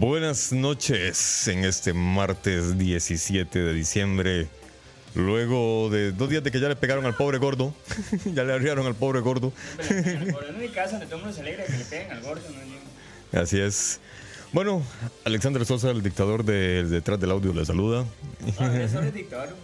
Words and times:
Buenas 0.00 0.50
noches 0.50 1.46
en 1.46 1.62
este 1.62 1.92
martes 1.92 2.78
17 2.78 3.58
de 3.58 3.74
diciembre. 3.74 4.48
Luego 5.14 5.90
de 5.90 6.12
dos 6.12 6.30
días 6.30 6.42
de 6.42 6.50
que 6.50 6.58
ya 6.58 6.70
le 6.70 6.76
pegaron 6.76 7.04
al 7.04 7.14
pobre 7.14 7.36
gordo, 7.36 7.74
ya 8.24 8.42
le 8.44 8.54
arriaron 8.54 8.86
al 8.86 8.94
pobre 8.94 9.20
gordo. 9.20 9.52
Por 10.32 10.46
en 10.46 10.58
mi 10.58 10.68
casa 10.68 10.92
donde 10.92 11.04
todo 11.04 11.16
el 11.16 11.22
mundo 11.24 11.34
se 11.34 11.42
alegra 11.42 11.66
que 11.66 11.76
le 11.76 11.84
peguen 11.84 12.12
al 12.12 12.22
gordo, 12.22 12.42
¿no? 12.48 13.38
Así 13.38 13.60
es. 13.60 14.00
Bueno, 14.54 14.82
Alexander 15.26 15.66
Sosa, 15.66 15.90
el 15.90 16.02
dictador 16.02 16.46
de 16.46 16.84
Detrás 16.84 17.20
del 17.20 17.32
Audio, 17.32 17.52
le 17.52 17.66
saluda. 17.66 18.06
Ahora 18.58 18.82
es 18.82 19.14
dictador. 19.14 19.54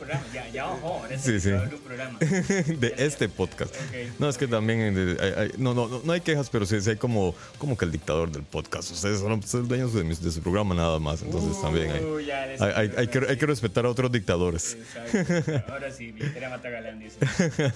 Ya, 0.46 0.52
ya 0.52 0.64
bajó, 0.66 0.94
ahora 1.02 1.18
Sí, 1.18 1.40
sí. 1.40 1.50
programa. 1.84 2.18
de 2.20 2.94
este 2.98 3.28
podcast. 3.28 3.74
Ok. 3.74 4.18
No, 4.18 4.28
es 4.28 4.38
que 4.38 4.46
también 4.46 4.80
eh, 4.96 5.16
hay- 5.20 5.32
hay- 5.44 5.52
no, 5.58 5.74
no, 5.74 5.88
no, 5.88 6.00
no 6.04 6.12
hay 6.12 6.20
quejas, 6.20 6.48
pero 6.50 6.66
sí, 6.66 6.80
sí 6.80 6.90
hay 6.90 6.96
como, 6.96 7.34
como 7.58 7.76
que 7.76 7.84
el 7.84 7.92
dictador 7.92 8.30
del 8.30 8.42
podcast. 8.42 8.90
Ustedes 8.92 9.20
son 9.20 9.32
ustedes 9.32 9.68
dueños 9.68 9.92
de, 9.92 10.02
de 10.04 10.30
su 10.32 10.40
programa 10.42 10.74
nada 10.74 10.98
más, 10.98 11.22
entonces 11.22 11.60
también 11.60 11.90
hay, 11.90 12.26
ya 12.26 12.42
hay- 12.42 12.90
hay 12.96 13.08
que, 13.08 13.18
hay 13.28 13.36
que 13.36 13.46
respetar 13.46 13.84
a 13.86 13.90
otros 13.90 14.10
dictadores. 14.12 14.76
Exacto. 14.76 15.72
Ahora 15.72 15.90
sí, 15.92 16.12
billetera 16.12 16.50
mata 16.50 16.68
galán, 16.70 16.98
dice. 16.98 17.18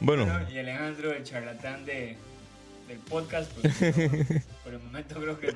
Bueno, 0.00 0.24
Bueno, 0.26 0.50
y 0.50 0.58
Alejandro, 0.58 1.12
el 1.12 1.22
charlatán 1.24 1.84
de, 1.84 2.16
del 2.90 2.98
podcast, 2.98 3.50
pues 3.52 3.80
no, 3.80 3.90
por 4.64 4.72
el 4.74 4.80
momento 4.80 5.14
creo 5.20 5.40
que. 5.40 5.54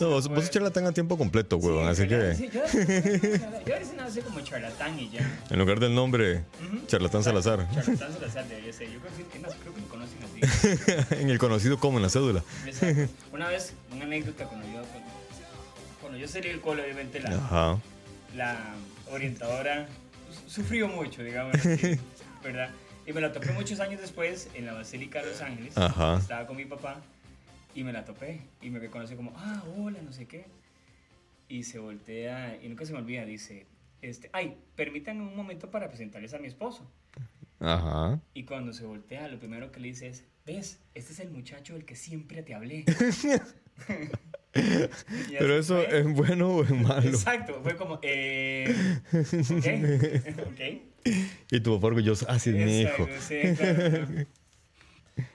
no, 0.00 0.08
vos, 0.08 0.28
vos 0.28 0.50
charlatán 0.50 0.86
a 0.86 0.92
tiempo 0.92 1.16
completo, 1.18 1.58
huevón, 1.58 1.86
así 1.88 2.02
Sí, 2.02 2.08
que 2.08 2.48
yo, 2.48 2.62
yo 3.66 3.74
veces 3.74 3.94
no 3.96 4.10
sé 4.10 4.22
como 4.22 4.40
charlatán 4.40 4.98
y 4.98 5.10
ya. 5.10 5.20
en 5.50 5.58
lugar 5.58 5.78
del 5.80 5.94
nombre, 5.94 6.44
charlatán 6.86 7.22
Salazar, 7.22 7.68
Charlatán 7.72 8.12
Salazar 8.14 8.48
debería 8.48 8.72
ser. 8.72 8.90
Yo 8.90 8.98
creo 9.00 9.30
que, 9.30 9.38
no, 9.38 9.48
creo 9.48 9.74
que 9.74 9.80
me 9.80 9.86
conocen 9.88 10.18
así. 10.22 11.14
en 11.20 11.30
el 11.30 11.38
conocido 11.38 11.78
como 11.78 11.98
en 11.98 12.02
la 12.02 12.08
cédula. 12.10 12.42
Exacto. 12.66 13.12
Una 13.32 13.48
vez, 13.48 13.74
una 13.92 14.04
anécdota 14.04 14.46
cuando 14.46 14.66
yo, 14.66 14.82
cuando 16.00 16.18
yo 16.18 16.26
salí 16.28 16.48
del 16.48 16.60
cole, 16.60 16.82
obviamente 16.82 17.20
la, 17.20 17.30
Ajá. 17.36 17.78
la 18.34 18.74
orientadora 19.10 19.86
sufrió 20.46 20.88
mucho, 20.88 21.22
digamos, 21.22 21.54
así, 21.56 21.98
¿verdad? 22.42 22.70
Y 23.06 23.12
me 23.12 23.20
la 23.20 23.32
topé 23.32 23.52
muchos 23.52 23.80
años 23.80 24.00
después 24.00 24.48
en 24.54 24.64
la 24.66 24.72
Basílica 24.72 25.20
de 25.20 25.26
Los 25.30 25.42
Ángeles. 25.42 25.76
Ajá. 25.76 26.16
Estaba 26.16 26.46
con 26.46 26.56
mi 26.56 26.64
papá 26.64 27.02
y 27.74 27.84
me 27.84 27.92
la 27.92 28.04
topé. 28.04 28.40
Y 28.62 28.70
me 28.70 28.78
reconoce 28.78 29.14
como, 29.16 29.32
ah, 29.36 29.62
hola, 29.76 30.00
no 30.02 30.12
sé 30.12 30.26
qué. 30.26 30.46
Y 31.48 31.64
se 31.64 31.78
voltea, 31.78 32.58
y 32.62 32.68
nunca 32.68 32.86
se 32.86 32.92
me 32.92 32.98
olvida, 32.98 33.26
dice, 33.26 33.66
este, 34.00 34.30
ay, 34.32 34.56
permítanme 34.74 35.22
un 35.22 35.36
momento 35.36 35.70
para 35.70 35.88
presentarles 35.88 36.32
a 36.32 36.38
mi 36.38 36.46
esposo. 36.46 36.90
Ajá. 37.60 38.20
Y 38.32 38.44
cuando 38.44 38.72
se 38.72 38.86
voltea, 38.86 39.28
lo 39.28 39.38
primero 39.38 39.70
que 39.70 39.80
le 39.80 39.88
dice 39.88 40.08
es, 40.08 40.24
ves, 40.46 40.80
este 40.94 41.12
es 41.12 41.20
el 41.20 41.30
muchacho 41.30 41.74
del 41.74 41.84
que 41.84 41.96
siempre 41.96 42.42
te 42.42 42.54
hablé. 42.54 42.86
Pero 44.52 45.58
eso 45.58 45.82
fue. 45.82 45.98
es 45.98 46.06
bueno 46.14 46.48
o 46.48 46.62
es 46.62 46.70
malo. 46.70 47.06
Exacto, 47.08 47.60
fue 47.62 47.76
como, 47.76 47.98
eh, 48.02 48.74
ok, 49.12 50.46
ok. 50.52 50.93
Y 51.50 51.60
tu 51.60 51.74
papá 51.76 51.88
orgulloso, 51.88 52.26
así 52.28 52.50
es 52.50 52.56
mi 52.56 52.80
hijo. 52.80 53.02
Exacto, 53.04 53.20
sí, 53.28 53.54
claro, 53.56 53.90
claro. 53.90 54.26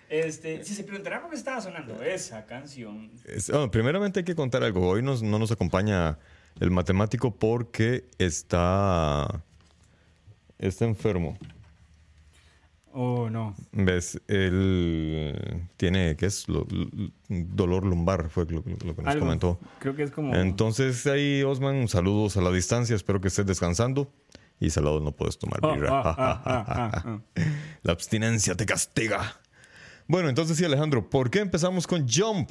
Este, 0.10 0.63
si 0.66 0.74
se 0.74 0.83
preguntarán 0.83 1.21
por 1.21 1.30
qué 1.30 1.36
estaba 1.36 1.62
sonando 1.62 2.01
esa 2.01 2.45
canción, 2.45 3.12
Es- 3.25 3.51
primeramente 3.71 4.19
hay 4.21 4.25
que 4.25 4.36
contar 4.36 4.63
algo. 4.63 4.88
Hoy 4.89 5.04
nos- 5.04 5.21
no 5.21 5.38
nos 5.38 5.51
acompaña 5.51 6.18
el 6.60 6.71
matemático 6.71 7.36
porque 7.36 8.06
está, 8.18 9.44
está 10.57 10.86
enfermo. 10.86 11.38
oh 12.92 13.30
no, 13.30 13.56
¿Ves? 13.71 14.19
Él 14.27 15.62
tiene, 15.77 16.16
¿qué 16.18 16.25
es? 16.25 16.48
Lo- 16.50 16.66
dolor 17.30 17.86
lumbar, 17.86 18.30
fue 18.30 18.45
lo, 18.45 18.63
lo 18.83 18.95
que 18.95 19.01
nos 19.04 19.07
algo, 19.07 19.19
comentó. 19.25 19.60
creo 19.80 19.95
que 19.95 20.04
es 20.04 20.12
como, 20.12 20.36
Entonces 20.36 21.06
ahí, 21.06 21.44
Osman, 21.44 21.88
saludos 21.88 22.36
a 22.36 22.42
la 22.42 22.51
distancia. 22.51 22.95
Espero 22.95 23.21
que 23.21 23.27
estés 23.27 23.45
descansando. 23.45 24.12
Y 24.60 24.70
saludos, 24.72 25.02
no 25.02 25.12
puedes 25.14 25.38
tomar 25.40 25.60
Ah, 25.64 25.74
birra. 25.74 25.90
ah, 26.04 26.42
ah. 26.46 27.20
La 27.84 27.94
abstinencia 27.94 28.56
te 28.56 28.66
castiga. 28.66 29.40
Bueno, 30.08 30.28
entonces 30.28 30.58
sí, 30.58 30.66
Alejandro, 30.66 31.10
¿por 31.10 31.30
qué 31.30 31.40
empezamos 31.40 31.86
con 31.86 32.08
Jump? 32.10 32.50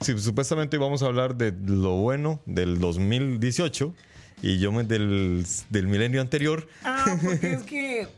Si 0.00 0.18
supuestamente 0.18 0.76
íbamos 0.76 1.02
a 1.02 1.06
hablar 1.06 1.36
de 1.36 1.52
lo 1.64 1.92
bueno 1.94 2.40
del 2.46 2.78
2018 2.80 3.94
y 4.42 4.58
yo 4.58 4.72
me 4.72 4.82
del, 4.84 5.46
del 5.70 5.86
milenio 5.86 6.20
anterior. 6.20 6.68
Ah, 6.84 7.04
porque 7.22 7.52
es 7.52 7.62
que 7.64 8.08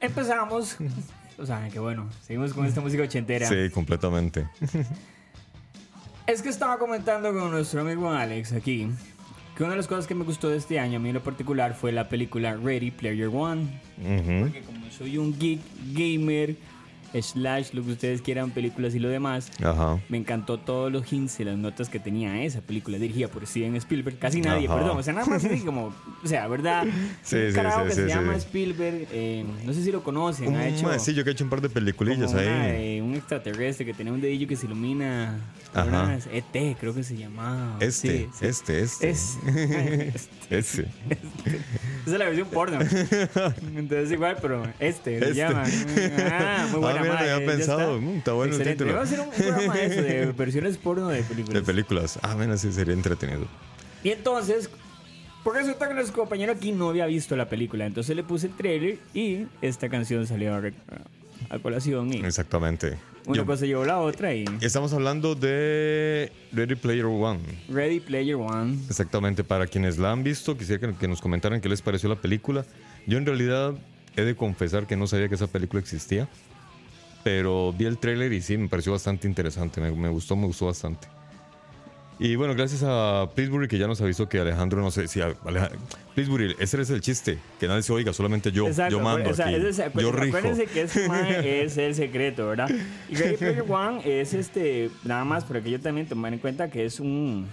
empezamos, 0.00 0.76
o 1.38 1.46
sea, 1.46 1.68
que 1.70 1.78
bueno, 1.80 2.08
seguimos 2.26 2.52
con 2.52 2.66
esta 2.66 2.80
música 2.82 3.02
ochentera. 3.04 3.48
Sí, 3.48 3.70
completamente. 3.72 4.46
Es 6.26 6.42
que 6.42 6.50
estaba 6.50 6.78
comentando 6.78 7.32
con 7.32 7.50
nuestro 7.50 7.80
amigo 7.80 8.10
Alex 8.10 8.52
aquí 8.52 8.88
que 9.58 9.64
una 9.64 9.72
de 9.72 9.78
las 9.78 9.88
cosas 9.88 10.06
que 10.06 10.14
me 10.14 10.22
gustó 10.22 10.50
de 10.50 10.56
este 10.56 10.78
año, 10.78 10.98
a 10.98 11.00
mí 11.00 11.08
en 11.08 11.16
lo 11.16 11.22
particular, 11.24 11.74
fue 11.74 11.90
la 11.90 12.08
película 12.08 12.54
Ready 12.54 12.92
Player 12.92 13.26
One. 13.26 13.66
Porque 14.40 14.60
como 14.60 14.88
soy 14.96 15.18
un 15.18 15.36
geek 15.36 15.58
gamer, 15.94 16.54
slash, 17.20 17.72
lo 17.72 17.84
que 17.84 17.92
ustedes 17.92 18.22
quieran, 18.22 18.50
películas 18.50 18.94
y 18.94 18.98
lo 18.98 19.08
demás, 19.08 19.50
Ajá. 19.62 19.98
me 20.08 20.18
encantó 20.18 20.58
todos 20.58 20.92
los 20.92 21.10
hints 21.12 21.40
y 21.40 21.44
las 21.44 21.56
notas 21.56 21.88
que 21.88 21.98
tenía 21.98 22.42
esa 22.42 22.60
película 22.60 22.98
dirigida 22.98 23.28
por 23.28 23.46
Steven 23.46 23.76
Spielberg. 23.76 24.18
Casi 24.18 24.40
nadie, 24.40 24.66
Ajá. 24.66 24.76
perdón. 24.76 24.98
O 24.98 25.02
sea, 25.02 25.12
nada 25.12 25.26
más 25.26 25.44
así 25.44 25.60
como, 25.64 25.94
o 26.22 26.26
sea, 26.26 26.46
¿verdad? 26.48 26.84
Sí, 27.22 27.36
un 27.36 27.48
sí, 27.48 27.54
carajo 27.54 27.82
sí, 27.82 27.88
que 27.88 27.94
se 27.94 28.06
llama 28.08 28.36
Spielberg, 28.36 29.08
eh, 29.12 29.44
no 29.64 29.72
sé 29.72 29.82
si 29.82 29.92
lo 29.92 30.02
conocen, 30.02 30.48
Un 30.48 30.56
ha 30.56 30.68
hecho... 30.68 30.86
maecillo 30.86 31.24
que 31.24 31.30
ha 31.30 31.32
hecho 31.32 31.44
un 31.44 31.50
par 31.50 31.60
de 31.60 31.68
peliculillas 31.68 32.34
ahí. 32.34 33.00
una 33.00 33.08
un 33.08 33.14
extraterrestre 33.14 33.86
que 33.86 33.94
tenía 33.94 34.12
un 34.12 34.20
dedillo 34.20 34.46
que 34.46 34.56
se 34.56 34.66
ilumina. 34.66 35.38
Ajá. 35.74 36.18
ET, 36.32 36.76
creo 36.78 36.94
que 36.94 37.02
se 37.02 37.16
llamaba. 37.16 37.76
Este, 37.80 38.28
sí. 38.32 38.46
este, 38.46 38.80
este. 38.82 39.10
Es. 39.10 39.38
Ese. 40.50 40.86
Esa 42.08 42.14
es 42.14 42.18
la 42.18 42.24
versión 42.26 42.48
porno. 42.48 42.78
Entonces 43.76 44.10
igual, 44.12 44.36
pero 44.40 44.64
este, 44.80 45.18
se 45.18 45.24
Este. 45.26 45.34
llama. 45.34 45.64
Ah, 46.30 46.66
muy 46.70 46.80
buena 46.80 46.98
Ah, 46.98 47.02
mira, 47.02 47.14
madre, 47.14 47.30
había 47.32 47.46
pensado. 47.46 47.96
está. 47.96 48.06
Mm, 48.06 48.16
está 48.18 48.32
bueno 48.32 48.54
el 48.54 48.60
Excelente. 48.60 48.84
título. 48.84 48.94
Vamos 48.98 49.10
a 49.10 49.14
hacer 49.14 49.26
un 49.26 49.34
programa 49.34 49.74
de 49.74 49.86
eso, 49.86 50.02
de 50.02 50.26
versiones 50.36 50.76
porno 50.78 51.08
de 51.08 51.16
De 51.16 51.22
películas. 51.24 51.62
películas. 51.64 52.18
Ah, 52.22 52.34
mira, 52.38 52.56
sí, 52.56 52.72
sería 52.72 52.94
entretenido. 52.94 53.46
Y 54.02 54.10
entonces, 54.10 54.70
porque 55.44 55.60
resulta 55.60 55.88
que 55.88 55.94
nuestro 55.94 56.16
compañero 56.16 56.52
aquí 56.52 56.72
no 56.72 56.88
había 56.90 57.06
visto 57.06 57.36
la 57.36 57.48
película. 57.48 57.86
Entonces 57.86 58.14
le 58.16 58.22
puse 58.22 58.46
el 58.48 58.54
trailer 58.54 58.98
y 59.14 59.46
esta 59.62 59.88
canción 59.88 60.26
salió 60.26 60.54
a, 60.54 60.62
a 61.50 61.58
colación. 61.58 62.12
Y 62.12 62.18
Exactamente. 62.24 62.96
Una 63.28 63.36
Yo- 63.36 63.46
cosa 63.46 63.66
llevó 63.66 63.84
la 63.84 63.98
otra 64.00 64.34
y. 64.34 64.44
Estamos 64.62 64.92
hablando 64.94 65.34
de 65.34 66.32
Ready 66.52 66.74
Player 66.76 67.04
One. 67.04 67.40
Ready 67.68 68.00
Player 68.00 68.36
One. 68.36 68.78
Exactamente, 68.88 69.44
para 69.44 69.66
quienes 69.66 69.98
la 69.98 70.12
han 70.12 70.24
visto, 70.24 70.56
quisiera 70.56 70.92
que, 70.96 71.06
nos 71.08 71.20
comentaran 71.20 71.60
qué 71.60 71.68
les 71.68 71.82
pareció 71.82 72.08
la 72.08 72.16
película. 72.16 72.64
Yo 73.06 73.18
en 73.18 73.26
realidad 73.26 73.74
he 74.16 74.22
de 74.22 74.34
confesar 74.34 74.86
que 74.86 74.96
no 74.96 75.06
sabía 75.06 75.28
que 75.28 75.34
esa 75.34 75.46
película 75.46 75.78
existía, 75.80 76.26
pero 77.22 77.72
vi 77.72 77.84
el 77.84 77.98
tráiler 77.98 78.32
y 78.32 78.40
sí, 78.40 78.56
me 78.56 78.68
pareció 78.68 78.92
bastante 78.92 79.28
interesante, 79.28 79.80
me, 79.80 79.92
me 79.92 80.08
gustó, 80.08 80.34
me 80.34 80.46
gustó 80.46 80.66
bastante. 80.66 81.06
Y 82.20 82.34
bueno, 82.34 82.54
gracias 82.56 82.82
a 82.84 83.28
Pittsburgh 83.34 83.68
que 83.68 83.78
ya 83.78 83.86
nos 83.86 84.00
avisó 84.00 84.28
que 84.28 84.40
Alejandro, 84.40 84.80
no 84.80 84.90
sé 84.90 85.06
si... 85.06 85.20
Pittsburgh, 86.16 86.56
ese 86.58 86.80
es 86.82 86.90
el 86.90 87.00
chiste, 87.00 87.38
que 87.60 87.68
nadie 87.68 87.82
se 87.82 87.92
oiga, 87.92 88.12
solamente 88.12 88.50
yo, 88.50 88.66
Exacto, 88.66 88.96
yo 88.98 89.00
mando 89.04 89.30
aquí, 89.30 89.40
ese 89.54 89.68
es- 89.68 89.76
yo 89.76 89.84
acuérdense- 89.84 90.12
rijo. 90.20 90.36
Acuérdense 90.38 90.66
que 90.66 90.82
este 90.82 91.08
mae 91.08 91.62
es 91.64 91.76
el 91.78 91.94
secreto, 91.94 92.48
¿verdad? 92.48 92.68
Y 93.08 93.14
Ready 93.14 93.36
Player 93.36 93.64
One 93.68 94.00
es 94.20 94.34
este, 94.34 94.90
nada 95.04 95.24
más 95.24 95.44
para 95.44 95.60
que 95.60 95.70
yo 95.70 95.78
también 95.80 96.08
tomar 96.08 96.32
en 96.32 96.40
cuenta 96.40 96.68
que 96.68 96.84
es 96.86 96.98
un, 96.98 97.46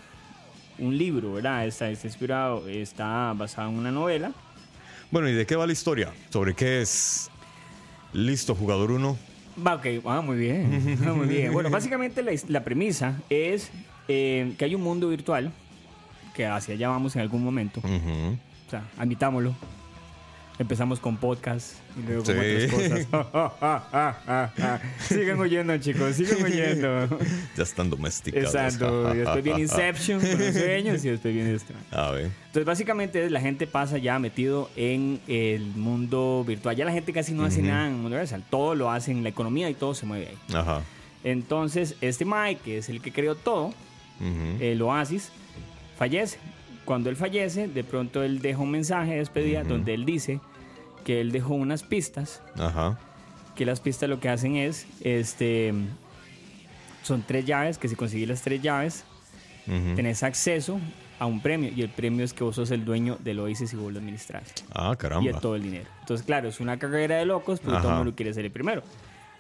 un 0.80 0.98
libro, 0.98 1.34
¿verdad? 1.34 1.68
Está, 1.68 1.92
está 1.92 2.08
inspirado, 2.08 2.68
está 2.68 3.34
basado 3.34 3.70
en 3.70 3.76
una 3.78 3.92
novela. 3.92 4.32
Bueno, 5.12 5.30
¿y 5.30 5.34
de 5.34 5.46
qué 5.46 5.56
va 5.56 5.68
la 5.68 5.74
historia? 5.74 6.12
¿Sobre 6.32 6.56
qué 6.56 6.82
es? 6.82 7.30
Listo, 8.14 8.56
jugador 8.56 8.90
1. 8.90 9.16
Va, 9.66 9.76
ok, 9.76 9.86
ah, 10.08 10.22
muy 10.22 10.38
bien, 10.38 10.98
ah, 11.08 11.14
muy 11.14 11.28
bien. 11.28 11.54
Bueno, 11.54 11.70
básicamente 11.70 12.24
la 12.48 12.64
premisa 12.64 13.22
es 13.30 13.70
eh, 14.08 14.54
que 14.58 14.66
hay 14.66 14.76
un 14.76 14.82
mundo 14.82 15.10
virtual, 15.10 15.52
que 16.34 16.46
hacia 16.46 16.74
allá 16.76 16.90
vamos 16.90 17.16
en 17.16 17.22
algún 17.22 17.44
momento. 17.44 17.82
O 17.84 18.70
sea, 18.70 18.84
admitámoslo. 18.98 19.56
Empezamos 20.58 21.02
con 21.02 21.18
podcast 21.18 21.74
y 22.00 22.08
luego 22.08 22.24
con 22.24 22.34
Sí. 22.34 22.66
otras 22.74 23.06
cosas. 23.12 24.82
sigan 25.10 25.38
oyendo, 25.38 25.78
chicos, 25.80 26.16
sigan 26.16 26.44
oyendo. 26.44 27.20
Ya 27.58 27.64
están 27.64 27.90
domesticados. 27.90 28.56
Exacto. 28.56 29.14
Después 29.14 29.44
viene 29.44 29.60
Inception 29.60 30.22
con 30.22 30.40
los 30.40 30.54
sueños 30.54 31.04
y 31.04 31.10
después 31.10 31.34
viene 31.34 31.54
esto. 31.54 31.74
A 31.92 32.12
ver. 32.12 32.32
Entonces, 32.48 32.64
básicamente, 32.66 33.30
la 33.30 33.42
gente 33.42 33.68
pasa 33.68 33.98
ya 33.98 34.18
metido 34.18 34.70
en 34.78 35.20
el 35.28 35.62
mundo 35.76 36.46
virtual. 36.48 36.74
Ya 36.74 36.86
la 36.86 36.94
gente 36.94 37.12
casi 37.12 37.34
no 37.34 37.44
hace 37.44 37.62
nada 37.62 37.88
en 37.88 37.96
el 37.96 38.00
mundo 38.00 38.18
real. 38.18 38.44
Todo 38.50 38.76
lo 38.76 38.90
hace 38.90 39.12
en 39.12 39.24
la 39.24 39.30
economía 39.30 39.70
y 39.70 39.74
todo 39.74 39.94
se 39.94 40.06
mueve 40.06 40.30
ahí. 40.30 40.56
Ajá. 40.56 40.84
Entonces, 41.26 41.96
este 42.00 42.24
Mike, 42.24 42.62
que 42.64 42.78
es 42.78 42.88
el 42.88 43.02
que 43.02 43.12
creó 43.12 43.36
todo, 43.36 43.74
El 44.60 44.82
Oasis, 44.82 45.32
fallece. 45.98 46.38
Cuando 46.86 47.10
él 47.10 47.16
fallece, 47.16 47.68
de 47.68 47.84
pronto 47.84 48.22
él 48.24 48.42
deja 48.42 48.60
un 48.60 48.72
mensaje 48.72 49.12
de 49.14 49.18
despedida 49.18 49.64
donde 49.64 49.94
él 49.94 50.06
dice 50.06 50.40
que 51.04 51.20
él 51.22 51.32
dejó 51.32 51.54
unas 51.56 51.84
pistas, 51.84 52.42
Ajá. 52.58 53.00
que 53.56 53.66
las 53.66 53.80
pistas 53.80 54.10
lo 54.10 54.20
que 54.20 54.30
hacen 54.30 54.56
es, 54.56 54.86
este, 55.02 55.74
son 57.04 57.24
tres 57.24 57.46
llaves, 57.46 57.78
que 57.78 57.88
si 57.88 57.96
conseguís 57.96 58.28
las 58.28 58.42
tres 58.42 58.62
llaves, 58.62 59.04
Ujú. 59.68 59.96
tenés 59.96 60.22
acceso 60.24 60.80
a 61.18 61.26
un 61.26 61.42
premio, 61.42 61.72
y 61.76 61.82
el 61.82 61.90
premio 61.90 62.26
es 62.26 62.34
que 62.34 62.44
vos 62.44 62.56
sos 62.56 62.72
el 62.72 62.84
dueño 62.86 63.18
del 63.24 63.40
Oasis 63.40 63.74
y 63.74 63.76
vos 63.78 63.92
lo 63.94 64.00
administras. 64.00 64.44
Ah, 64.74 64.96
Y 65.22 65.28
de 65.28 65.34
todo 65.34 65.56
el 65.56 65.64
dinero. 65.64 65.90
Entonces, 66.02 66.26
claro, 66.26 66.50
es 66.50 66.60
una 66.60 66.78
carrera 66.78 67.16
de 67.18 67.26
locos, 67.26 67.60
porque 67.60 67.80
todo 67.80 67.92
el 67.92 67.98
mundo 67.98 68.14
quiere 68.16 68.34
ser 68.34 68.46
el 68.46 68.52
primero. 68.52 68.84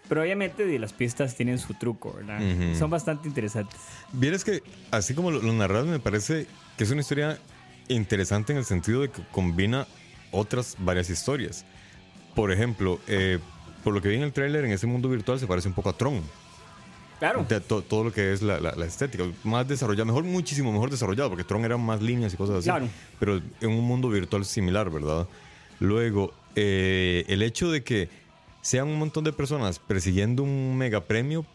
Pero 0.08 0.22
obviamente 0.22 0.78
las 0.80 0.94
pistas 0.94 1.36
tienen 1.36 1.58
su 1.58 1.74
truco, 1.74 2.14
¿verdad? 2.14 2.40
Ujú. 2.42 2.76
Son 2.78 2.90
bastante 2.90 3.28
interesantes. 3.28 3.80
Vieres 4.14 4.44
que, 4.44 4.62
así 4.92 5.14
como 5.16 5.32
lo, 5.32 5.42
lo 5.42 5.52
narras, 5.54 5.86
me 5.86 6.00
parece 6.00 6.46
que 6.78 6.84
es 6.84 6.92
una 6.92 7.02
historia 7.02 7.40
interesante 7.88 8.52
en 8.54 8.60
el 8.60 8.66
sentido 8.66 9.02
de 9.02 9.10
que 9.10 9.22
combina 9.32 9.88
otras 10.32 10.76
varias 10.80 11.10
historias. 11.10 11.66
Por 12.36 12.52
ejemplo, 12.52 13.00
eh, 13.08 13.40
por 13.84 13.94
lo 13.94 14.02
que 14.02 14.10
vi 14.10 14.16
en 14.16 14.24
el 14.24 14.34
tráiler, 14.34 14.66
en 14.66 14.72
ese 14.72 14.86
mundo 14.88 15.10
virtual 15.10 15.40
se 15.40 15.48
parece 15.48 15.68
un 15.70 15.74
poco 15.74 15.90
a 15.90 15.94
Tron. 15.98 16.22
Claro. 17.20 17.46
De 17.48 17.62
to- 17.62 17.82
todo 17.82 18.04
lo 18.04 18.12
que 18.12 18.34
es 18.34 18.42
la, 18.42 18.60
la- 18.60 18.76
la 18.76 18.86
estética. 18.86 19.24
Más 19.44 19.68
desarrollado, 19.68 20.06
mejor, 20.06 20.24
muchísimo 20.26 20.72
mejor 20.72 20.92
desarrollado, 20.92 21.30
porque 21.30 21.46
Tron 21.46 21.64
eran 21.64 21.80
más 21.82 22.02
líneas 22.02 22.34
y 22.34 22.38
cosas 22.38 22.58
así. 22.58 22.66
Claro. 22.70 22.90
Pero 23.20 23.38
en 23.62 23.70
un 23.70 23.84
mundo 23.86 24.10
virtual 24.10 24.44
similar, 24.46 24.90
¿verdad? 24.90 25.28
Luego, 25.80 26.34
eh, 26.56 27.24
el 27.28 27.42
hecho 27.42 27.72
de 27.72 27.84
que 27.84 28.10
sean 28.66 28.88
un 28.88 28.98
montón 28.98 29.24
de 29.24 29.32
personas 29.32 29.78
persiguiendo 29.78 30.42
un 30.42 30.76
mega 30.76 31.02
premio 31.02 31.46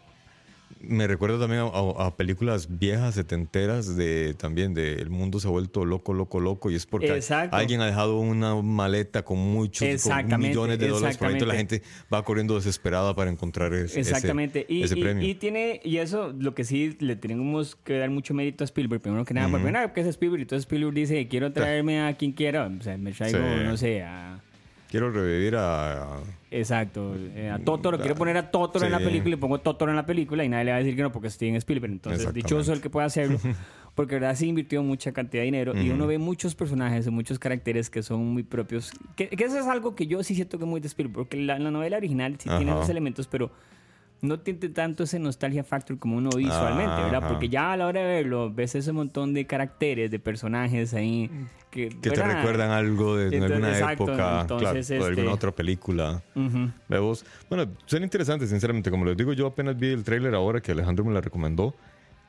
Me 0.79 1.05
recuerda 1.05 1.37
también 1.37 1.61
a, 1.61 2.05
a- 2.05 2.15
películas 2.15 2.79
viejas, 2.79 3.15
setenteras, 3.15 3.97
de 3.97 4.33
también 4.35 4.73
de 4.73 4.93
el 4.95 5.09
mundo 5.09 5.39
se 5.41 5.47
ha 5.47 5.51
vuelto 5.51 5.83
loco, 5.83 6.13
loco, 6.13 6.39
loco, 6.39 6.71
y 6.71 6.75
es 6.75 6.85
porque 6.85 7.13
Exacto. 7.13 7.55
alguien 7.57 7.81
ha 7.81 7.85
dejado 7.85 8.17
una 8.19 8.55
maleta 8.61 9.23
con 9.23 9.37
muchos, 9.37 9.85
con 10.07 10.39
millones 10.39 10.79
de 10.79 10.87
dólares 10.87 11.17
por 11.17 11.27
ahí, 11.27 11.33
entonces 11.33 11.47
la 11.53 11.55
gente 11.55 11.81
va 12.11 12.23
corriendo 12.23 12.55
desesperada 12.55 13.13
para 13.13 13.29
encontrar 13.29 13.73
ese, 13.73 13.99
Exactamente. 13.99 14.61
ese, 14.61 14.73
y, 14.73 14.83
ese 14.83 14.97
y- 14.97 15.01
premio. 15.03 15.27
y 15.27 15.35
tiene, 15.35 15.81
y 15.83 15.97
eso, 15.97 16.33
lo 16.39 16.55
que 16.55 16.63
sí 16.63 16.95
le 17.01 17.17
tenemos 17.17 17.75
que 17.75 17.97
dar 17.99 18.09
mucho 18.09 18.33
mérito 18.33 18.63
a 18.63 18.65
Spielberg. 18.65 19.01
Primero 19.01 19.25
que 19.25 19.33
nada, 19.33 19.49
por 19.49 19.59
primera 19.59 19.81
vez 19.81 19.91
que 19.91 20.01
es 20.01 20.07
Spielberg, 20.07 20.43
entonces 20.43 20.63
Spielberg 20.63 20.93
dice, 20.95 21.27
quiero 21.27 21.51
traerme 21.51 22.01
a 22.01 22.15
quien 22.15 22.31
quiera. 22.31 22.65
O 22.79 22.81
sea, 22.81 22.97
me 22.97 23.11
traigo, 23.11 23.37
Sí. 23.37 23.63
no 23.65 23.75
sé, 23.77 24.01
a... 24.03 24.39
Quiero 24.89 25.11
revivir 25.11 25.57
a... 25.57 26.21
Exacto, 26.53 27.15
eh, 27.17 27.49
a 27.49 27.59
Totoro. 27.59 27.97
Quiero 27.97 28.15
poner 28.15 28.35
a 28.37 28.51
Totoro 28.51 28.85
en 28.85 28.91
la 28.91 28.97
Sí. 28.99 29.05
película 29.05 29.35
y 29.35 29.37
pongo 29.37 29.61
Totoro 29.61 29.89
en 29.91 29.95
la 29.95 30.05
película 30.05 30.43
y 30.43 30.49
nadie 30.49 30.65
le 30.65 30.71
va 30.71 30.77
a 30.77 30.79
decir 30.81 30.95
que 30.97 31.01
no 31.01 31.11
porque 31.11 31.29
es 31.29 31.33
Steven 31.35 31.55
Spielberg. 31.55 31.93
Entonces, 31.93 32.33
dichoso 32.33 32.73
el 32.73 32.81
que 32.81 32.89
pueda 32.89 33.05
hacerlo. 33.07 33.39
Porque, 33.93 34.15
verdad, 34.15 34.35
sí 34.37 34.47
invirtió 34.47 34.81
mucha 34.83 35.11
cantidad 35.11 35.41
de 35.41 35.45
dinero 35.47 35.73
y 35.77 35.89
uno 35.89 36.07
ve 36.07 36.17
muchos 36.17 36.55
personajes, 36.55 37.09
muchos 37.11 37.37
caracteres 37.39 37.89
que 37.89 38.01
son 38.01 38.25
muy 38.25 38.41
propios. 38.43 38.91
Que, 39.17 39.27
que 39.27 39.43
eso 39.43 39.59
es 39.59 39.65
algo 39.67 39.95
que 39.95 40.07
yo 40.07 40.23
sí 40.23 40.33
siento 40.33 40.57
que 40.57 40.63
es 40.63 40.69
muy 40.69 40.79
de 40.79 40.87
Spielberg. 40.87 41.13
Porque 41.25 41.35
la, 41.35 41.59
la 41.59 41.71
novela 41.71 41.97
original 41.97 42.37
sí 42.39 42.47
tiene 42.47 42.71
Ajá. 42.71 42.79
esos 42.79 42.89
elementos, 42.89 43.27
pero 43.27 43.51
no 44.21 44.39
tiene 44.39 44.69
tanto 44.69 45.03
ese 45.03 45.19
nostalgia 45.19 45.63
factor 45.63 45.97
como 45.97 46.17
uno 46.17 46.29
visualmente, 46.35 47.01
¿verdad? 47.03 47.27
Porque 47.27 47.49
ya 47.49 47.73
a 47.73 47.77
la 47.77 47.87
hora 47.87 48.01
de 48.01 48.07
verlo, 48.07 48.51
ves 48.53 48.75
ese 48.75 48.91
montón 48.91 49.33
de 49.33 49.45
caracteres, 49.47 50.11
de 50.11 50.19
personajes 50.19 50.93
ahí 50.93 51.29
que, 51.71 51.89
Que 51.89 52.11
te 52.11 52.21
recuerdan 52.23 52.69
algo 52.71 53.15
de, 53.15 53.25
Entonces, 53.35 53.51
alguna 53.51 53.71
exacto, 53.71 54.03
época, 54.03 54.41
entonces, 54.41 54.87
claro, 54.87 55.01
o 55.01 55.03
de 55.05 55.09
alguna 55.09 55.23
este- 55.31 55.33
otra 55.35 55.51
película. 55.51 56.21
Vemos. 56.87 57.25
Bueno, 57.49 57.71
suena 57.85 58.05
interesante, 58.05 58.45
sinceramente. 58.47 58.91
Como 58.91 59.05
les 59.05 59.17
digo, 59.17 59.33
yo 59.33 59.47
apenas 59.47 59.77
vi 59.77 59.87
el 59.87 60.03
tráiler 60.03 60.35
ahora 60.35 60.61
que 60.61 60.71
Alejandro 60.73 61.05
me 61.05 61.13
la 61.13 61.21
recomendó 61.21 61.73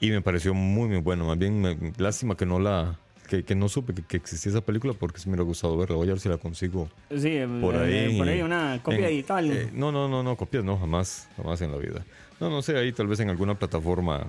y 0.00 0.10
me 0.10 0.20
pareció 0.22 0.54
muy, 0.54 0.88
muy 0.88 0.98
bueno. 0.98 1.26
Más 1.26 1.38
bien, 1.38 1.60
me- 1.60 1.92
lástima 1.98 2.36
que 2.36 2.46
no 2.46 2.58
la... 2.58 2.98
Que, 3.32 3.44
que 3.44 3.54
no 3.54 3.66
supe 3.70 3.94
que, 3.94 4.02
que 4.02 4.18
existía 4.18 4.50
esa 4.50 4.60
película 4.60 4.92
porque 4.92 5.18
sí 5.18 5.26
me 5.30 5.32
hubiera 5.36 5.44
gustado 5.46 5.74
verla. 5.78 5.96
Voy 5.96 6.06
a 6.08 6.10
ver 6.10 6.20
si 6.20 6.28
la 6.28 6.36
consigo 6.36 6.90
Sí, 7.08 7.40
por 7.62 7.74
eh, 7.76 8.04
ahí. 8.08 8.18
por 8.18 8.28
ahí 8.28 8.42
una 8.42 8.78
copia 8.82 8.98
en- 8.98 9.08
digital. 9.08 9.50
eh, 9.50 9.70
no, 9.72 9.90
no, 9.90 10.06
no, 10.06 10.22
no, 10.22 10.36
copias 10.36 10.62
no, 10.62 10.76
jamás, 10.76 11.30
jamás 11.38 11.62
en 11.62 11.70
la 11.72 11.78
vida. 11.78 12.04
No, 12.40 12.50
no 12.50 12.60
sé, 12.60 12.76
ahí 12.76 12.92
tal 12.92 13.06
vez 13.06 13.20
en 13.20 13.30
alguna 13.30 13.54
plataforma. 13.54 14.26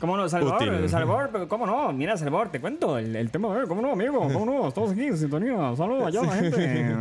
¿Cómo 0.00 0.16
no, 0.16 0.28
Salvador? 0.28 0.60
Útil. 0.74 0.88
Salvador, 0.88 1.46
¿cómo 1.46 1.66
no? 1.66 1.92
Mira, 1.92 2.16
Salvador, 2.16 2.50
te 2.50 2.58
cuento 2.60 2.98
el, 2.98 3.14
el 3.14 3.30
tema 3.30 3.46
de 3.54 3.60
hoy. 3.60 3.66
¿Cómo 3.68 3.80
no, 3.80 3.92
amigo? 3.92 4.18
¿Cómo 4.32 4.44
no? 4.44 4.66
Estamos 4.68 4.90
aquí 4.90 5.04
en 5.04 5.16
sintonía. 5.16 5.76
Saludos 5.76 6.06
allá 6.08 6.20
a 6.22 6.24
la 6.24 6.32
gente. 6.34 6.96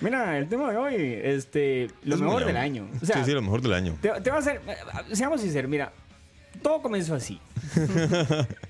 Mira, 0.00 0.38
el 0.38 0.48
tema 0.48 0.70
de 0.70 0.76
hoy, 0.76 0.94
este, 1.24 1.88
lo 2.04 2.14
Es 2.14 2.20
mejor 2.20 2.44
del 2.44 2.56
año. 2.56 2.86
O 3.02 3.04
sea, 3.04 3.16
sí, 3.16 3.24
sí, 3.24 3.32
lo 3.32 3.42
mejor 3.42 3.62
del 3.62 3.72
año. 3.72 3.96
Te, 4.00 4.10
te 4.20 4.30
va 4.30 4.36
a 4.36 4.38
hacer, 4.38 4.60
eh, 4.68 4.76
seamos 5.16 5.40
sinceros, 5.40 5.68
mira, 5.68 5.92
todo 6.62 6.80
comenzó 6.82 7.16
así. 7.16 7.40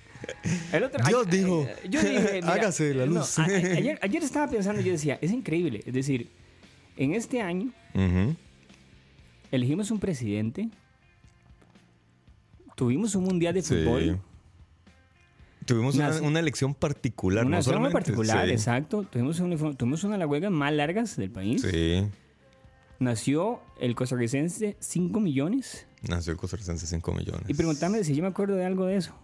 El 0.73 0.85
otro- 0.85 1.05
Dios 1.07 1.29
dijo, 1.31 1.67
yo 1.89 2.01
dije, 2.03 2.31
mira, 2.43 2.53
hágase 2.53 2.95
la 2.95 3.07
no, 3.07 3.15
luz. 3.21 3.39
a- 3.39 3.43
a- 3.45 3.47
ayer, 3.79 3.99
ayer 4.03 4.23
estaba 4.23 4.49
pensando, 4.51 4.81
yo 4.83 4.93
decía, 4.93 5.19
es 5.21 5.33
increíble. 5.33 5.83
Es 5.87 5.95
decir, 5.95 6.29
en 6.97 7.15
este 7.15 7.41
año 7.41 7.73
elegimos 9.51 9.91
un 9.91 9.99
presidente, 10.01 10.69
tuvimos 12.75 13.15
un 13.15 13.25
mundial 13.25 13.55
de 13.55 13.63
Sí. 13.63 13.75
fútbol. 13.75 14.21
Tuvimos 15.65 15.97
una, 15.97 16.09
Una- 16.09 16.23
una 16.23 16.41
elección 16.41 16.75
particular. 16.75 17.45
Una 17.45 17.59
no 17.59 17.63
zona 17.63 17.79
muy 17.79 17.91
solamente- 17.91 18.13
particular, 18.13 18.47
sí. 18.47 18.53
exacto. 18.53 19.03
Tuvimos 19.05 19.39
una, 19.41 19.57
tuvimos 19.75 20.03
una 20.05 20.15
de 20.15 20.19
las 20.21 20.29
huelgas 20.29 20.51
más 20.51 20.73
largas 20.73 21.17
del 21.17 21.31
país. 21.31 21.61
Sí. 21.63 22.05
Nació 23.01 23.61
el 23.81 23.95
costarricense 23.95 24.77
5 24.81 25.21
millones. 25.21 25.87
Nació 26.09 26.33
el 26.33 26.39
costarricense 26.39 26.87
5 26.87 27.13
millones. 27.13 27.43
Y 27.49 27.55
preguntarme 27.55 28.03
si 28.03 28.15
yo 28.15 28.23
me 28.23 28.29
acuerdo 28.29 28.57
de 28.57 28.65
algo 28.65 28.87
de 28.87 28.97
eso. 28.97 29.15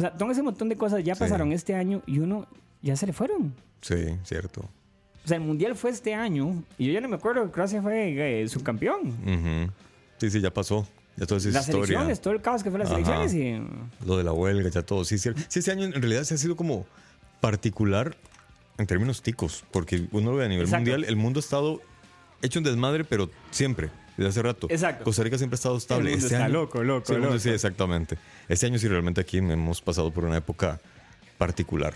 O 0.00 0.02
sea, 0.02 0.16
todo 0.16 0.30
ese 0.30 0.42
montón 0.42 0.70
de 0.70 0.76
cosas 0.76 1.04
ya 1.04 1.14
Sí. 1.14 1.20
pasaron 1.20 1.52
este 1.52 1.74
año 1.74 2.00
y 2.06 2.18
uno 2.20 2.46
ya 2.80 2.96
se 2.96 3.06
le 3.06 3.12
fueron. 3.12 3.52
Sí, 3.82 4.16
cierto. 4.24 4.62
O 5.22 5.28
sea, 5.28 5.36
el 5.36 5.42
mundial 5.42 5.76
fue 5.76 5.90
este 5.90 6.14
año 6.14 6.64
y 6.78 6.86
yo 6.86 6.92
ya 6.92 7.00
no 7.02 7.08
me 7.08 7.16
acuerdo 7.16 7.44
que 7.44 7.50
Croacia 7.50 7.82
fue 7.82 8.40
eh, 8.42 8.48
subcampeón. 8.48 9.70
Sí, 10.18 10.30
sí, 10.30 10.40
ya 10.40 10.50
pasó. 10.52 10.86
Ya 11.16 11.26
todo 11.26 11.36
es 11.36 11.44
Las 11.46 11.66
historia. 11.68 11.84
elecciones, 11.84 12.20
todo 12.22 12.32
el 12.32 12.40
caos 12.40 12.62
que 12.62 12.70
fue 12.70 12.78
las 12.78 12.88
Ajá. 12.90 12.96
elecciones 12.96 13.34
y. 13.34 13.60
Lo 14.06 14.16
de 14.16 14.24
la 14.24 14.32
huelga, 14.32 14.70
ya 14.70 14.80
todo. 14.82 15.04
Sí, 15.04 15.18
sí, 15.18 15.30
sí, 15.48 15.58
ese 15.58 15.70
año 15.70 15.84
en 15.84 15.92
realidad 15.92 16.22
se 16.24 16.34
ha 16.34 16.38
sido 16.38 16.56
como 16.56 16.86
particular 17.40 18.16
en 18.78 18.86
términos 18.86 19.20
ticos, 19.22 19.64
porque 19.70 20.08
uno 20.12 20.30
lo 20.30 20.36
ve 20.38 20.46
a 20.46 20.48
nivel 20.48 20.64
Exacto. 20.64 20.78
mundial, 20.90 21.04
el 21.04 21.16
mundo 21.16 21.38
ha 21.38 21.42
estado 21.42 21.80
hecho 22.40 22.58
un 22.60 22.64
desmadre, 22.64 23.04
pero 23.04 23.28
siempre, 23.50 23.90
desde 24.24 24.30
hace 24.40 24.42
rato. 24.42 24.66
Exacto. 24.70 25.04
Costa 25.04 25.22
Rica 25.22 25.36
siempre 25.38 25.54
ha 25.54 25.58
estado 25.58 25.76
estable. 25.76 26.10
El 26.10 26.16
mundo 26.16 26.24
Este 26.26 26.34
está 26.36 26.44
año- 26.46 26.54
loco, 26.54 26.82
loco, 26.84 27.12
Sí, 27.14 27.20
loco. 27.20 27.38
sí, 27.38 27.50
exactamente. 27.50 28.18
Este 28.48 28.66
año 28.66 28.78
sí 28.78 28.86
realmente 28.88 29.20
aquí 29.20 29.38
hemos 29.38 29.80
pasado 29.82 30.10
por 30.12 30.24
una 30.24 30.36
época 30.36 30.80
particular. 31.38 31.94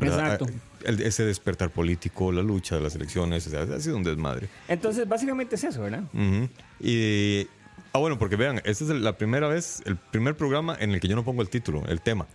¿verdad? 0.00 0.32
Exacto. 0.34 0.46
Ah, 0.48 0.82
el- 0.84 1.02
ese 1.02 1.24
despertar 1.24 1.70
político, 1.70 2.30
la 2.30 2.40
lucha 2.42 2.76
de 2.76 2.82
las 2.82 2.94
elecciones, 2.94 3.44
o 3.48 3.50
sea, 3.50 3.62
ha 3.62 3.80
sido 3.80 3.96
un 3.96 4.04
desmadre. 4.04 4.48
Entonces, 4.68 5.08
básicamente 5.08 5.56
es 5.56 5.64
eso, 5.64 5.82
¿verdad? 5.82 6.04
Ujú. 6.14 6.48
Y. 6.80 7.48
Ah, 7.92 7.98
bueno, 7.98 8.16
porque 8.18 8.36
vean, 8.36 8.60
esta 8.64 8.84
es 8.84 8.90
la 8.90 9.16
primera 9.18 9.48
vez, 9.48 9.82
el 9.86 9.96
primer 9.96 10.36
programa 10.36 10.76
en 10.78 10.92
el 10.92 11.00
que 11.00 11.08
yo 11.08 11.16
no 11.16 11.24
pongo 11.24 11.42
el 11.42 11.48
título, 11.48 11.84
el 11.88 12.00
tema. 12.00 12.26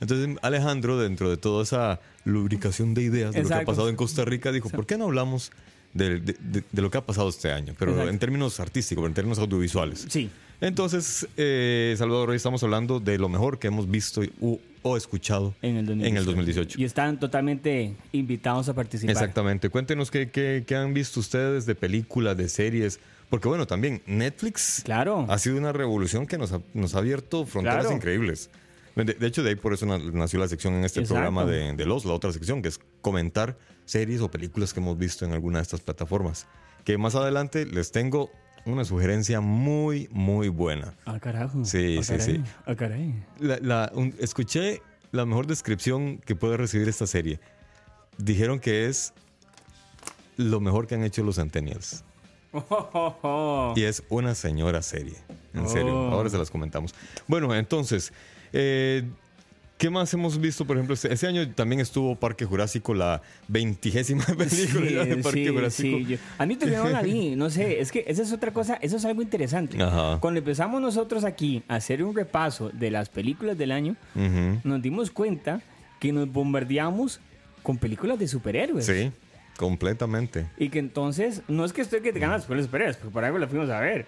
Entonces, 0.00 0.36
Alejandro, 0.42 0.98
dentro 0.98 1.30
de 1.30 1.36
toda 1.36 1.62
esa 1.62 2.00
lubricación 2.24 2.94
de 2.94 3.02
ideas 3.02 3.32
de 3.32 3.42
lo 3.44 3.48
que 3.48 3.54
ha 3.54 3.64
pasado 3.64 3.88
en 3.88 3.94
Costa 3.96 4.24
Rica, 4.24 4.50
dijo: 4.50 4.68
¿por 4.70 4.84
qué 4.86 4.98
no 4.98 5.04
hablamos 5.04 5.52
de, 5.94 6.20
de- 6.20 6.36
de- 6.40 6.64
de 6.70 6.82
lo 6.82 6.90
que 6.90 6.98
ha 6.98 7.06
pasado 7.06 7.28
este 7.28 7.50
año? 7.50 7.74
Pero 7.78 7.92
Exacto. 7.92 8.10
en 8.10 8.18
términos 8.18 8.60
artísticos, 8.60 9.06
en 9.06 9.14
términos 9.14 9.38
audiovisuales. 9.38 10.06
Sí. 10.08 10.28
Entonces, 10.60 11.26
eh, 11.36 11.94
Salvador, 11.98 12.30
hoy 12.30 12.36
estamos 12.36 12.62
hablando 12.62 13.00
de 13.00 13.18
lo 13.18 13.28
mejor 13.28 13.58
que 13.58 13.66
hemos 13.66 13.90
visto 13.90 14.22
u- 14.40 14.58
o 14.82 14.96
escuchado 14.96 15.54
En 15.62 15.76
el 15.76 15.86
2018. 15.86 16.08
en 16.08 16.16
el 16.16 16.24
2018. 16.24 16.80
Y 16.80 16.84
están 16.84 17.18
totalmente 17.18 17.94
invitados 18.12 18.68
a 18.68 18.74
participar. 18.74 19.12
Exactamente. 19.12 19.68
Cuéntenos 19.68 20.10
qué, 20.10 20.30
qué- 20.30 20.64
qué 20.66 20.76
han 20.76 20.94
visto 20.94 21.20
ustedes 21.20 21.66
de 21.66 21.74
películas, 21.74 22.36
de 22.36 22.48
series. 22.48 23.00
Porque 23.30 23.48
bueno, 23.48 23.66
también 23.66 24.02
Netflix 24.06 24.82
Claro. 24.84 25.26
ha 25.28 25.38
sido 25.38 25.56
una 25.56 25.72
revolución 25.72 26.26
que 26.26 26.38
nos 26.38 26.52
ha, 26.52 26.60
nos 26.72 26.94
ha 26.94 26.98
abierto 26.98 27.46
fronteras 27.46 27.80
Claro. 27.82 27.96
increíbles. 27.96 28.50
De, 28.94 29.04
de 29.04 29.26
hecho, 29.26 29.42
de 29.42 29.50
ahí 29.50 29.56
por 29.56 29.72
eso 29.74 29.86
na- 29.86 29.98
nació 29.98 30.38
la 30.38 30.46
sección 30.48 30.74
en 30.74 30.84
este 30.84 31.00
Exacto. 31.00 31.14
programa 31.14 31.44
de, 31.44 31.72
de 31.72 31.84
Los, 31.86 32.04
la 32.04 32.12
otra 32.12 32.32
sección, 32.32 32.62
que 32.62 32.68
es 32.68 32.78
comentar 33.00 33.58
series 33.84 34.20
o 34.20 34.30
películas 34.30 34.72
que 34.72 34.80
hemos 34.80 34.96
visto 34.98 35.24
en 35.24 35.32
alguna 35.32 35.58
de 35.58 35.62
estas 35.62 35.80
plataformas. 35.80 36.46
Que 36.84 36.98
más 36.98 37.14
adelante 37.14 37.66
les 37.66 37.92
tengo 37.92 38.30
una 38.66 38.84
sugerencia 38.84 39.40
muy, 39.40 40.08
muy 40.10 40.48
buena. 40.48 40.94
Ah, 41.04 41.18
carajo. 41.20 41.64
Sí, 41.64 41.96
Ah, 41.98 42.02
sí, 42.02 42.12
caray. 42.12 42.26
sí. 42.36 42.42
Ah, 42.66 42.74
caray. 42.74 43.14
La- 43.38 43.58
la- 43.60 43.92
un- 43.94 44.14
escuché 44.18 44.80
la 45.12 45.26
mejor 45.26 45.46
descripción 45.46 46.18
que 46.18 46.34
puede 46.34 46.56
recibir 46.56 46.88
esta 46.88 47.06
serie. 47.06 47.40
Dijeron 48.18 48.58
que 48.60 48.86
es 48.86 49.12
lo 50.36 50.60
mejor 50.60 50.86
que 50.86 50.94
han 50.94 51.04
hecho 51.04 51.22
los 51.22 51.36
Centennials. 51.36 52.04
Oh, 52.52 52.64
oh, 52.70 53.16
oh. 53.22 53.74
Y 53.76 53.82
es 53.82 54.02
una 54.08 54.34
señora 54.34 54.80
serie. 54.82 55.16
En 55.54 55.68
serio. 55.68 55.92
Oh. 55.94 56.12
Ahora 56.12 56.30
se 56.30 56.38
las 56.38 56.50
comentamos. 56.50 56.94
Bueno, 57.26 57.54
entonces, 57.54 58.12
eh, 58.52 59.02
¿qué 59.78 59.90
más 59.90 60.12
hemos 60.14 60.40
visto? 60.40 60.64
Por 60.66 60.76
ejemplo, 60.76 60.94
este, 60.94 61.12
este 61.12 61.26
año 61.26 61.48
también 61.52 61.80
estuvo 61.80 62.14
Parque 62.16 62.44
Jurásico, 62.44 62.94
la 62.94 63.22
veintigésima 63.48 64.24
película 64.38 65.04
de 65.04 65.16
Parque 65.18 65.44
sí, 65.46 65.52
Jurásico. 65.52 65.98
sí, 65.98 66.04
yo- 66.06 66.16
a 66.38 66.46
mí 66.46 66.56
todavía 66.56 66.78
no 66.82 66.88
la 66.90 67.02
vi, 67.02 67.36
no 67.36 67.50
sé, 67.50 67.80
es 67.80 67.90
que 67.92 68.04
esa 68.06 68.22
es 68.22 68.32
otra 68.32 68.52
cosa, 68.52 68.74
eso 68.80 68.96
es 68.96 69.04
algo 69.04 69.22
interesante. 69.22 69.82
Ajá. 69.82 70.18
Cuando 70.20 70.38
empezamos 70.38 70.80
nosotros 70.80 71.24
aquí 71.24 71.62
a 71.68 71.76
hacer 71.76 72.02
un 72.04 72.14
repaso 72.14 72.70
de 72.70 72.90
las 72.90 73.08
películas 73.08 73.58
del 73.58 73.72
año, 73.72 73.96
nos 74.64 74.80
dimos 74.82 75.10
cuenta 75.10 75.60
que 76.00 76.12
nos 76.12 76.30
bombardeamos 76.30 77.20
con 77.62 77.78
películas 77.78 78.18
de 78.18 78.28
superhéroes. 78.28 78.84
Sí, 78.86 79.10
completamente. 79.56 80.46
Y 80.58 80.68
que 80.68 80.78
entonces, 80.78 81.42
no 81.48 81.64
es 81.64 81.72
que 81.72 81.80
estoy 81.82 82.00
criticando 82.00 82.36
las 82.36 82.44
películas 82.44 82.66
superhéroes, 82.66 82.96
porque 82.96 83.12
por 83.12 83.24
algo 83.24 83.38
las 83.38 83.50
fuimos 83.50 83.70
a 83.70 83.80
ver. 83.80 84.06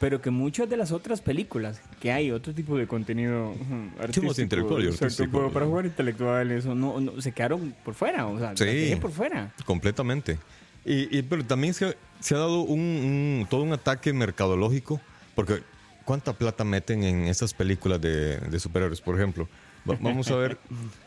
Pero 0.00 0.20
que 0.20 0.30
muchas 0.30 0.68
de 0.68 0.76
las 0.76 0.92
otras 0.92 1.20
películas 1.20 1.80
que 2.00 2.12
hay, 2.12 2.30
otro 2.30 2.54
tipo 2.54 2.76
de 2.76 2.86
contenido 2.86 3.54
artístico, 4.00 4.40
intelectual 4.40 4.86
artístico. 4.88 5.30
para- 5.38 5.50
para 5.52 5.66
jugar 5.66 5.86
intelectuales, 5.86 6.66
o 6.66 6.74
no, 6.74 7.00
no, 7.00 7.20
se 7.20 7.32
quedaron 7.32 7.74
por 7.84 7.94
fuera, 7.94 8.26
o 8.26 8.38
sea, 8.38 8.56
Sí. 8.56 8.96
por 9.00 9.10
fuera. 9.10 9.52
Completamente. 9.64 10.38
Y, 10.84 11.18
y- 11.18 11.22
pero 11.22 11.44
también 11.44 11.74
se, 11.74 11.96
se 12.20 12.34
ha 12.34 12.38
dado 12.38 12.60
un, 12.60 12.80
un- 12.80 13.46
todo 13.50 13.62
un 13.62 13.72
ataque 13.72 14.12
mercadológico, 14.12 15.00
porque 15.34 15.62
¿cuánta 16.04 16.32
plata 16.32 16.62
meten 16.64 17.02
en 17.02 17.24
esas 17.24 17.52
películas 17.54 18.00
de, 18.00 18.36
de 18.38 18.60
superhéroes? 18.60 19.00
Por 19.00 19.16
ejemplo, 19.16 19.48
Va- 19.88 19.98
vamos 20.00 20.30
a 20.30 20.36
ver. 20.36 20.58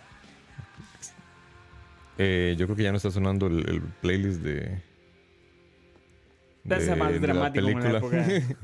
Eh, 2.21 2.55
yo 2.57 2.65
creo 2.65 2.75
que 2.75 2.83
ya 2.83 2.91
no 2.91 2.97
está 2.97 3.09
sonando 3.11 3.47
el, 3.47 3.67
el 3.69 3.81
playlist 4.01 4.41
de. 4.41 4.81
Ser 6.67 6.97
más 6.97 7.19
dramático 7.19 7.67
en 7.67 7.93
la 7.93 7.97
época. 7.97 8.25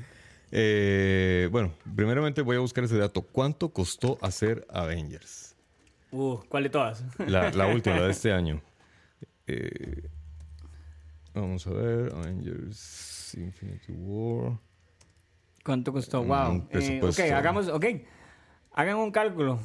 Eh, 0.57 1.49
bueno, 1.51 1.73
primeramente 1.95 2.41
voy 2.41 2.55
a 2.55 2.59
buscar 2.59 2.83
ese 2.83 2.97
dato. 2.97 3.23
¿Cuánto 3.23 3.73
costó 3.73 4.17
hacer 4.21 4.65
Avengers? 4.69 5.53
Uh, 6.11 6.37
¿cuál 6.47 6.63
de 6.63 6.69
todas? 6.69 7.03
La, 7.27 7.51
la 7.51 7.67
última, 7.73 7.97
la 7.97 8.05
de 8.05 8.11
este 8.11 8.31
año. 8.31 8.61
Eh, 9.47 10.07
vamos 11.33 11.65
a 11.67 11.71
ver. 11.71 12.13
Avengers 12.13 13.35
Infinity 13.35 13.91
War. 13.93 14.57
¿Cuánto 15.63 15.91
costó? 15.91 16.23
Wow. 16.23 16.55
Eh, 16.55 16.63
presupuesto. 16.71 17.23
ok, 17.23 17.31
hagamos, 17.31 17.67
ok. 17.67 17.85
Hagan 18.71 18.97
un 18.97 19.11
cálculo. 19.11 19.59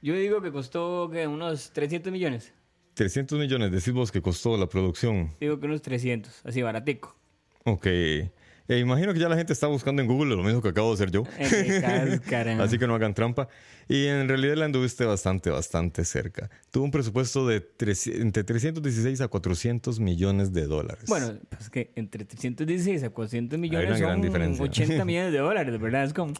Yo 0.00 0.14
digo 0.14 0.40
que 0.40 0.52
costó 0.52 1.10
¿qué? 1.12 1.26
unos 1.26 1.72
300 1.72 2.10
millones. 2.12 2.54
300 2.94 3.38
millones, 3.38 3.70
decís 3.72 3.92
vos 3.92 4.10
que 4.12 4.20
costó 4.22 4.56
la 4.56 4.68
producción. 4.68 5.30
Digo 5.40 5.58
que 5.60 5.66
unos 5.66 5.82
300, 5.82 6.42
así 6.44 6.62
baratico. 6.62 7.16
Ok. 7.64 7.86
Eh, 7.86 8.78
imagino 8.78 9.12
que 9.12 9.18
ya 9.18 9.28
la 9.28 9.36
gente 9.36 9.52
está 9.52 9.66
buscando 9.66 10.00
en 10.00 10.06
Google 10.06 10.36
lo 10.36 10.44
mismo 10.44 10.62
que 10.62 10.68
acabo 10.68 10.88
de 10.90 10.94
hacer 10.94 11.10
yo. 11.10 11.24
Eh. 11.38 12.20
Así 12.60 12.78
que 12.78 12.86
no 12.86 12.94
hagan 12.94 13.14
trampa. 13.14 13.48
Y 13.88 14.06
en 14.06 14.28
realidad 14.28 14.54
la 14.54 14.66
anduviste 14.66 15.04
bastante, 15.04 15.50
bastante 15.50 16.04
cerca. 16.04 16.48
Tuvo 16.70 16.84
un 16.84 16.92
presupuesto 16.92 17.44
de 17.48 17.60
tres- 17.60 18.06
entre 18.06 18.44
316 18.44 19.22
a 19.22 19.26
400 19.28 19.98
millones 19.98 20.52
de 20.52 20.66
dólares. 20.66 21.02
Bueno, 21.08 21.36
pues 21.48 21.68
que 21.68 21.90
entre 21.96 22.24
316 22.24 23.02
a 23.02 23.10
400 23.10 23.58
millones 23.58 23.88
una 23.88 23.98
gran 23.98 24.12
son 24.18 24.22
diferencia. 24.22 24.64
80 24.64 25.04
millones 25.04 25.32
de 25.32 25.38
dólares, 25.38 25.80
¿verdad? 25.80 26.04
Es 26.04 26.12
como... 26.14 26.32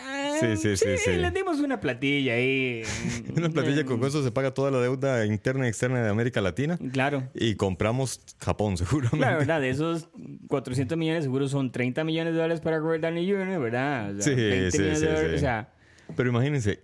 ah, 0.00 0.36
Sí, 0.40 0.56
sí, 0.56 0.76
sí, 0.76 0.86
sí. 0.98 1.10
le 1.12 1.30
dimos 1.30 1.58
una 1.60 1.80
platilla 1.80 2.34
ahí. 2.34 2.82
Una 3.36 3.48
platilla 3.50 3.84
con 3.84 4.02
eso 4.04 4.22
se 4.22 4.30
paga 4.30 4.52
toda 4.54 4.70
la 4.70 4.78
deuda 4.80 5.26
interna 5.26 5.66
y 5.66 5.68
externa 5.68 6.02
de 6.02 6.08
América 6.08 6.40
Latina. 6.40 6.78
Claro. 6.92 7.28
Y 7.34 7.54
compramos 7.56 8.20
Japón, 8.40 8.76
seguramente. 8.78 9.18
La 9.18 9.36
verdad, 9.36 9.60
de 9.60 9.70
esos 9.70 10.08
400 10.48 10.96
millones 10.98 11.24
seguro 11.24 11.48
son 11.48 11.70
30 11.72 12.04
millones 12.04 12.32
de 12.34 12.38
dólares 12.40 12.60
para 12.60 12.78
Robert 12.78 13.02
Downey 13.02 13.30
Jr., 13.30 13.60
¿verdad? 13.60 14.16
O 14.16 14.22
sea, 14.22 14.34
Sí, 14.34 14.40
20 14.40 14.70
sí, 14.70 14.78
millones 14.78 14.98
sí, 15.00 15.04
de 15.04 15.10
dólares, 15.12 15.30
sí. 15.30 15.36
O 15.36 15.40
sea, 15.40 15.72
Pero 16.16 16.28
imagínense, 16.30 16.80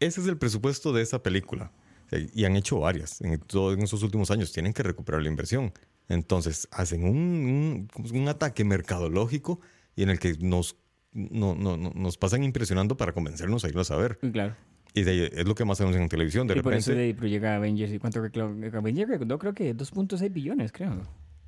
ese 0.00 0.20
es 0.20 0.26
el 0.26 0.36
presupuesto 0.38 0.92
de 0.92 1.02
esa 1.02 1.22
película. 1.22 1.72
Sea, 2.10 2.20
Y 2.34 2.44
han 2.44 2.56
hecho 2.56 2.78
varias 2.80 3.20
en, 3.20 3.38
todo- 3.40 3.72
en 3.74 3.82
esos 3.82 4.02
últimos 4.02 4.30
años. 4.30 4.52
Tienen 4.52 4.72
que 4.72 4.82
recuperar 4.82 5.22
la 5.22 5.28
inversión. 5.28 5.72
Entonces, 6.08 6.68
hacen 6.70 7.04
un, 7.04 7.88
un- 7.96 8.16
un 8.16 8.28
ataque 8.28 8.64
mercadológico 8.64 9.60
y 9.94 10.04
en 10.04 10.10
el 10.10 10.18
que 10.18 10.34
nos, 10.40 10.76
no- 11.12 11.54
no- 11.54 11.76
no- 11.76 11.92
nos 11.94 12.16
pasan 12.18 12.42
impresionando 12.44 12.96
para 12.96 13.12
convencernos 13.12 13.64
a 13.64 13.68
irlos 13.68 13.90
a 13.90 13.96
ver. 13.96 14.18
y 14.22 14.30
claro. 14.30 14.54
Y 14.94 15.02
de 15.02 15.26
es 15.34 15.46
lo 15.46 15.54
que 15.54 15.64
más 15.66 15.78
hacemos 15.78 15.94
en 15.96 16.08
televisión. 16.08 16.46
De 16.46 16.56
y 16.58 16.62
por 16.62 16.72
eso 16.74 16.90
repente, 16.92 17.20
de 17.22 17.28
llega 17.30 17.56
Avengers. 17.56 17.92
¿Y 17.92 17.98
cuánto 17.98 18.20
reclamo? 18.22 18.54
Avengers 18.74 19.10
recaudó 19.10 19.38
creo 19.38 19.52
que 19.54 19.74
2.6 19.76 20.32
billones, 20.32 20.72
creo. 20.72 21.02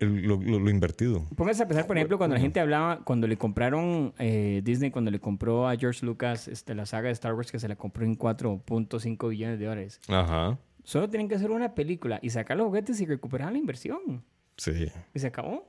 lo, 0.00 0.36
lo- 0.40 0.58
lo 0.58 0.68
invertido. 0.70 1.24
Póngase 1.36 1.62
a 1.62 1.68
pensar, 1.68 1.86
por 1.86 1.96
ejemplo, 1.96 2.18
cuando 2.18 2.34
la 2.34 2.40
gente 2.40 2.58
hablaba, 2.58 3.04
cuando 3.04 3.28
le 3.28 3.36
compraron 3.38 4.12
eh, 4.18 4.62
Disney, 4.64 4.90
cuando 4.90 5.12
le 5.12 5.20
compró 5.20 5.68
a 5.68 5.76
George 5.76 6.04
Lucas 6.04 6.48
este, 6.48 6.74
la 6.74 6.84
saga 6.84 7.06
de 7.06 7.12
Star 7.12 7.34
Wars, 7.34 7.52
que 7.52 7.60
se 7.60 7.68
la 7.68 7.76
compró 7.76 8.04
en 8.04 8.18
4.5 8.18 9.28
billones 9.28 9.60
de 9.60 9.64
dólares. 9.64 10.00
Ajá. 10.08 10.58
Solo 10.82 11.08
tienen 11.08 11.28
que 11.28 11.36
hacer 11.36 11.52
una 11.52 11.72
película 11.74 12.18
y 12.20 12.30
sacar 12.30 12.56
los 12.56 12.66
juguetes 12.66 13.00
y 13.00 13.06
recuperar 13.06 13.52
la 13.52 13.58
inversión. 13.58 14.24
Sí. 14.56 14.90
Y 15.14 15.18
se 15.20 15.28
acabó. 15.28 15.68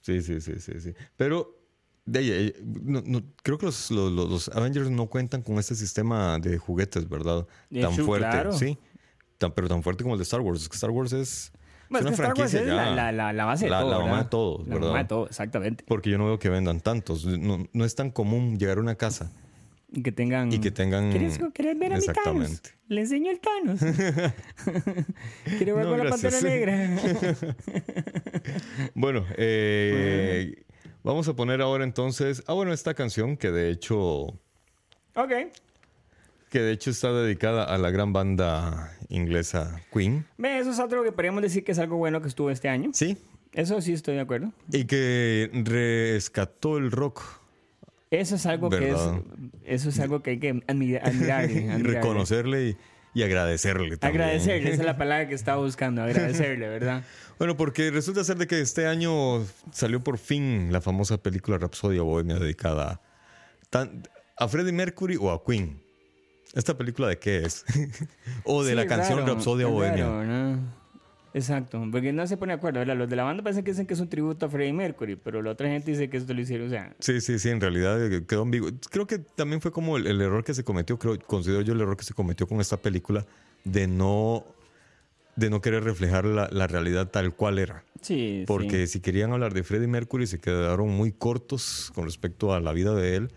Sí, 0.00 0.22
sí, 0.22 0.40
sí, 0.40 0.60
sí, 0.60 0.80
sí. 0.80 0.92
Pero 1.16 1.56
de 2.06 2.46
eh, 2.46 2.54
no- 2.62 3.02
no- 3.04 3.22
creo 3.42 3.58
que 3.58 3.66
los, 3.66 3.90
los- 3.90 4.10
los- 4.12 4.30
los 4.30 4.48
Avengers 4.50 4.88
no 4.90 5.06
cuentan 5.08 5.42
con 5.42 5.58
este 5.58 5.74
sistema 5.74 6.38
de 6.38 6.56
juguetes, 6.58 7.08
¿verdad? 7.08 7.46
De 7.70 7.82
tan 7.82 7.92
hecho, 7.92 8.04
fuerte, 8.06 8.28
claro. 8.30 8.52
sí. 8.52 8.78
Tan, 9.38 9.52
pero 9.52 9.68
tan 9.68 9.82
fuerte 9.82 10.02
como 10.04 10.14
el 10.14 10.18
de 10.18 10.24
Star 10.24 10.40
Wars. 10.40 10.62
Es 10.62 10.68
que 10.68 10.74
Star 10.74 10.90
Wars 10.90 11.12
es, 11.12 11.52
Bueno, 11.88 12.08
es 12.08 12.14
es 12.14 12.18
una 12.20 12.32
que 12.34 12.42
Star 12.42 12.42
Wars 12.42 12.50
franquicia 12.52 12.60
es 12.60 12.66
ya. 12.66 12.74
la, 12.74 12.94
la, 12.94 13.12
la, 13.12 13.32
la 13.32 13.44
base 13.44 13.64
de 13.66 13.70
La- 13.70 13.80
todo. 13.80 13.90
la 13.90 13.96
mamá 13.98 14.10
¿verdad? 14.10 14.24
de 14.24 14.30
todo, 14.30 14.58
La 14.66 14.74
¿verdad? 14.74 14.86
mamá 14.88 14.98
de 14.98 15.04
todo, 15.08 15.26
exactamente. 15.28 15.84
Porque 15.86 16.10
yo 16.10 16.18
no 16.18 16.26
veo 16.26 16.38
que 16.38 16.48
vendan 16.48 16.80
tantos. 16.80 17.24
No, 17.24 17.66
no 17.72 17.84
es 17.84 17.94
tan 17.94 18.10
común 18.10 18.58
llegar 18.58 18.78
a 18.78 18.80
una 18.80 18.96
casa 18.96 19.30
Y 19.92 20.02
que 20.02 20.10
tengan... 20.12 20.52
y 20.52 20.58
que 20.58 20.70
tengan... 20.72 21.10
¿Quieres, 21.10 21.38
quieres 21.54 21.78
ver 21.78 21.92
a 21.94 21.98
mi 21.98 22.06
Thanos? 22.06 22.62
Le 22.88 23.00
enseño 23.00 23.30
el 23.30 23.38
Thanos. 23.40 23.80
Quiero 25.58 25.76
ver 25.76 25.84
No, 25.84 25.90
con 25.90 26.04
la 26.04 26.10
pantera 26.10 26.40
negra. 26.40 26.96
Bueno, 28.94 29.24
eh, 29.36 30.64
vamos 31.02 31.28
a 31.28 31.34
poner 31.36 31.60
ahora 31.60 31.84
entonces... 31.84 32.42
Ah, 32.46 32.54
bueno, 32.54 32.72
esta 32.72 32.94
canción 32.94 33.36
que 33.36 33.50
de 33.50 33.70
hecho... 33.70 34.22
ok. 35.14 35.32
Que 36.50 36.60
de 36.60 36.72
hecho 36.72 36.90
está 36.90 37.12
dedicada 37.12 37.64
a 37.64 37.76
la 37.78 37.90
gran 37.90 38.12
banda 38.12 38.96
inglesa 39.08 39.80
Queen. 39.92 40.24
Ve, 40.36 40.58
eso 40.58 40.70
es 40.70 40.78
otro 40.78 41.02
que 41.02 41.12
podríamos 41.12 41.42
decir 41.42 41.64
que 41.64 41.72
es 41.72 41.78
algo 41.78 41.96
bueno 41.96 42.20
que 42.22 42.28
estuvo 42.28 42.50
este 42.50 42.68
año. 42.68 42.90
Sí. 42.92 43.16
Eso 43.52 43.80
sí 43.80 43.92
estoy 43.94 44.14
de 44.16 44.20
acuerdo. 44.20 44.52
Y 44.72 44.84
que 44.84 45.50
rescató 45.64 46.76
el 46.78 46.90
rock. 46.90 47.22
Eso 48.10 48.36
es 48.36 48.46
algo 48.46 48.70
que 48.70 48.90
es... 48.90 48.96
Eso 49.64 49.88
es 49.90 50.00
algo 50.00 50.22
que 50.22 50.30
hay 50.30 50.38
que 50.38 50.50
admira- 50.66 51.00
admirarle. 51.02 51.52
Y 51.78 51.82
reconocerle 51.82 52.68
y, 52.68 52.76
y 53.14 53.22
agradecerle 53.22 53.96
también. 53.96 54.22
Agradecerle, 54.22 54.70
esa 54.72 54.82
es 54.82 54.86
la 54.86 54.96
palabra 54.98 55.28
que 55.28 55.34
estaba 55.34 55.62
buscando, 55.62 56.02
agradecerle, 56.02 56.68
¿verdad? 56.68 57.04
Bueno, 57.38 57.56
porque 57.56 57.90
resulta 57.90 58.24
ser 58.24 58.36
de 58.36 58.46
que 58.46 58.60
este 58.60 58.86
año 58.86 59.44
salió 59.72 60.00
por 60.02 60.18
fin 60.18 60.72
la 60.72 60.80
famosa 60.80 61.22
película 61.22 61.56
Rapsodia 61.58 62.02
Bohemia 62.02 62.36
dedicada 62.38 63.00
tan- 63.70 64.02
a 64.36 64.48
Freddie 64.48 64.72
Mercury 64.72 65.16
o 65.16 65.30
a 65.30 65.42
Queen. 65.44 65.82
¿Esta 66.54 66.76
película 66.76 67.08
de 67.08 67.18
qué 67.18 67.38
es? 67.44 67.64
o 68.44 68.62
de 68.64 68.70
Sí, 68.70 68.76
la 68.76 68.86
canción 68.86 69.20
raro, 69.20 69.34
Rapsodia 69.34 69.66
Bohemia. 69.66 70.04
raro, 70.08 70.24
¿no? 70.24 70.78
Exacto, 71.34 71.86
porque 71.92 72.12
no 72.12 72.26
se 72.26 72.36
pone 72.38 72.52
de 72.52 72.56
acuerdo, 72.56 72.78
¿verdad? 72.80 72.96
Los 72.96 73.08
de 73.10 73.14
la 73.14 73.22
banda 73.22 73.42
parece 73.42 73.62
que 73.62 73.70
dicen 73.70 73.86
que 73.86 73.92
es 73.94 74.00
un 74.00 74.08
tributo 74.08 74.46
a 74.46 74.48
Freddie 74.48 74.72
Mercury, 74.72 75.16
pero 75.16 75.42
la 75.42 75.50
otra 75.50 75.68
gente 75.68 75.90
dice 75.90 76.08
que 76.08 76.16
esto 76.16 76.32
lo 76.32 76.40
hicieron, 76.40 76.68
o 76.68 76.70
sea, 76.70 76.96
Sí, 77.00 77.20
sí, 77.20 77.38
sí, 77.38 77.50
en 77.50 77.60
realidad 77.60 78.02
eh, 78.02 78.24
quedó 78.26 78.42
ambiguo. 78.42 78.70
Creo 78.90 79.06
que 79.06 79.18
también 79.18 79.60
fue 79.60 79.70
como 79.70 79.98
el, 79.98 80.06
el 80.06 80.20
error 80.22 80.42
que 80.42 80.54
se 80.54 80.64
cometió, 80.64 80.98
creo, 80.98 81.18
considero 81.26 81.60
yo 81.60 81.74
el 81.74 81.80
error 81.82 81.96
que 81.98 82.04
se 82.04 82.14
cometió 82.14 82.46
con 82.48 82.60
esta 82.62 82.78
película 82.78 83.26
de 83.64 83.86
no, 83.86 84.46
de 85.36 85.50
no 85.50 85.60
querer 85.60 85.84
reflejar 85.84 86.24
la, 86.24 86.48
la 86.50 86.66
realidad 86.66 87.08
tal 87.08 87.34
cual 87.34 87.58
era. 87.58 87.84
sí, 88.00 88.44
Porque 88.46 88.86
sí. 88.86 88.94
si 88.94 89.00
querían 89.00 89.30
hablar 89.32 89.52
de 89.52 89.62
Freddie 89.62 89.86
Mercury 89.86 90.26
se 90.26 90.38
quedaron 90.40 90.88
muy 90.88 91.12
cortos 91.12 91.92
con 91.94 92.06
respecto 92.06 92.54
a 92.54 92.60
la 92.60 92.72
vida 92.72 92.94
de 92.94 93.16
él. 93.16 93.32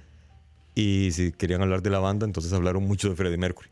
Y 0.75 1.11
si 1.11 1.31
querían 1.31 1.61
hablar 1.61 1.81
de 1.81 1.89
la 1.89 1.99
banda, 1.99 2.25
entonces 2.25 2.53
hablaron 2.53 2.83
mucho 2.83 3.09
de 3.09 3.15
Freddie 3.15 3.37
Mercury. 3.37 3.69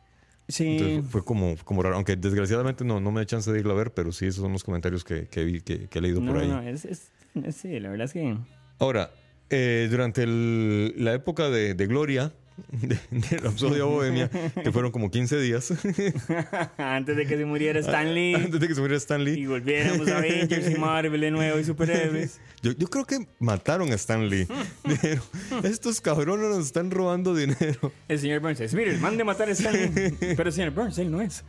Sí, 0.47 0.67
Entonces 0.71 1.05
fue 1.12 1.23
como, 1.23 1.55
como 1.63 1.83
raro. 1.83 1.95
Aunque 1.95 2.15
desgraciadamente 2.15 2.83
no, 2.83 2.99
no 2.99 3.12
me 3.12 3.21
da 3.21 3.25
chance 3.25 3.51
de 3.51 3.59
irlo 3.59 3.71
a 3.73 3.75
ver, 3.75 3.91
pero 3.93 4.12
sí, 4.12 4.25
esos 4.25 4.41
son 4.41 4.51
los 4.51 4.63
comentarios 4.63 5.03
que, 5.03 5.27
que, 5.27 5.43
vi- 5.43 5.62
que- 5.62 5.88
que 5.88 5.99
he 5.99 6.01
leído 6.01 6.21
no, 6.21 6.27
por 6.27 6.38
ahí. 6.41 6.47
no, 6.47 6.62
es, 6.62 6.85
es- 6.85 7.12
sí, 7.55 7.79
la 7.79 7.89
verdad 7.89 8.05
es 8.05 8.13
que... 8.13 8.35
Ahora, 8.79 9.12
eh, 9.49 9.88
durante 9.91 10.23
el- 10.23 10.93
la 10.97 11.13
época 11.13 11.49
de, 11.49 11.73
de 11.75 11.88
gloria 11.88 12.33
de, 12.72 13.00
de 13.12 13.38
Rapsodia 13.38 13.84
Bohemia, 13.86 14.30
que 14.30 14.72
fueron 14.72 14.91
como 14.91 15.10
15 15.12 15.39
días, 15.39 15.72
Antes 16.78 17.15
de 17.17 17.26
que 17.26 17.38
se 17.38 17.45
muriera 17.45 17.80
Stan 17.80 18.13
Lee 18.13 18.36
antes 18.36 18.60
de 18.60 18.67
que 18.67 18.76
se 18.76 18.82
muriera 18.82 18.98
Stan 18.98 19.22
y 19.28 19.45
volviéramos 19.45 20.08
a 20.10 20.17
Avengers 20.19 20.69
y 20.69 20.76
Marvel 20.80 21.22
de 21.22 21.32
nuevo 21.32 21.60
y 21.60 21.63
superhéroes. 21.63 22.39
yo, 22.62 22.72
yo 22.74 22.88
creo 22.88 23.06
que 23.06 23.28
mataron 23.39 23.91
a 23.91 23.95
Stan 23.95 24.28
Lee. 24.30 24.48
Dijeron, 24.84 25.24
estos 25.63 26.02
cabrones 26.02 26.50
nos 26.50 26.65
están 26.65 26.91
robando 26.91 27.34
dinero. 27.36 27.91
El 28.08 28.19
señor 28.19 28.39
Burns 28.41 28.60
dice, 28.60 28.76
mire, 28.76 28.98
mande 28.98 29.24
matar 29.24 29.50
a 29.50 29.52
Stan 29.52 29.74
Lee. 29.74 30.15
Pero 30.19 30.43
el 30.50 30.54
señor 30.54 30.72
Burns, 30.72 30.98
él 30.98 31.12
no 31.12 31.22
es. 31.22 31.43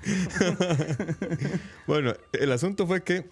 Bueno, 1.86 2.14
el 2.32 2.52
asunto 2.52 2.86
fue 2.86 3.02
que 3.02 3.24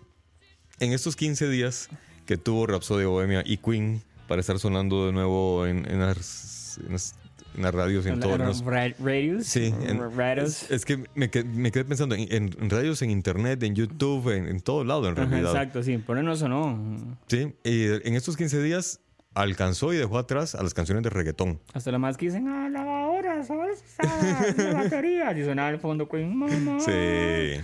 en 0.81 0.93
estos 0.93 1.17
15 1.17 1.49
días 1.49 1.88
que 2.27 2.37
tuvo 2.37 2.67
Rapsodia 2.67 3.07
Bohemia 3.07 3.43
y 3.45 3.57
Queen 3.59 4.03
para 4.27 4.41
estar 4.41 4.59
sonando 4.59 5.07
de 5.07 5.12
nuevo 5.12 5.67
en, 5.67 5.91
en 5.91 6.01
las, 6.01 6.79
en 6.87 6.93
las- 6.93 7.14
en 7.25 7.28
las 7.62 7.75
radios 7.75 8.07
y 8.07 8.11
en 8.11 8.21
todos 8.21 8.38
los... 8.38 8.64
Ra- 8.64 8.88
Radios. 8.99 9.47
Sí, 9.47 9.73
en- 9.83 10.16
Radios. 10.16 10.64
es, 10.64 10.71
es 10.71 10.85
que 10.85 11.05
me, 11.14 11.31
qued- 11.31 11.44
me 11.44 11.71
quedé 11.73 11.85
pensando 11.85 12.14
en, 12.14 12.51
radios, 12.71 13.03
en 13.03 13.11
internet, 13.11 13.62
en 13.62 13.75
YouTube, 13.75 14.31
en, 14.35 14.47
en 14.49 14.61
todo 14.61 14.85
lado 14.85 15.07
en 15.09 15.12
Ajá, 15.18 15.25
realidad. 15.27 15.53
exacto, 15.53 15.83
sí. 15.83 15.99
Por 15.99 16.18
eso 16.18 16.44
o 16.47 16.49
no. 16.49 17.18
Sí, 17.27 17.55
y 17.64 17.85
en 18.07 18.14
estos 18.14 18.37
15 18.37 18.62
días 18.62 19.01
alcanzó 19.35 19.92
y 19.92 19.97
dejó 19.97 20.18
atrás 20.18 20.55
a 20.55 20.62
las 20.62 20.75
canciones 20.75 21.05
de 21.05 21.11
reggaetón. 21.11 21.61
Hasta 21.73 21.92
lo 21.92 21.99
más 21.99 22.16
que 22.16 22.27
dicen, 22.27 22.49
ah, 22.49 22.68
lavadoras, 22.68 23.47
salsa, 23.47 24.55
la 24.57 24.73
batería. 24.83 25.37
Y 25.38 25.44
sonaba 25.44 25.68
al 25.68 25.79
fondo, 25.79 26.09
Queen, 26.09 26.35
mamá. 26.37 26.81
Sí, 26.81 27.61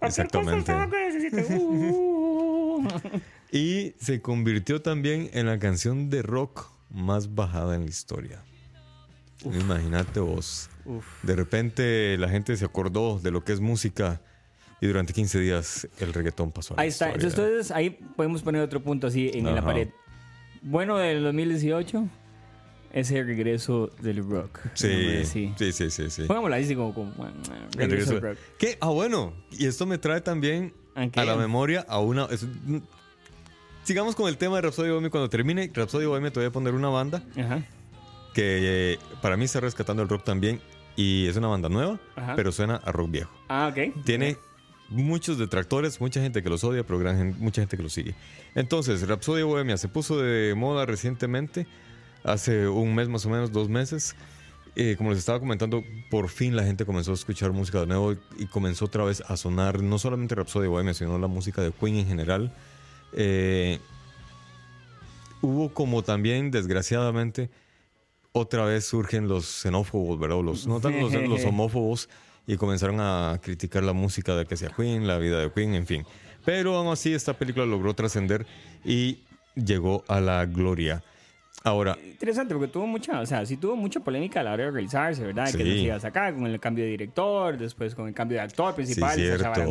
exactamente. 0.00 0.72
Uh. 1.58 2.86
Y 3.52 3.94
se 3.98 4.20
convirtió 4.20 4.82
también 4.82 5.30
en 5.32 5.46
la 5.46 5.58
canción 5.58 6.10
de 6.10 6.22
rock 6.22 6.68
más 6.90 7.34
bajada 7.34 7.74
en 7.74 7.82
la 7.84 7.88
historia. 7.88 8.42
Imagínate 9.54 10.20
vos. 10.20 10.68
Uf. 10.84 11.04
De 11.22 11.36
repente 11.36 12.16
la 12.18 12.28
gente 12.28 12.56
se 12.56 12.64
acordó 12.64 13.18
de 13.18 13.30
lo 13.30 13.42
que 13.44 13.52
es 13.52 13.60
música 13.60 14.20
y 14.80 14.86
durante 14.86 15.12
15 15.12 15.40
días 15.40 15.88
el 15.98 16.12
reggaetón 16.12 16.52
pasó 16.52 16.74
a 16.74 16.76
la 16.76 16.82
Ahí 16.82 16.88
está. 16.88 17.08
historia. 17.08 17.28
Entonces, 17.28 17.70
ahí 17.72 17.90
podemos 17.90 18.42
poner 18.42 18.60
otro 18.62 18.82
punto 18.82 19.06
así 19.06 19.30
en 19.34 19.44
la 19.54 19.62
pared. 19.64 19.88
Bueno 20.62 20.98
del 20.98 21.22
2018 21.22 22.08
es 22.92 23.10
el 23.10 23.26
regreso 23.26 23.90
del 24.00 24.18
rock. 24.28 24.58
Sí, 24.74 25.24
sí. 25.24 25.52
sí, 25.58 25.72
sí, 25.90 26.10
sí. 26.10 26.22
Pongámoslo 26.26 26.56
así 26.56 26.74
como, 26.74 26.94
como 26.94 27.12
El 27.26 27.32
regreso 27.90 28.12
regreso- 28.12 28.12
del 28.14 28.20
rock. 28.22 28.38
¿Qué? 28.58 28.78
Ah, 28.80 28.88
bueno. 28.88 29.32
Y 29.50 29.66
esto 29.66 29.86
me 29.86 29.98
trae 29.98 30.20
también 30.20 30.72
¿A 30.94 31.24
la 31.24 31.36
memoria 31.36 31.84
a 31.88 31.98
una... 32.00 32.24
es- 32.26 32.44
mm, 32.44 32.78
sigamos 33.84 34.14
con 34.16 34.28
el 34.28 34.36
tema 34.38 34.56
de 34.56 34.62
Rhapsody 34.62 34.88
Bohemia. 34.90 35.10
Cuando 35.10 35.28
termine 35.28 35.70
Rhapsody 35.74 36.06
Bohemia 36.06 36.30
te 36.32 36.40
voy 36.40 36.46
a 36.48 36.50
poner 36.52 36.74
una 36.74 36.88
banda 36.88 37.22
Ajá. 37.36 37.62
Que 38.36 38.92
eh, 38.92 38.98
para 39.22 39.38
mí 39.38 39.46
está 39.46 39.60
rescatando 39.60 40.02
el 40.02 40.10
rock 40.10 40.22
también 40.24 40.60
y 40.94 41.26
es 41.26 41.36
una 41.36 41.48
banda 41.48 41.70
nueva, 41.70 41.98
Ajá. 42.16 42.34
pero 42.36 42.52
suena 42.52 42.76
a 42.84 42.92
rock 42.92 43.10
viejo. 43.10 43.32
Ah, 43.48 43.68
ok. 43.72 44.04
Tiene 44.04 44.36
muchos 44.90 45.38
detractores, 45.38 46.00
mucha 46.02 46.20
gente 46.20 46.42
que 46.42 46.50
los 46.50 46.62
odia, 46.62 46.84
pero 46.84 46.98
gran 46.98 47.16
gen- 47.16 47.36
mucha 47.38 47.62
gente 47.62 47.78
que 47.78 47.82
los 47.82 47.94
sigue. 47.94 48.14
Entonces, 48.54 49.08
Rapsodia 49.08 49.46
Bohemia 49.46 49.78
se 49.78 49.88
puso 49.88 50.18
de 50.20 50.54
moda 50.54 50.84
recientemente, 50.84 51.66
hace 52.24 52.68
un 52.68 52.94
mes 52.94 53.08
más 53.08 53.24
o 53.24 53.30
menos, 53.30 53.52
dos 53.52 53.70
meses. 53.70 54.14
Eh, 54.78 54.96
como 54.98 55.08
les 55.10 55.20
estaba 55.20 55.40
comentando, 55.40 55.82
por 56.10 56.28
fin 56.28 56.54
la 56.54 56.62
gente 56.62 56.84
comenzó 56.84 57.12
a 57.12 57.14
escuchar 57.14 57.52
música 57.52 57.80
de 57.80 57.86
nuevo 57.86 58.12
y 58.38 58.44
comenzó 58.46 58.84
otra 58.84 59.04
vez 59.04 59.22
a 59.26 59.38
sonar 59.38 59.82
no 59.82 59.98
solamente 59.98 60.34
Rapsodia 60.34 60.68
Bohemia, 60.68 60.92
sino 60.92 61.18
la 61.18 61.26
música 61.28 61.62
de 61.62 61.72
Queen 61.72 61.96
en 61.96 62.06
general. 62.06 62.54
Eh, 63.14 63.78
hubo 65.40 65.72
como 65.72 66.02
también, 66.02 66.50
desgraciadamente, 66.50 67.48
otra 68.36 68.66
vez 68.66 68.84
surgen 68.84 69.28
los 69.28 69.46
xenófobos, 69.46 70.18
¿verdad? 70.18 70.42
Los, 70.42 70.66
no 70.66 70.78
tanto 70.80 71.08
los, 71.08 71.12
los 71.12 71.44
homófobos 71.44 72.08
y 72.46 72.56
comenzaron 72.56 73.00
a 73.00 73.40
criticar 73.42 73.82
la 73.82 73.94
música 73.94 74.36
de 74.36 74.44
que 74.44 74.56
sea 74.56 74.68
Queen, 74.68 75.06
la 75.06 75.18
vida 75.18 75.40
de 75.40 75.50
Queen, 75.50 75.74
en 75.74 75.86
fin. 75.86 76.04
Pero 76.44 76.76
aún 76.76 76.92
así 76.92 77.14
esta 77.14 77.32
película 77.32 77.64
logró 77.64 77.94
trascender 77.94 78.46
y 78.84 79.20
llegó 79.54 80.04
a 80.06 80.20
la 80.20 80.44
gloria. 80.44 81.02
Ahora, 81.64 81.98
Interesante, 82.00 82.54
porque 82.54 82.68
tuvo 82.68 82.86
mucha, 82.86 83.20
o 83.20 83.26
sea, 83.26 83.44
sí 83.44 83.56
tuvo 83.56 83.74
mucha 83.74 83.98
polémica 83.98 84.38
a 84.38 84.42
la 84.44 84.52
hora 84.52 84.66
de 84.66 84.70
realizarse, 84.70 85.24
¿verdad? 85.24 85.46
Sí. 85.46 85.58
Que 85.58 85.64
se 85.64 85.70
iba 85.70 85.96
a 85.96 86.00
sacar 86.00 86.32
con 86.34 86.46
el 86.46 86.60
cambio 86.60 86.84
de 86.84 86.90
director, 86.90 87.58
después 87.58 87.94
con 87.94 88.06
el 88.06 88.14
cambio 88.14 88.38
de 88.38 88.42
actor 88.44 88.74
principal, 88.74 89.16
Sí, 89.16 89.24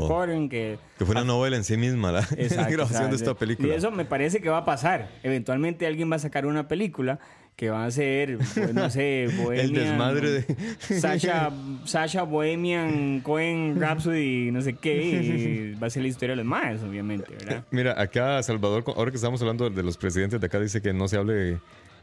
Cohen, 0.07 0.49
que... 0.49 0.77
que 0.97 1.05
fue 1.05 1.13
una 1.13 1.23
novela 1.23 1.55
en 1.55 1.63
sí 1.63 1.77
misma 1.77 2.11
la. 2.11 2.19
Exacto, 2.37 2.73
grabación 2.73 2.83
o 2.83 2.87
sea, 2.87 3.07
de 3.07 3.15
esta 3.15 3.33
película. 3.35 3.69
Y 3.69 3.71
eso 3.71 3.91
me 3.91 4.03
parece 4.03 4.41
que 4.41 4.49
va 4.49 4.57
a 4.57 4.65
pasar. 4.65 5.09
Eventualmente 5.23 5.87
alguien 5.87 6.11
va 6.11 6.17
a 6.17 6.19
sacar 6.19 6.45
una 6.45 6.67
película 6.67 7.19
que 7.55 7.69
va 7.69 7.85
a 7.85 7.91
ser, 7.91 8.37
pues, 8.37 8.73
no 8.73 8.89
sé, 8.89 9.29
Bohemian... 9.37 9.73
desmadre 9.73 10.29
de- 10.29 10.99
Sasha, 10.99 11.51
Sasha 11.85 12.23
Bohemian, 12.23 13.21
Cohen, 13.21 13.79
Rhapsody, 13.79 14.51
no 14.51 14.61
sé 14.61 14.73
qué, 14.73 15.73
y 15.73 15.73
va 15.79 15.87
a 15.87 15.89
ser 15.89 16.01
la 16.03 16.09
historia 16.09 16.31
de 16.33 16.37
los 16.37 16.45
más, 16.45 16.81
obviamente, 16.83 17.31
¿verdad? 17.33 17.63
Mira, 17.71 17.99
acá 18.01 18.43
Salvador, 18.43 18.83
ahora 18.95 19.09
que 19.11 19.15
estamos 19.17 19.41
hablando 19.41 19.69
de 19.69 19.83
los 19.83 19.95
presidentes 19.97 20.39
de 20.41 20.45
acá, 20.47 20.59
dice 20.59 20.81
que 20.81 20.91
no 20.93 21.07
se 21.07 21.15
hable, 21.17 21.59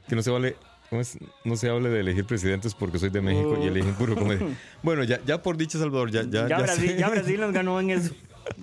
que 0.09 0.17
no 0.17 0.23
se 0.23 0.31
vale, 0.31 0.57
¿cómo 0.89 1.03
es? 1.03 1.19
No 1.45 1.57
se 1.57 1.69
hable 1.69 1.91
de 1.91 2.01
elegir 2.01 2.25
presidentes 2.25 2.75
porque 2.75 2.99
soy 2.99 3.11
de 3.11 3.21
México 3.21 3.59
y 3.63 3.67
eligen 3.67 3.93
puro 3.95 4.15
comedia. 4.17 4.47
Bueno, 4.83 5.05
ya, 5.05 5.21
ya 5.27 5.43
por 5.43 5.59
dicho 5.59 5.79
Salvador, 5.79 6.11
ya, 6.11 6.23
ya, 6.23 6.49
Ya, 6.49 6.59
Brasil, 6.61 6.97
ya 6.97 7.09
Brasil 7.11 7.39
nos 7.41 7.53
ganó 7.53 7.79
en 7.79 7.91
eso. 7.91 8.15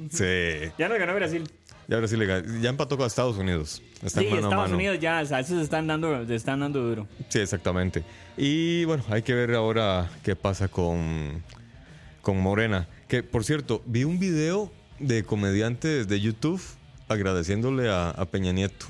Sí, 0.10 0.26
Ya 0.78 0.90
nos 0.90 0.98
ganó 1.00 1.14
Brasil. 1.14 1.44
Ya 1.90 1.98
Brasil 1.98 2.18
le 2.20 2.28
gan- 2.28 2.62
ya 2.62 2.70
empató 2.70 2.96
con 2.98 3.06
Estados 3.08 3.36
Unidos. 3.38 3.82
Están 4.04 4.24
Sí, 4.24 4.30
mano 4.30 4.36
a 4.36 4.40
Estados 4.50 4.64
mano. 4.66 4.76
Unidos 4.76 5.00
ya, 5.02 5.20
o 5.22 5.26
sea, 5.26 5.40
esos 5.42 5.62
están 5.62 5.88
dando, 5.88 6.26
se 6.26 6.36
están 6.36 6.62
dando 6.62 6.82
duro. 6.82 7.08
Sí, 7.28 7.40
exactamente. 7.40 8.04
Y 8.38 8.86
bueno, 8.86 9.04
hay 9.10 9.22
que 9.24 9.34
ver 9.34 9.54
ahora 9.56 10.10
qué 10.24 10.36
pasa 10.36 10.68
con, 10.70 11.44
con 12.22 12.38
Morena. 12.40 12.88
Que 13.10 13.24
por 13.24 13.44
cierto, 13.44 13.82
vi 13.86 14.04
un 14.06 14.20
video 14.20 14.72
de 15.00 15.24
comediantes 15.24 16.08
de 16.08 16.22
YouTube 16.22 16.62
agradeciéndole 17.08 17.90
a, 17.90 18.10
a 18.12 18.26
Peña 18.26 18.52
Nieto. 18.52 18.86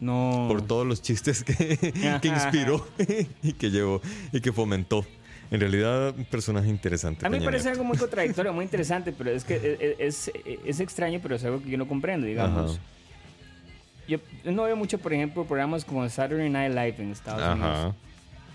No. 0.00 0.46
por 0.48 0.62
todos 0.62 0.86
los 0.86 1.02
chistes 1.02 1.44
que, 1.44 1.54
que 2.22 2.28
inspiró 2.28 2.88
y 3.42 3.52
que 3.52 3.70
llevó 3.70 4.00
y 4.32 4.40
que 4.40 4.50
fomentó. 4.50 5.04
En 5.50 5.58
realidad, 5.60 6.14
un 6.16 6.24
personaje 6.26 6.68
interesante. 6.68 7.26
A 7.26 7.28
mí 7.28 7.38
me 7.38 7.44
parece 7.44 7.64
Nieto. 7.64 7.80
algo 7.80 7.84
muy 7.88 7.98
contradictorio, 7.98 8.52
muy 8.52 8.64
interesante, 8.66 9.12
pero 9.12 9.30
es 9.30 9.44
que 9.44 9.54
e- 9.56 9.78
e- 9.80 10.06
es, 10.06 10.30
es 10.64 10.80
extraño, 10.80 11.18
pero 11.22 11.34
es 11.36 11.44
algo 11.44 11.62
que 11.62 11.70
yo 11.70 11.78
no 11.78 11.88
comprendo, 11.88 12.26
digamos. 12.26 12.74
Ajá. 12.76 12.80
Yo 14.08 14.18
no 14.44 14.64
veo 14.64 14.76
mucho, 14.76 14.98
por 14.98 15.12
ejemplo, 15.12 15.44
programas 15.44 15.84
como 15.84 16.08
Saturday 16.08 16.50
Night 16.50 16.70
Live 16.72 16.96
en 16.98 17.10
Estados 17.12 17.42
Ajá. 17.42 17.54
Unidos, 17.54 17.94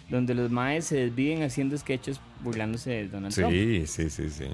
donde 0.10 0.34
los 0.34 0.52
maes 0.52 0.86
se 0.86 0.96
desviven 0.98 1.44
haciendo 1.44 1.78
sketches 1.78 2.20
burlándose 2.42 2.90
de 2.92 3.08
Donald 3.08 3.34
Trump. 3.34 3.52
Sí, 3.52 3.84
sí, 3.88 4.10
sí, 4.10 4.30
sí. 4.30 4.46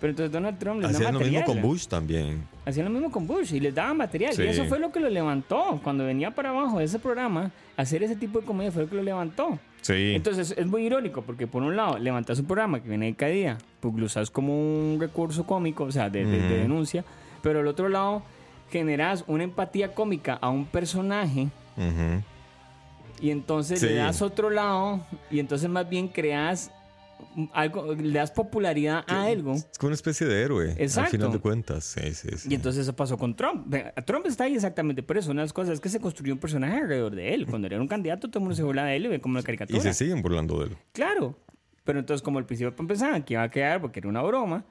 Pero 0.00 0.10
entonces 0.12 0.32
Donald 0.32 0.58
Trump 0.58 0.80
les 0.80 0.92
da 0.92 0.96
Hacían 0.98 1.12
lo 1.14 1.20
mismo 1.20 1.38
material. 1.38 1.44
con 1.44 1.62
Bush 1.70 1.86
también. 1.86 2.42
Hacían 2.64 2.86
lo 2.86 2.90
mismo 2.90 3.10
con 3.10 3.26
Bush 3.26 3.52
y 3.54 3.60
les 3.60 3.74
daba 3.74 3.92
material. 3.92 4.32
Sí. 4.34 4.42
Y 4.42 4.46
eso 4.48 4.64
fue 4.64 4.78
lo 4.78 4.90
que 4.92 5.00
lo 5.00 5.10
levantó. 5.10 5.78
Cuando 5.82 6.04
venía 6.04 6.30
para 6.34 6.50
abajo 6.50 6.78
de 6.78 6.84
ese 6.86 6.98
programa, 6.98 7.50
hacer 7.76 8.02
ese 8.02 8.16
tipo 8.16 8.40
de 8.40 8.46
comedia 8.46 8.72
fue 8.72 8.82
lo 8.84 8.88
que 8.88 8.96
lo 8.96 9.02
levantó. 9.02 9.58
Sí. 9.82 10.12
Entonces 10.14 10.54
es 10.56 10.66
muy 10.66 10.84
irónico 10.84 11.22
porque 11.22 11.46
por 11.46 11.62
un 11.62 11.74
lado 11.76 11.98
levantas 11.98 12.38
un 12.38 12.46
programa 12.46 12.82
que 12.82 12.88
viene 12.88 13.06
de 13.06 13.14
cada 13.14 13.32
día, 13.32 13.58
pues 13.80 13.94
lo 13.94 14.06
usas 14.06 14.30
como 14.30 14.52
un 14.54 14.98
recurso 15.00 15.46
cómico, 15.46 15.84
o 15.84 15.92
sea, 15.92 16.10
de, 16.10 16.24
de- 16.24 16.38
de 16.38 16.46
Ujú. 16.46 16.54
denuncia, 16.62 17.04
pero 17.42 17.60
al 17.60 17.66
otro 17.66 17.88
lado 17.88 18.22
generas 18.70 19.24
una 19.26 19.44
empatía 19.44 19.94
cómica 19.94 20.38
a 20.40 20.48
un 20.50 20.66
personaje 20.66 21.48
y 23.20 23.30
entonces 23.30 23.80
Sí. 23.80 23.86
le 23.86 23.94
das 23.96 24.22
otro 24.22 24.50
lado 24.50 25.00
y 25.30 25.40
entonces 25.40 25.68
más 25.68 25.88
bien 25.88 26.08
creas 26.08 26.70
algo, 27.52 27.94
le 27.94 28.18
das 28.18 28.30
popularidad 28.30 29.04
a 29.06 29.24
algo. 29.24 29.54
Es 29.54 29.78
como 29.78 29.88
una 29.88 29.94
especie 29.94 30.26
de 30.26 30.42
héroe. 30.42 30.72
Al 30.72 30.80
Exacto. 30.80 31.10
final 31.12 31.32
de 31.32 31.38
cuentas. 31.38 31.84
Sí, 31.84 32.14
sí, 32.14 32.28
sí. 32.36 32.48
Y 32.50 32.54
entonces 32.54 32.82
eso 32.82 32.94
pasó 32.94 33.16
con 33.18 33.34
Trump. 33.36 33.74
Trump 34.06 34.26
está 34.26 34.44
ahí 34.44 34.54
exactamente 34.54 35.02
por 35.02 35.16
eso. 35.18 35.30
Una 35.30 35.42
de 35.42 35.46
las 35.46 35.52
cosas 35.52 35.74
es 35.74 35.80
que 35.80 35.88
se 35.88 36.00
construyó 36.00 36.32
un 36.34 36.40
personaje 36.40 36.76
alrededor 36.78 37.14
de 37.14 37.34
él. 37.34 37.46
Cuando 37.46 37.66
era 37.66 37.80
un 37.80 37.88
candidato, 37.88 38.28
todo 38.28 38.38
el 38.38 38.42
mundo 38.44 38.56
se 38.56 38.62
burlaba 38.62 38.88
de 38.88 38.96
él 38.96 39.06
y 39.06 39.08
ve 39.08 39.20
como 39.20 39.36
la 39.36 39.42
caricatura. 39.42 39.78
Y 39.78 39.82
se 39.82 39.92
siguen 39.94 40.22
burlando 40.22 40.58
de 40.60 40.66
él. 40.66 40.76
Claro. 40.92 41.38
Pero 41.84 41.98
entonces, 41.98 42.22
como 42.22 42.38
el 42.38 42.44
principio 42.44 42.74
pensaban 42.76 43.22
que 43.22 43.34
iba 43.34 43.42
a 43.42 43.50
quedar 43.50 43.80
porque 43.80 44.00
era 44.00 44.08
una 44.08 44.22
broma, 44.22 44.64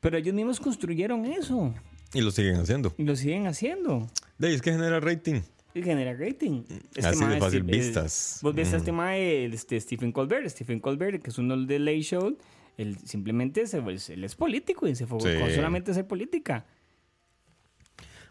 pero 0.00 0.16
ellos 0.16 0.34
mismos 0.34 0.58
construyeron 0.58 1.26
eso 1.26 1.72
Y 2.14 2.20
lo 2.22 2.30
siguen 2.30 2.56
haciendo. 2.56 2.92
y 2.96 3.04
lo 3.04 3.14
siguen 3.14 3.46
haciendo. 3.46 4.08
De 4.38 4.48
ahí 4.48 4.54
es 4.54 4.62
que 4.62 4.72
genera 4.72 4.98
rating. 5.00 5.42
Y 5.74 5.82
genera 5.82 6.12
rating. 6.14 6.64
Así 7.02 7.24
de 7.24 7.38
fácil, 7.38 7.62
vistas. 7.62 8.40
Vos 8.42 8.54
ves 8.54 8.72
a 8.72 8.76
Mm. 8.76 8.78
este 8.80 8.92
mae, 8.92 9.44
este 9.46 9.80
Stephen 9.80 10.12
Colbert. 10.12 10.48
Stephen 10.48 10.80
Colbert, 10.80 11.22
que 11.22 11.30
es 11.30 11.38
uno 11.38 11.56
del 11.56 11.84
Late 11.84 12.02
Show, 12.02 12.36
él 12.76 12.98
simplemente 13.04 13.66
se, 13.66 13.80
pues, 13.80 14.10
él 14.10 14.22
es 14.24 14.34
político 14.34 14.86
y 14.86 14.94
se 14.94 15.04
enfocó 15.04 15.26
Sí. 15.26 15.54
solamente 15.54 15.90
a 15.90 15.92
hacer 15.92 16.06
política. 16.06 16.66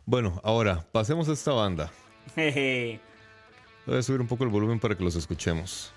Bueno, 0.05 0.39
ahora, 0.43 0.85
pasemos 0.91 1.29
a 1.29 1.33
esta 1.33 1.51
banda. 1.53 1.91
Voy 2.35 2.99
a 3.97 4.01
subir 4.03 4.21
un 4.21 4.27
poco 4.27 4.43
el 4.43 4.49
volumen 4.49 4.79
para 4.79 4.95
que 4.95 5.03
los 5.03 5.15
escuchemos. 5.15 5.93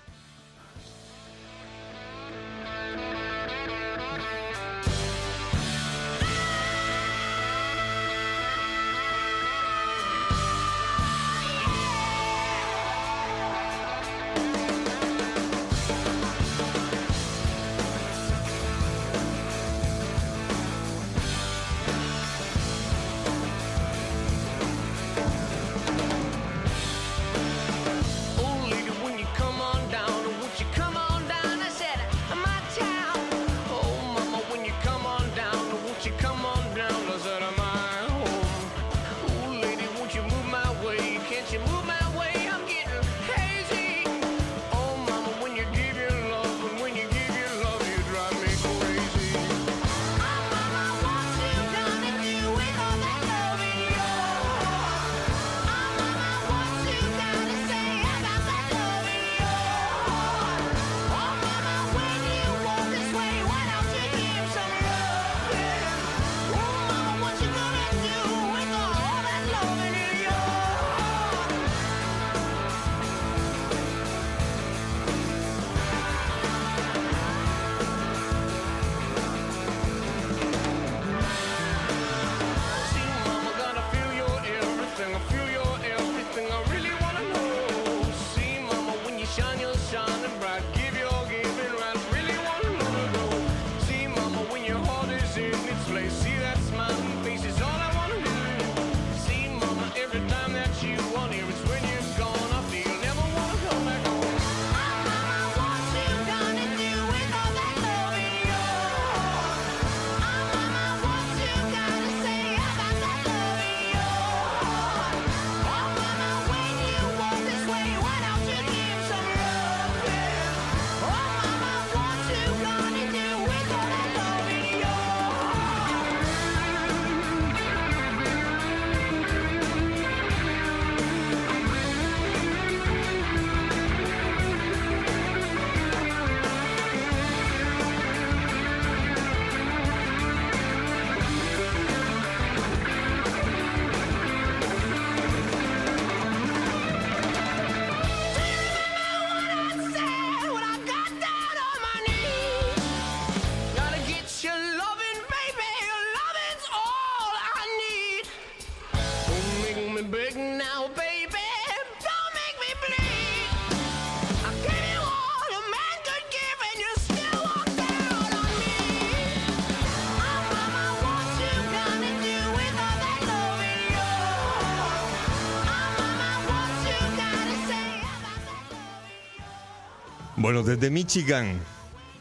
Bueno, 180.45 180.61
desde 180.61 180.91
Michigan 180.91 181.59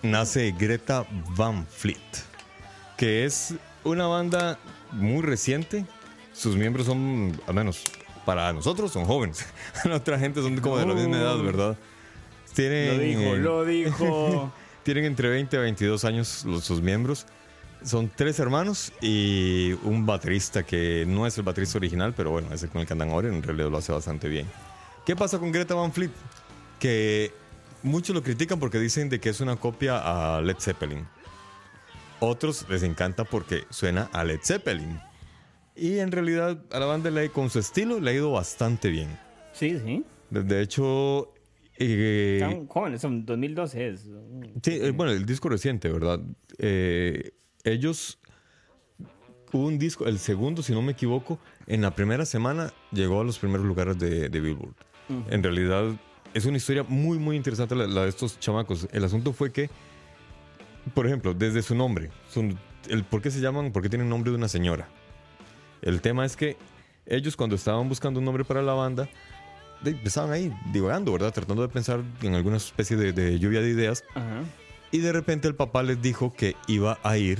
nace 0.00 0.54
Greta 0.58 1.04
Van 1.36 1.66
Fleet, 1.66 1.98
que 2.96 3.26
es 3.26 3.54
una 3.84 4.06
banda 4.06 4.58
muy 4.92 5.20
reciente. 5.20 5.84
Sus 6.32 6.56
miembros 6.56 6.86
son, 6.86 7.38
al 7.46 7.52
menos 7.52 7.84
para 8.24 8.50
nosotros, 8.54 8.92
son 8.92 9.04
jóvenes. 9.04 9.44
La 9.84 9.96
otra 9.96 10.18
gente 10.18 10.40
son 10.40 10.58
como 10.62 10.78
de 10.78 10.86
la 10.86 10.94
misma 10.94 11.18
edad, 11.18 11.36
¿verdad? 11.36 11.76
Tienen, 12.54 12.96
Lo 12.96 13.02
dijo, 13.02 13.36
lo 13.36 13.64
dijo. 13.66 14.52
tienen 14.84 15.04
entre 15.04 15.28
20 15.28 15.58
a 15.58 15.60
22 15.60 16.04
años 16.06 16.46
los, 16.46 16.64
sus 16.64 16.80
miembros. 16.80 17.26
Son 17.84 18.08
tres 18.08 18.38
hermanos 18.38 18.94
y 19.02 19.74
un 19.82 20.06
baterista 20.06 20.62
que 20.62 21.04
no 21.06 21.26
es 21.26 21.36
el 21.36 21.44
baterista 21.44 21.76
original, 21.76 22.14
pero 22.16 22.30
bueno, 22.30 22.54
es 22.54 22.62
el 22.62 22.70
con 22.70 22.80
el 22.80 22.86
que 22.86 22.94
andan 22.94 23.10
ahora, 23.10 23.28
en 23.28 23.42
realidad 23.42 23.68
lo 23.68 23.76
hace 23.76 23.92
bastante 23.92 24.28
bien. 24.28 24.46
¿Qué 25.04 25.14
pasa 25.14 25.38
con 25.38 25.52
Greta 25.52 25.74
Van 25.74 25.92
Fleet? 25.92 26.10
Que 26.78 27.43
muchos 27.84 28.16
lo 28.16 28.22
critican 28.22 28.58
porque 28.58 28.78
dicen 28.80 29.08
de 29.08 29.20
que 29.20 29.28
es 29.28 29.40
una 29.40 29.56
copia 29.56 30.00
a 30.36 30.40
Led 30.40 30.56
Zeppelin. 30.58 31.06
Otros 32.18 32.66
les 32.68 32.82
encanta 32.82 33.24
porque 33.24 33.64
suena 33.70 34.08
a 34.12 34.24
Led 34.24 34.40
Zeppelin. 34.42 34.98
Y 35.76 35.98
en 35.98 36.10
realidad 36.10 36.62
a 36.72 36.80
la 36.80 36.86
banda 36.86 37.10
le, 37.10 37.28
con 37.30 37.50
su 37.50 37.58
estilo 37.58 38.00
le 38.00 38.10
ha 38.10 38.14
ido 38.14 38.32
bastante 38.32 38.88
bien. 38.88 39.16
Sí, 39.52 39.78
sí. 39.84 40.04
De 40.30 40.62
hecho, 40.62 41.32
eh, 41.76 42.40
Están 42.40 42.66
jóvenes, 42.66 43.00
son 43.00 43.26
2012 43.26 43.88
es. 43.88 44.00
Sí, 44.62 44.72
eh, 44.72 44.90
bueno, 44.90 45.12
el 45.12 45.26
disco 45.26 45.48
reciente, 45.48 45.90
¿verdad? 45.90 46.20
Eh, 46.58 47.32
ellos, 47.64 48.18
hubo 49.52 49.66
un 49.66 49.78
disco, 49.78 50.06
el 50.06 50.18
segundo, 50.18 50.62
si 50.62 50.72
no 50.72 50.82
me 50.82 50.92
equivoco, 50.92 51.38
en 51.66 51.82
la 51.82 51.94
primera 51.94 52.24
semana 52.24 52.72
llegó 52.92 53.20
a 53.20 53.24
los 53.24 53.38
primeros 53.38 53.66
lugares 53.66 53.98
de, 53.98 54.28
de 54.28 54.40
Billboard. 54.40 54.74
En 55.28 55.42
realidad, 55.42 55.84
es 56.34 56.44
una 56.44 56.56
historia 56.58 56.82
muy, 56.86 57.18
muy 57.18 57.36
interesante 57.36 57.74
la, 57.74 57.86
la 57.86 58.02
de 58.02 58.08
estos 58.08 58.38
chamacos. 58.40 58.88
El 58.92 59.04
asunto 59.04 59.32
fue 59.32 59.52
que, 59.52 59.70
por 60.94 61.06
ejemplo, 61.06 61.32
desde 61.34 61.62
su 61.62 61.74
nombre, 61.74 62.10
su- 62.30 62.54
el, 62.88 63.04
¿por 63.04 63.22
qué 63.22 63.30
se 63.30 63.40
llaman? 63.40 63.72
¿Por 63.72 63.82
qué 63.82 63.88
tienen 63.88 64.08
nombre 64.08 64.30
de 64.30 64.36
una 64.36 64.48
señora? 64.48 64.88
El 65.80 66.00
tema 66.00 66.24
es 66.26 66.36
que 66.36 66.56
ellos 67.06 67.36
cuando 67.36 67.56
estaban 67.56 67.88
buscando 67.88 68.18
un 68.18 68.24
nombre 68.26 68.44
para 68.44 68.62
la 68.62 68.72
banda, 68.74 69.08
de- 69.82 69.98
estaban 70.04 70.32
ahí 70.32 70.52
divagando, 70.72 71.12
¿verdad? 71.12 71.32
Tratando 71.32 71.62
de 71.62 71.68
pensar 71.68 72.00
en 72.22 72.34
alguna 72.34 72.56
especie 72.58 72.96
de- 72.96 73.12
de 73.12 73.38
lluvia 73.38 73.60
de 73.60 73.70
ideas. 73.70 74.02
Ajá. 74.14 74.42
Y 74.92 74.98
de 74.98 75.12
repente 75.12 75.48
el 75.48 75.54
papá 75.54 75.82
les 75.82 76.00
dijo 76.02 76.32
que 76.32 76.56
iba 76.68 76.98
a 77.02 77.16
ir 77.16 77.38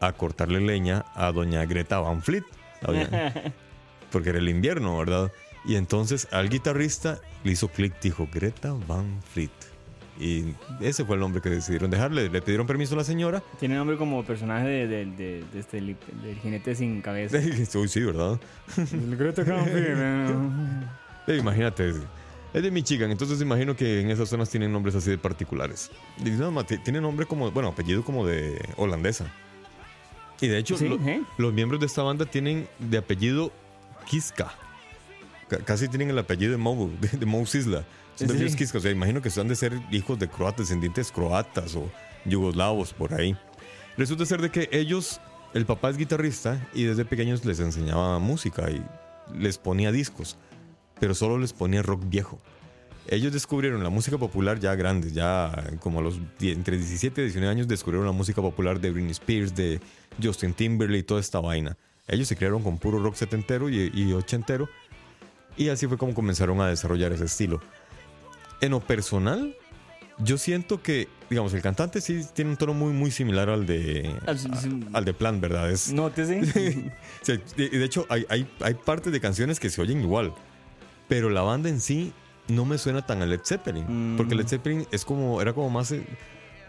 a 0.00 0.12
cortarle 0.12 0.60
leña 0.60 1.04
a 1.14 1.32
doña 1.32 1.64
Greta 1.64 1.98
Van 2.00 2.22
Fleet. 2.22 2.44
porque 4.12 4.28
era 4.30 4.38
el 4.38 4.48
invierno, 4.48 4.96
¿verdad? 4.98 5.32
Y 5.66 5.74
entonces 5.76 6.28
al 6.30 6.48
guitarrista 6.48 7.18
le 7.44 7.52
hizo 7.52 7.68
clic, 7.68 7.94
dijo 8.00 8.28
Greta 8.32 8.74
Van 8.86 9.20
Fleet. 9.32 9.50
Y 10.18 10.54
ese 10.80 11.04
fue 11.04 11.16
el 11.16 11.20
nombre 11.20 11.42
que 11.42 11.50
decidieron 11.50 11.90
dejarle. 11.90 12.30
Le 12.30 12.40
pidieron 12.40 12.66
permiso 12.66 12.94
a 12.94 12.98
la 12.98 13.04
señora. 13.04 13.42
Tiene 13.60 13.74
nombre 13.74 13.96
como 13.98 14.24
personaje 14.24 14.66
de, 14.66 14.86
de, 14.86 15.04
de- 15.06 15.44
de 15.52 15.58
este, 15.60 15.78
del 15.80 16.38
jinete 16.40 16.74
sin 16.74 17.02
cabeza. 17.02 17.36
Uy, 17.78 17.88
sí, 17.88 18.00
¿verdad? 18.00 18.40
El 18.78 19.16
Greta 19.16 19.42
Van 19.44 19.64
Fleet, 19.66 21.38
imagínate, 21.40 21.90
es- 21.90 22.62
de 22.62 22.70
Michigan, 22.70 23.10
entonces 23.10 23.42
imagino 23.42 23.76
que 23.76 24.00
en 24.00 24.10
esas 24.10 24.30
zonas 24.30 24.48
tienen 24.48 24.72
nombres 24.72 24.94
así 24.94 25.10
de 25.10 25.18
particulares. 25.18 25.90
Y 26.18 26.30
ti- 26.66 26.78
tiene 26.78 27.00
nombre 27.02 27.26
como, 27.26 27.50
bueno, 27.50 27.68
apellido 27.68 28.02
como 28.02 28.24
de 28.24 28.58
holandesa. 28.78 29.26
Y 30.40 30.46
de 30.48 30.56
hecho, 30.58 30.78
Sí, 30.78 30.88
lo- 30.88 30.96
¿eh? 31.00 31.20
los 31.36 31.52
miembros 31.52 31.80
de 31.80 31.86
esta 31.86 32.02
banda 32.02 32.24
tienen 32.24 32.66
de 32.78 32.96
apellido 32.96 33.52
Kiska. 34.06 34.54
Ca- 35.48 35.58
Casi 35.58 35.88
tienen 35.88 36.10
el 36.10 36.18
apellido 36.18 36.52
de 36.52 36.58
Mo, 36.58 36.90
de, 37.00 37.08
de 37.08 37.46
Sisla. 37.46 37.84
Son 38.16 38.28
de 38.28 38.34
Sí, 38.34 38.40
apellidos 38.44 38.70
sí. 38.70 38.76
O 38.76 38.80
sea, 38.80 38.90
imagino 38.90 39.20
que 39.22 39.30
son 39.30 39.48
de 39.48 39.56
ser 39.56 39.78
hijos 39.90 40.18
de 40.18 40.28
croatas, 40.28 40.60
descendientes 40.68 41.12
croatas 41.12 41.74
o 41.76 41.90
yugoslavos 42.24 42.92
por 42.92 43.14
ahí. 43.14 43.36
Resulta 43.96 44.26
ser 44.26 44.40
de 44.42 44.50
que 44.50 44.68
ellos, 44.72 45.20
el 45.54 45.64
papá 45.66 45.90
es 45.90 45.96
guitarrista 45.96 46.68
y 46.74 46.84
desde 46.84 47.04
pequeños 47.04 47.44
les 47.44 47.60
enseñaba 47.60 48.18
música 48.18 48.70
y 48.70 48.82
les 49.38 49.58
ponía 49.58 49.90
discos, 49.92 50.36
pero 51.00 51.14
solo 51.14 51.38
les 51.38 51.52
ponía 51.52 51.82
rock 51.82 52.02
viejo. 52.08 52.38
Ellos 53.08 53.32
descubrieron 53.32 53.82
la 53.84 53.88
música 53.90 54.18
popular 54.18 54.58
ya 54.58 54.74
grandes, 54.74 55.12
ya 55.14 55.52
como 55.80 56.00
a 56.00 56.02
los 56.02 56.18
entre 56.40 56.76
17 56.76 57.20
y 57.20 57.24
19 57.24 57.50
años 57.52 57.68
descubrieron 57.68 58.04
la 58.06 58.12
música 58.12 58.42
popular 58.42 58.80
de 58.80 58.90
Britney 58.90 59.12
Spears, 59.12 59.54
de 59.54 59.80
Justin 60.20 60.52
Timberlake 60.54 60.98
y 61.00 61.02
toda 61.04 61.20
esta 61.20 61.38
vaina. 61.38 61.76
Ellos 62.08 62.26
se 62.28 62.36
crearon 62.36 62.62
con 62.64 62.78
puro 62.78 62.98
rock 62.98 63.14
setentero 63.14 63.68
y, 63.68 63.90
y 63.94 64.12
ochentero 64.12 64.68
y 65.56 65.68
así 65.68 65.86
fue 65.86 65.98
como 65.98 66.14
comenzaron 66.14 66.60
a 66.60 66.68
desarrollar 66.68 67.12
ese 67.12 67.24
estilo. 67.24 67.60
En 68.60 68.70
lo 68.70 68.80
personal, 68.80 69.54
yo 70.18 70.38
siento 70.38 70.82
que, 70.82 71.08
digamos, 71.28 71.52
el 71.54 71.62
cantante 71.62 72.00
sí 72.00 72.24
tiene 72.34 72.50
un 72.52 72.56
tono 72.56 72.74
muy, 72.74 72.92
muy 72.92 73.10
similar 73.10 73.50
al 73.50 73.66
de, 73.66 74.14
sí, 74.36 74.48
sí. 74.60 74.80
al 74.92 75.04
de 75.04 75.12
Plan, 75.12 75.40
¿verdad? 75.40 75.70
Es, 75.70 75.92
Nótese. 75.92 76.92
Sí, 77.22 77.40
y 77.56 77.68
de 77.68 77.84
hecho, 77.84 78.06
hay, 78.08 78.24
hay, 78.28 78.48
hay 78.60 78.74
partes 78.74 79.12
de 79.12 79.20
canciones 79.20 79.58
que 79.58 79.68
se 79.68 79.80
oyen 79.82 80.00
igual. 80.00 80.32
Pero 81.08 81.28
la 81.28 81.42
banda 81.42 81.68
en 81.68 81.80
sí 81.80 82.12
no 82.48 82.64
me 82.64 82.78
suena 82.78 83.04
tan 83.04 83.22
a 83.22 83.26
Led 83.26 83.40
Zeppelin. 83.44 84.14
Mm. 84.14 84.16
Porque 84.16 84.34
Led 84.34 84.46
Zeppelin 84.46 84.86
es 84.90 85.04
como, 85.04 85.40
era 85.42 85.52
como 85.52 85.70
más, 85.70 85.92
eh, 85.92 86.04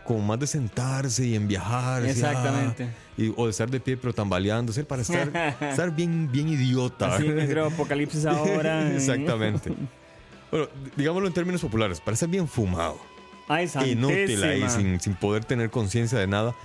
como 0.08 0.22
más 0.22 0.40
de 0.40 0.48
sentarse 0.48 1.26
y 1.28 1.36
en 1.36 1.48
viajar. 1.48 2.06
Exactamente. 2.06 2.86
ah, 2.86 3.12
y, 3.22 3.34
o 3.36 3.46
de 3.46 3.52
estar 3.52 3.70
de 3.70 3.80
pie 3.80 3.98
pero 3.98 4.14
tambaleándose 4.14 4.84
para 4.86 5.02
estar, 5.02 5.28
estar 5.62 5.94
bien, 5.96 6.32
bien 6.32 6.48
idiota. 6.50 7.16
Así 7.16 7.28
Apocalipsis 7.60 8.26
ahora. 8.26 8.90
Exactamente. 8.96 9.74
Bueno, 10.50 10.68
digámoslo 10.96 11.28
en 11.28 11.34
términos 11.34 11.62
populares, 11.62 12.00
parece 12.00 12.26
bien 12.26 12.48
fumado 12.48 12.98
Ay, 13.50 13.70
inútil 13.86 14.42
ahí, 14.44 14.70
sin, 14.70 15.00
sin 15.02 15.14
poder 15.16 15.44
tener 15.44 15.70
conciencia 15.70 16.18
de 16.18 16.28
nada. 16.28 16.56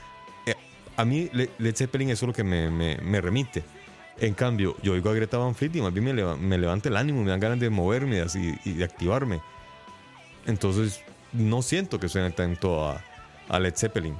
Eh, 0.46 0.54
a 0.96 1.04
mí 1.04 1.28
Le- 1.32 1.50
Led 1.58 1.74
Zeppelin 1.74 2.10
eso 2.10 2.24
es 2.24 2.28
lo 2.28 2.32
que 2.32 2.44
me, 2.44 2.70
me- 2.70 2.96
me 2.98 3.20
remite. 3.20 3.64
En 4.18 4.34
cambio, 4.34 4.76
yo 4.82 4.92
oigo 4.92 5.10
a 5.10 5.14
Greta 5.14 5.36
Van 5.38 5.54
Fleet 5.56 5.74
y 5.74 5.80
más 5.80 5.92
bien 5.92 6.04
me, 6.04 6.12
leva- 6.12 6.36
me 6.36 6.58
levanta 6.58 6.88
el 6.88 6.96
ánimo, 6.96 7.24
me 7.24 7.30
dan 7.30 7.40
ganas 7.40 7.58
de 7.58 7.70
moverme 7.70 8.18
y, 8.18 8.20
así, 8.20 8.54
y 8.64 8.74
de 8.74 8.84
activarme. 8.84 9.40
Entonces, 10.46 11.00
no 11.32 11.62
siento 11.62 11.98
que 11.98 12.08
suene 12.08 12.30
tanto 12.30 12.88
a, 12.88 13.02
a 13.52 13.60
Led 13.60 13.74
Zeppelin. 13.76 14.16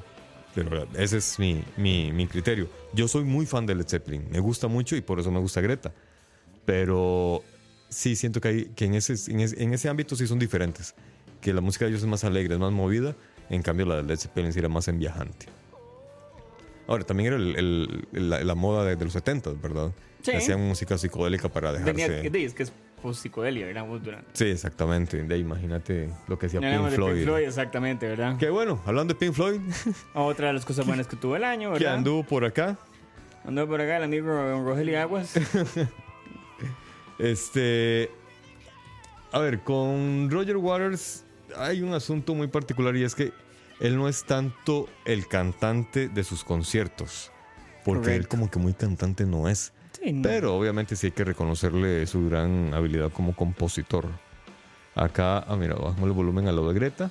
Pero 0.55 0.87
ese 0.95 1.17
es 1.17 1.39
mi, 1.39 1.65
mi, 1.77 2.13
mi 2.13 2.27
criterio. 2.27 2.69
Yo 2.93 3.09
soy 3.09 3.25
muy 3.25 3.47
fan 3.47 3.67
de 3.67 3.75
Led 3.75 3.87
Zeppelin. 3.89 4.29
Me 4.31 4.39
gusta 4.39 4.69
mucho 4.69 4.95
y 4.95 5.01
por 5.01 5.19
eso 5.19 5.31
me 5.33 5.41
gusta 5.41 5.61
Greta. 5.61 5.93
Pero 6.65 7.43
sí 7.89 8.15
siento 8.17 8.41
que, 8.41 8.49
hay, 8.49 8.65
que 8.77 8.85
en, 8.85 8.95
ese, 8.95 9.15
en, 9.33 9.41
ese, 9.41 9.63
en 9.63 9.73
ese 9.75 9.89
ámbito 9.89 10.15
sí 10.15 10.27
son 10.27 10.39
diferentes. 10.39 10.95
Que 11.41 11.53
la 11.53 11.61
música 11.61 11.87
de 11.87 11.91
ellos 11.93 12.03
es 12.03 12.09
más 12.09 12.23
alegre, 12.25 12.55
es 12.55 12.61
más 12.61 12.71
movida. 12.73 13.17
En 13.51 13.63
cambio, 13.63 13.87
la 13.87 13.97
de 13.97 14.03
Led 14.05 14.19
Zeppelin 14.19 14.53
sí 14.53 14.59
era 14.59 14.69
más 14.69 14.87
en 14.89 14.99
viajante. 14.99 15.47
Ahora, 16.87 17.05
también 17.05 17.29
era 17.33 17.37
el- 17.37 17.57
el- 18.13 18.29
la, 18.31 18.43
la 18.45 18.55
moda 18.55 18.85
de, 18.85 18.97
de 18.97 19.05
los 19.05 19.13
70, 19.15 19.51
¿verdad? 19.63 19.93
Sí. 20.23 20.33
Hacían 20.33 20.61
música 20.61 20.99
psicodélica 20.99 21.49
para 21.49 21.73
Tenía, 21.83 22.09
dejarse... 22.09 22.31
de- 22.31 22.45
es 22.45 22.55
que 22.55 22.63
es 22.65 22.73
post 23.03 23.23
psicodelia, 23.23 23.67
¿verdad? 23.67 23.85
Vos 23.85 24.03
durante. 24.03 24.31
Sí, 24.33 24.45
exactamente. 24.45 25.23
De 25.23 25.39
imagínate 25.39 26.09
lo 26.29 26.39
que 26.39 26.47
hacía 26.47 26.61
Pink 26.61 26.91
Floyd. 26.91 27.15
Pink 27.15 27.25
Floyd, 27.25 27.45
exactamente, 27.45 28.09
¿verdad? 28.09 28.39
Que 28.39 28.49
bueno, 28.49 28.81
hablando 28.87 29.13
de 29.15 29.21
Pink 29.21 29.35
Floyd, 29.35 29.61
Otra 30.15 30.49
de 30.49 30.53
las 30.55 30.65
cosas 30.65 30.87
buenas 30.87 31.07
que 31.07 31.17
tuvo 31.17 31.37
el 31.37 31.45
año, 31.45 31.73
que 31.73 31.81
¿verdad? 31.81 31.95
anduvo 31.95 32.23
por 32.23 32.45
acá. 32.45 32.79
Andó 33.45 33.67
por 33.67 33.81
acá 33.81 33.97
el 33.97 34.05
amigo 34.05 34.29
Rogelio 34.65 35.01
Aguas. 35.01 35.35
Este. 37.19 38.11
A 39.31 39.39
ver, 39.39 39.61
con 39.61 40.29
Roger 40.31 40.57
Waters 40.57 41.25
hay 41.57 41.83
un 41.83 41.95
asunto 41.95 42.35
muy 42.35 42.49
particular 42.49 42.97
y 42.97 43.05
es 43.05 43.15
que 43.15 43.33
él 43.81 43.97
no 43.97 44.09
es 44.09 44.25
tanto 44.25 44.89
el 45.05 45.27
cantante 45.29 46.09
de 46.09 46.25
sus 46.25 46.43
conciertos. 46.43 47.31
Porque 47.85 48.15
él, 48.15 48.29
como 48.29 48.51
que 48.51 48.59
muy 48.59 48.75
cantante 48.75 49.27
no 49.27 49.49
es. 49.49 49.73
Sí, 50.03 50.13
no. 50.13 50.23
Pero 50.23 50.57
obviamente 50.57 50.97
sí 50.97 51.07
hay 51.09 51.13
que 51.13 51.25
reconocerle 51.25 52.07
su 52.07 52.29
gran 52.29 52.73
habilidad 52.75 53.13
como 53.13 53.35
compositor. 53.37 54.07
Acá, 54.95 55.39
ah, 55.39 55.57
mira, 55.57 55.75
bajamos 55.75 56.05
el 56.05 56.13
volumen 56.13 56.49
a 56.49 56.53
lo 56.53 56.69
de 56.69 56.75
Greta. 56.75 57.11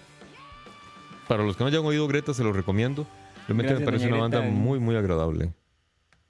Para 1.27 1.43
los 1.43 1.55
que 1.55 1.63
no 1.63 1.67
hayan 1.69 1.85
oído 1.85 2.07
Greta, 2.07 2.33
se 2.33 2.43
lo 2.43 2.51
recomiendo. 2.53 3.07
Realmente 3.47 3.73
me 3.73 3.79
Gracias, 3.79 3.85
parece 3.85 4.03
doña 4.05 4.15
una 4.15 4.21
banda 4.23 4.39
Greta. 4.39 4.53
muy, 4.53 4.79
muy 4.79 4.95
agradable. 4.95 5.53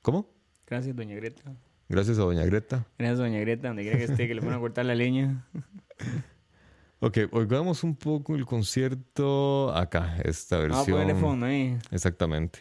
¿Cómo? 0.02 0.28
Gracias, 0.68 0.96
doña 0.96 1.16
Greta. 1.16 1.52
Gracias 1.90 2.18
a 2.20 2.22
Doña 2.22 2.46
Greta. 2.46 2.86
Gracias, 2.98 3.18
doña 3.18 3.40
Greta, 3.40 3.68
donde 3.68 3.84
quiera 3.84 3.98
que 3.98 4.06
esté, 4.06 4.26
que 4.28 4.34
le 4.34 4.40
van 4.40 4.54
a 4.54 4.60
cortar 4.60 4.86
la 4.86 4.96
leña. 4.96 5.46
Ok, 7.04 7.18
oigamos 7.32 7.84
un 7.84 7.96
poco 7.96 8.36
el 8.36 8.46
concierto 8.46 9.74
acá, 9.76 10.18
esta 10.24 10.58
Vamos 10.60 10.72
a 10.72 10.78
versión. 10.78 10.98
ponerle 11.00 11.20
fondo 11.20 11.46
ahí. 11.48 11.76
Exactamente. 11.90 12.60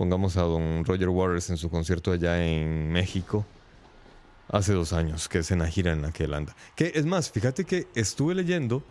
Pongamos 0.00 0.38
a 0.38 0.42
don 0.44 0.82
Roger 0.86 1.10
Waters 1.10 1.50
en 1.50 1.58
su 1.58 1.68
concierto 1.68 2.10
allá 2.10 2.42
en 2.42 2.90
México 2.90 3.44
hace 4.48 4.72
dos 4.72 4.94
años, 4.94 5.28
que 5.28 5.40
es 5.40 5.50
en 5.50 5.58
la 5.58 5.66
gira 5.66 5.92
en 5.92 6.00
la 6.00 6.10
que 6.10 6.24
él 6.24 6.32
anda. 6.32 6.56
Que 6.74 6.92
es 6.94 7.04
más, 7.04 7.30
fíjate 7.30 7.66
que 7.66 7.86
estuve 7.94 8.34
leyendo 8.34 8.82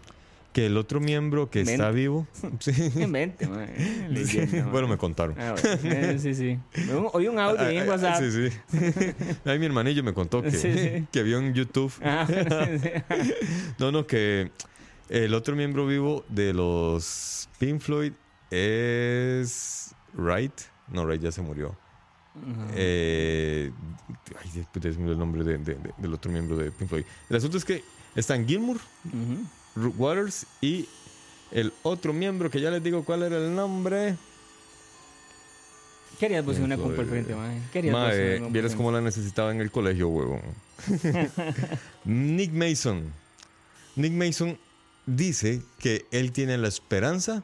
que 0.54 0.67
el 0.67 0.78
otro 0.78 1.00
miembro 1.00 1.50
que 1.50 1.62
Mente. 1.62 1.74
está 1.74 1.89
vivo. 1.89 2.28
Sí. 2.60 2.91
Man. 3.08 3.34
Man. 3.50 4.72
bueno, 4.72 4.88
me 4.88 4.98
contaron. 5.00 5.36
Ah, 5.39 5.56
bueno. 5.82 6.19
Sí, 6.19 6.36
sí. 6.36 6.60
Oí 7.13 7.28
un 7.28 7.39
audio 7.39 7.60
ahí 7.60 7.78
en 7.78 7.89
WhatsApp. 7.89 8.22
Sí, 8.22 8.32
sí. 8.32 9.36
Ahí 9.45 9.58
mi 9.58 9.65
hermanillo 9.65 10.04
me 10.04 10.13
contó 10.13 10.43
que, 10.43 10.52
Sí, 10.52 10.72
sí. 10.78 11.08
que 11.12 11.24
vio 11.24 11.39
en 11.39 11.56
YouTube. 11.56 11.91
Ah. 12.04 12.28
No, 13.80 13.91
no, 13.91 14.06
que 14.06 14.52
El 15.10 15.34
otro 15.34 15.56
miembro 15.56 15.88
vivo 15.88 16.24
de 16.30 16.54
los 16.54 17.50
Pink 17.58 17.82
Floyd 17.82 18.13
es 18.52 19.95
Wright. 20.13 20.54
No, 20.91 21.04
Wright 21.06 21.21
ya 21.21 21.32
se 21.32 21.41
murió. 21.41 21.75
Eh, 22.73 23.71
ay, 24.41 24.52
después 24.54 24.95
se 24.95 24.99
me 25.02 25.12
el 25.12 25.17
nombre 25.19 25.43
de- 25.43 25.58
de- 25.58 25.75
de- 25.75 25.93
del 25.97 26.13
otro 26.13 26.32
miembro 26.32 26.56
de 26.58 26.71
Pink 26.71 26.89
Floyd. 26.89 27.04
El 27.30 27.36
asunto 27.36 27.58
es 27.58 27.65
que 27.65 27.84
están 28.15 28.47
Gilmour. 28.47 28.78
Root 29.75 29.93
Waters 29.97 30.45
y 30.62 30.88
el 31.52 31.73
otro 31.84 32.13
miembro 32.13 32.49
que 32.49 32.60
ya 32.62 32.69
les 32.71 32.84
digo 32.84 33.04
cuál 33.04 33.23
era 33.23 33.38
el 33.38 33.54
nombre. 33.56 34.15
¿Qué 36.19 36.25
harías 36.25 36.43
vos 36.45 36.60
una 36.60 36.75
compa 36.78 37.02
al 37.02 37.08
frente, 37.08 37.34
mae? 37.34 37.62
¿Qué 37.71 37.80
harías 37.80 37.93
vos 37.95 38.04
en 38.04 38.10
una 38.10 38.19
Mae, 38.30 38.39
compa 38.39 38.54
vieras 38.54 38.75
cómo 38.75 38.91
la 38.91 38.99
necesitaba 39.02 39.52
en 39.52 39.62
el 39.62 39.71
colegio, 39.71 40.10
huevón. 40.10 40.41
Nick 42.06 42.52
Mason. 42.52 43.12
Nick 43.95 44.13
Mason 44.13 44.58
dice 45.06 45.62
que 45.80 46.06
él 46.12 46.32
tiene 46.32 46.58
la 46.58 46.67
esperanza 46.67 47.43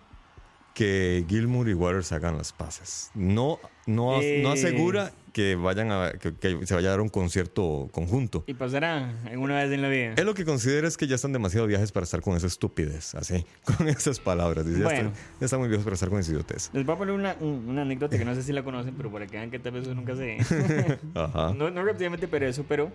que 0.76 1.26
Gilmour 1.28 1.68
y 1.70 1.74
Waters 1.74 2.12
hagan 2.12 2.38
las 2.38 2.52
paces. 2.54 3.10
No, 3.16 3.60
no, 3.88 4.22
Eh. 4.22 4.42
no 4.44 4.52
asegura 4.52 5.12
que 5.34 5.56
vayan 5.56 5.92
a 5.92 6.12
que, 6.14 6.36
que 6.36 6.66
se 6.68 6.76
vaya 6.76 6.90
a 6.90 6.92
dar 6.92 7.02
un 7.02 7.10
concierto 7.10 7.88
conjunto. 7.92 8.44
Y 8.46 8.54
pasará 8.54 9.10
alguna 9.26 9.56
vez 9.56 9.72
en 9.72 9.82
la 9.82 9.88
vida. 9.90 10.14
Él 10.18 10.26
lo 10.26 10.34
que 10.34 10.46
considera 10.46 10.88
es 10.88 10.98
que 10.98 11.08
ya 11.08 11.16
están 11.16 11.32
demasiado 11.34 11.66
viajes 11.66 11.92
para 11.94 12.04
estar 12.04 12.22
con 12.22 12.36
esa 12.38 12.48
estupidez, 12.48 13.16
así, 13.16 13.46
con 13.78 13.88
esas 13.88 14.20
palabras. 14.20 14.66
Dice, 14.66 14.80
ya, 14.80 14.84
Bueno. 14.86 15.10
están, 15.10 15.14
ya 15.40 15.46
están 15.46 15.60
muy 15.62 15.70
viejos 15.70 15.86
para 15.86 15.94
estar 15.96 16.10
con 16.10 16.20
esa 16.20 16.32
idiotez. 16.32 16.70
Les 16.74 16.86
voy 16.86 16.96
a 16.96 16.98
poner 16.98 17.16
una, 17.16 17.36
un- 17.40 17.66
una 17.70 17.82
anécdota 17.82 18.18
que 18.18 18.26
no 18.26 18.36
sé 18.36 18.44
si 18.44 18.52
la 18.54 18.64
conocen, 18.64 18.94
pero 18.96 19.10
para 19.10 19.26
que 19.28 19.38
vean 19.38 19.50
que 19.50 19.60
tal 19.60 19.72
vez 19.72 19.88
nunca 19.88 20.14
sé. 20.16 20.38
Ajá. 21.16 21.54
no, 21.58 21.70
no 21.72 21.84
rápidamente, 21.86 22.28
pero 22.28 22.46
eso, 22.48 22.64
pero... 22.68 22.92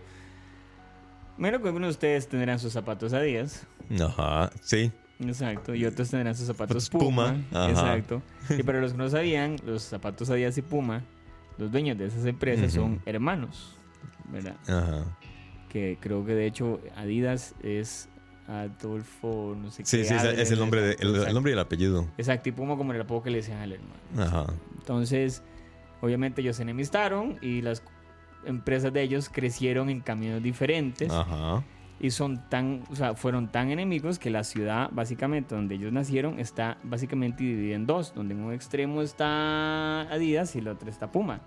Menos 1.39 1.63
que 1.63 1.69
algunos 1.69 1.89
de 1.89 1.93
ustedes 1.93 2.29
tendrán 2.29 2.59
sus 2.59 2.73
zapatos 2.75 3.15
Adidas. 3.15 3.67
Ajá, 3.99 4.51
sí. 4.63 4.93
Exacto. 5.21 5.75
Y 5.75 5.85
otros 5.85 6.11
tendrán 6.11 6.35
sus 6.35 6.47
zapatos 6.47 6.89
Puma, 6.91 7.37
Puma. 7.51 7.69
Exacto. 7.69 8.23
Y 8.51 8.63
para 8.63 8.81
los 8.81 8.93
que 8.93 8.99
no 8.99 9.09
sabían, 9.09 9.57
los 9.67 9.83
zapatos 9.83 10.31
Adidas 10.31 10.57
y 10.59 10.63
Puma, 10.63 11.03
los 11.59 11.71
dueños 11.71 11.99
de 11.99 12.07
esas 12.07 12.25
empresas 12.27 12.73
son 12.73 13.01
hermanos. 13.07 13.77
¿Verdad? 14.31 14.57
Ajá. 14.69 15.05
Que 15.69 15.99
creo 16.01 16.25
que 16.25 16.35
de 16.35 16.47
hecho 16.47 16.81
Adidas 16.97 17.55
es 17.63 18.09
Adolfo, 18.49 19.57
no 19.61 19.71
sé 19.71 19.85
Sí, 19.85 19.99
qué. 19.99 20.05
sí, 20.05 20.15
es, 20.15 20.25
es 20.25 20.51
el 20.51 20.59
nombre, 20.59 20.81
de, 20.83 20.97
el, 21.01 21.15
el 21.15 21.35
nombre 21.35 21.53
y 21.53 21.55
el 21.55 21.59
apellido. 21.59 22.07
Exacto, 22.19 22.49
y 22.49 22.53
Puma 22.53 22.77
como 22.77 22.93
el 22.93 23.01
apodo 23.01 23.23
que 23.23 23.31
le 23.31 23.37
decían 23.39 23.59
al 23.59 23.73
hermano. 23.73 23.95
Ajá. 24.19 24.53
Entonces, 24.79 25.43
obviamente 26.01 26.41
ellos 26.43 26.57
se 26.57 26.63
enemistaron 26.63 27.39
y 27.43 27.63
las 27.63 27.83
empresas 28.45 28.93
de 28.93 29.03
ellos 29.03 29.29
crecieron 29.29 29.91
en 29.91 30.01
caminos 30.01 30.43
diferentes 30.43 31.11
Ajá. 31.11 31.63
Y 32.01 32.11
son 32.11 32.49
tan, 32.49 32.83
o 32.91 32.97
sea, 32.97 33.15
fueron 33.15 33.49
tan 33.49 33.71
enemigos 33.71 34.19
que 34.19 34.31
la 34.31 34.43
ciudad, 34.43 34.89
básicamente, 34.91 35.55
donde 35.55 35.75
ellos 35.75 35.93
nacieron, 35.93 36.39
está 36.41 36.79
básicamente 36.83 37.45
dividida 37.45 37.77
en 37.77 37.87
dos, 37.87 38.15
donde 38.15 38.35
en 38.35 38.41
un 38.41 38.53
extremo 38.55 39.03
está 39.03 40.03
Adidas 40.03 40.57
y 40.57 40.61
el 40.61 40.69
otro 40.69 40.89
está 40.89 41.13
Puma. 41.13 41.41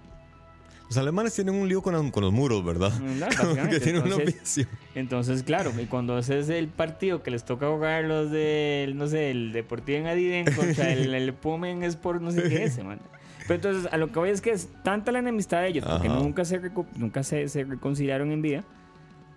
Los 0.89 0.98
alemanes 0.98 1.34
tienen 1.34 1.56
un 1.56 1.68
lío 1.68 1.82
con, 1.82 2.12
con 2.12 2.24
los 2.24 2.32
muros, 2.32 2.63
¿verdad? 2.63 2.92
Como 3.42 3.56
que 3.70 3.80
tienen 3.80 4.04
una 4.04 4.12
Entonces, 4.16 4.36
obsesión. 4.36 4.68
entonces, 4.94 5.42
claro, 5.42 5.72
y 5.82 5.86
cuando 5.86 6.16
haces 6.16 6.50
el 6.50 6.68
partido 6.68 7.24
que 7.24 7.32
les 7.32 7.44
toca 7.46 7.68
jugar 7.68 8.04
los 8.04 8.30
del, 8.30 8.96
no 8.96 9.08
sé, 9.08 9.32
el 9.32 9.54
Deportivo 9.54 9.98
en 9.98 10.08
Adiden 10.08 10.54
contra 10.54 10.92
el, 10.92 11.16
el 11.16 11.34
Puma 11.34 11.70
en 11.72 11.84
Sport, 11.84 12.22
no 12.22 12.32
sé 12.32 12.44
qué 12.44 12.66
es, 12.66 12.84
man. 12.84 13.00
Pero 13.48 13.56
entonces, 13.56 13.92
a 13.92 13.98
lo 13.98 14.12
que 14.12 14.20
voy 14.20 14.30
es 14.30 14.39
que 14.39 14.52
es 14.52 14.70
tanta 14.84 15.12
la 15.12 15.20
enemistad 15.20 15.62
de 15.62 15.70
ellos, 15.70 15.86
porque 15.86 16.08
Ajá. 16.10 16.20
nunca 16.20 16.46
se 16.46 16.62
nunca 16.96 17.24
se, 17.24 17.48
se 17.48 17.63
reconciliaron 17.63 18.32
en 18.32 18.42
vida, 18.42 18.63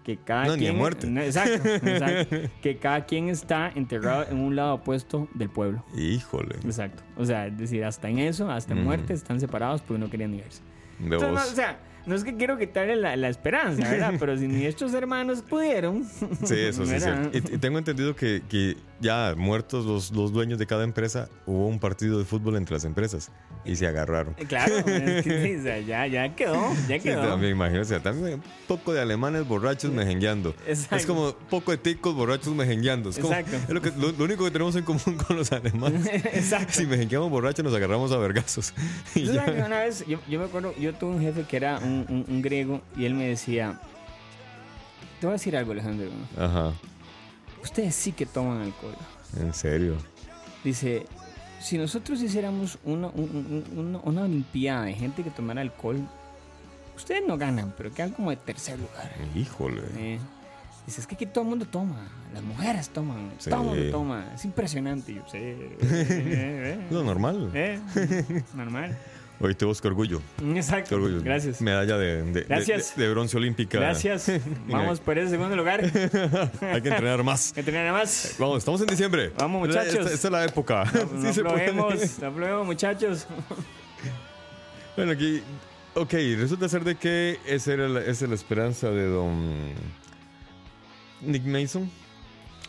que 0.07 0.16
cada 0.19 0.45
No, 0.47 0.53
ni 0.53 0.61
quien... 0.61 0.77
muerte. 0.77 1.09
Exacto, 1.27 1.69
exacto. 1.69 2.37
que 2.62 2.77
cada 2.77 3.05
quien 3.07 3.29
está 3.29 3.73
enterrado 3.75 4.25
en 4.31 4.38
un 4.38 4.55
lado 4.55 4.75
opuesto 4.75 5.27
del 5.35 5.51
pueblo. 5.51 5.83
Híjole. 5.97 6.55
Exacto. 6.64 7.03
O 7.16 7.25
sea, 7.25 7.49
es 7.49 7.59
decir, 7.59 7.85
hasta 7.85 8.09
en 8.09 8.21
eso, 8.21 8.49
hasta 8.49 8.73
en 8.75 8.85
muerte, 8.85 9.14
están 9.14 9.40
separados 9.40 9.83
porque 9.83 9.99
no 9.99 10.09
querían 10.09 10.31
ni 10.31 10.37
verse. 10.37 10.62
De 11.01 11.07
Entonces, 11.07 11.29
no, 11.29 11.35
vos. 11.35 11.53
o 11.53 11.55
sea, 11.57 11.81
no 12.07 12.14
es 12.14 12.25
que 12.25 12.37
quiero 12.37 12.59
quitarle 12.59 12.97
la, 12.97 13.16
la 13.16 13.29
esperanza, 13.29 13.88
¿verdad? 13.90 14.14
Pero 14.21 14.37
si 14.37 14.47
ni 14.49 14.64
estos 14.64 14.95
hermanos 14.95 15.42
pudieron. 15.42 16.05
Sí, 16.45 16.55
eso 16.59 16.87
sí 16.87 16.95
es 16.95 17.03
cierto. 17.03 17.31
Y, 17.33 17.38
y 17.38 17.59
tengo 17.59 17.79
entendido 17.79 18.14
que, 18.14 18.42
que 18.49 18.77
ya 19.01 19.35
muertos 19.37 19.85
los, 19.85 20.11
los 20.12 20.33
dueños 20.33 20.59
de 20.59 20.66
cada 20.66 20.85
empresa, 20.85 21.29
hubo 21.45 21.66
un 21.66 21.79
partido 21.79 22.19
de 22.19 22.25
fútbol 22.25 22.57
entre 22.57 22.75
las 22.75 22.85
empresas 22.85 23.31
y 23.64 23.77
se 23.77 23.87
agarraron. 23.87 24.35
Claro, 24.49 24.77
es 24.87 25.25
que 25.25 25.42
sí, 25.45 25.57
o 25.57 25.62
sea, 25.62 25.81
ya, 25.81 26.07
ya 26.07 26.35
quedó, 26.35 26.73
ya 26.88 26.97
Sí, 26.97 27.01
quedó. 27.01 27.23
también 27.29 27.53
imagino, 27.53 27.83
o 27.83 28.01
también 28.01 28.35
un 28.35 28.42
poco 28.66 28.92
de 28.92 29.01
alemanes 29.01 29.47
borrachos 29.47 29.92
mejengueando. 29.92 30.55
Exacto. 30.66 30.97
Es 30.97 31.07
como 31.07 31.33
poco 31.51 31.73
de 31.73 31.79
ticos 31.79 32.14
borrachos 32.14 32.55
mejengueando. 32.55 33.11
Es, 33.11 33.19
como, 33.19 33.35
Exacto. 33.35 33.57
es 33.57 33.69
lo, 33.71 33.83
que, 33.83 33.90
lo, 33.90 34.12
lo 34.12 34.25
único 34.25 34.45
que 34.45 34.51
tenemos 34.51 34.77
en 34.77 34.85
común 34.85 35.16
con 35.27 35.37
los 35.37 35.53
alemanes. 35.53 36.07
Exacto. 36.07 36.73
Si 36.73 36.87
mejengueamos 36.87 37.31
borrachos 37.31 37.64
nos 37.64 37.75
agarramos 37.75 38.12
a 38.12 38.19
vergazos. 38.19 38.73
Una 39.16 39.81
vez, 39.81 40.05
yo, 40.07 40.19
yo 40.29 40.38
me 40.38 40.47
acuerdo, 40.47 40.75
yo 40.79 40.95
tuve 40.95 41.16
un 41.16 41.21
jefe 41.21 41.42
que 41.42 41.57
era 41.57 41.79
un, 41.79 41.95
un- 42.09 42.24
un 42.28 42.42
griego 42.42 42.82
y 42.96 43.04
él 43.04 43.14
me 43.14 43.26
decía, 43.28 43.80
te 45.20 45.26
voy 45.26 45.32
a 45.32 45.38
decir 45.38 45.56
algo 45.56 45.72
Alejandro, 45.72 46.11
Ajá, 46.38 46.72
ustedes 47.62 47.94
sí 47.94 48.12
que 48.12 48.26
toman 48.26 48.62
alcohol. 48.62 48.94
en 49.38 49.52
serio. 49.54 49.96
Dice, 50.64 51.06
si 51.61 51.78
nosotros 51.78 52.20
hiciéramos 52.22 52.78
una, 52.85 53.09
un- 53.09 53.64
un- 53.76 54.00
una, 54.04 54.22
olimpiada 54.22 54.85
de 54.85 54.94
gente 54.94 55.22
que 55.22 55.30
tomara 55.30 55.61
alcohol, 55.62 56.00
ustedes 56.96 57.22
no 57.26 57.37
ganan, 57.38 57.72
pero 57.76 57.92
quedan 57.92 58.11
como 58.11 58.30
de 58.30 58.37
tercer 58.37 58.78
lugar. 58.78 59.12
Híjole. 59.35 59.82
Eh, 59.96 60.18
dice, 60.87 61.00
es 61.00 61.06
que 61.06 61.14
aquí 61.14 61.26
todo 61.26 61.44
el 61.44 61.50
mundo 61.50 61.66
toma, 61.66 62.09
las 62.35 62.42
mujeres 62.42 62.88
toman, 62.90 63.30
Sí. 63.38 63.50
todo 63.50 63.61
el 63.62 63.66
mundo 63.68 63.90
toma, 63.90 64.32
es 64.35 64.44
impresionante. 64.44 65.14
Yo, 65.14 65.22
sí, 65.30 65.38
eh, 65.38 65.76
eh, 65.82 66.80
Es 66.87 66.92
lo 66.92 67.02
normal. 67.04 67.50
eh, 67.54 67.80
normal. 68.54 68.96
Hoy 69.38 69.55
te 69.55 69.64
busco 69.66 69.87
orgullo. 69.88 70.22
Exacto, 70.55 70.94
orgullo. 70.96 71.20
gracias. 71.22 71.61
Medalla 71.61 71.99
de, 71.99 72.22
de, 72.22 72.42
Gracias. 72.44 72.96
de- 72.96 73.05
de 73.05 73.11
bronce 73.11 73.37
olímpica. 73.37 73.79
Gracias, 73.79 74.31
vamos 74.68 74.99
por 75.01 75.18
ese 75.18 75.31
segundo 75.33 75.55
lugar. 75.57 75.81
Hay 76.62 76.81
que 76.83 76.88
entrenar 76.88 77.22
más. 77.22 77.53
Que 77.53 77.62
tenía 77.62 77.81
nada 77.83 77.92
más. 77.92 78.37
Vamos, 78.38 78.59
estamos 78.59 78.81
en 78.81 78.87
diciembre. 78.87 79.33
Vamos, 79.38 79.68
Esta- 79.68 79.83
muchachos. 79.85 80.11
Esta, 80.11 80.29
es 80.29 80.33
la 80.33 80.44
época. 80.44 80.85
No, 80.85 81.01
Sí 81.01 81.07
no 81.12 81.33
se 81.33 81.40
aflojemos, 81.40 82.18
no 82.20 82.27
aflojemos, 82.29 82.66
muchachos. 82.66 83.27
Bueno, 84.96 85.12
aquí. 85.12 85.42
Ok, 85.94 86.13
resulta 86.38 86.69
ser 86.69 86.85
de 86.85 86.94
que 86.96 87.38
esa 87.46 87.73
era 87.73 87.88
la, 87.88 88.00
esa 88.00 88.25
es 88.25 88.29
la 88.29 88.35
esperanza 88.35 88.90
de 88.90 89.06
don 89.06 89.73
Nick 91.23 91.44
Mason. 91.44 91.90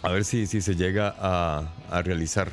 A 0.01 0.11
ver 0.11 0.23
si, 0.23 0.47
si 0.47 0.61
se 0.61 0.75
llega 0.75 1.13
a, 1.19 1.63
a 1.89 2.01
realizar. 2.01 2.49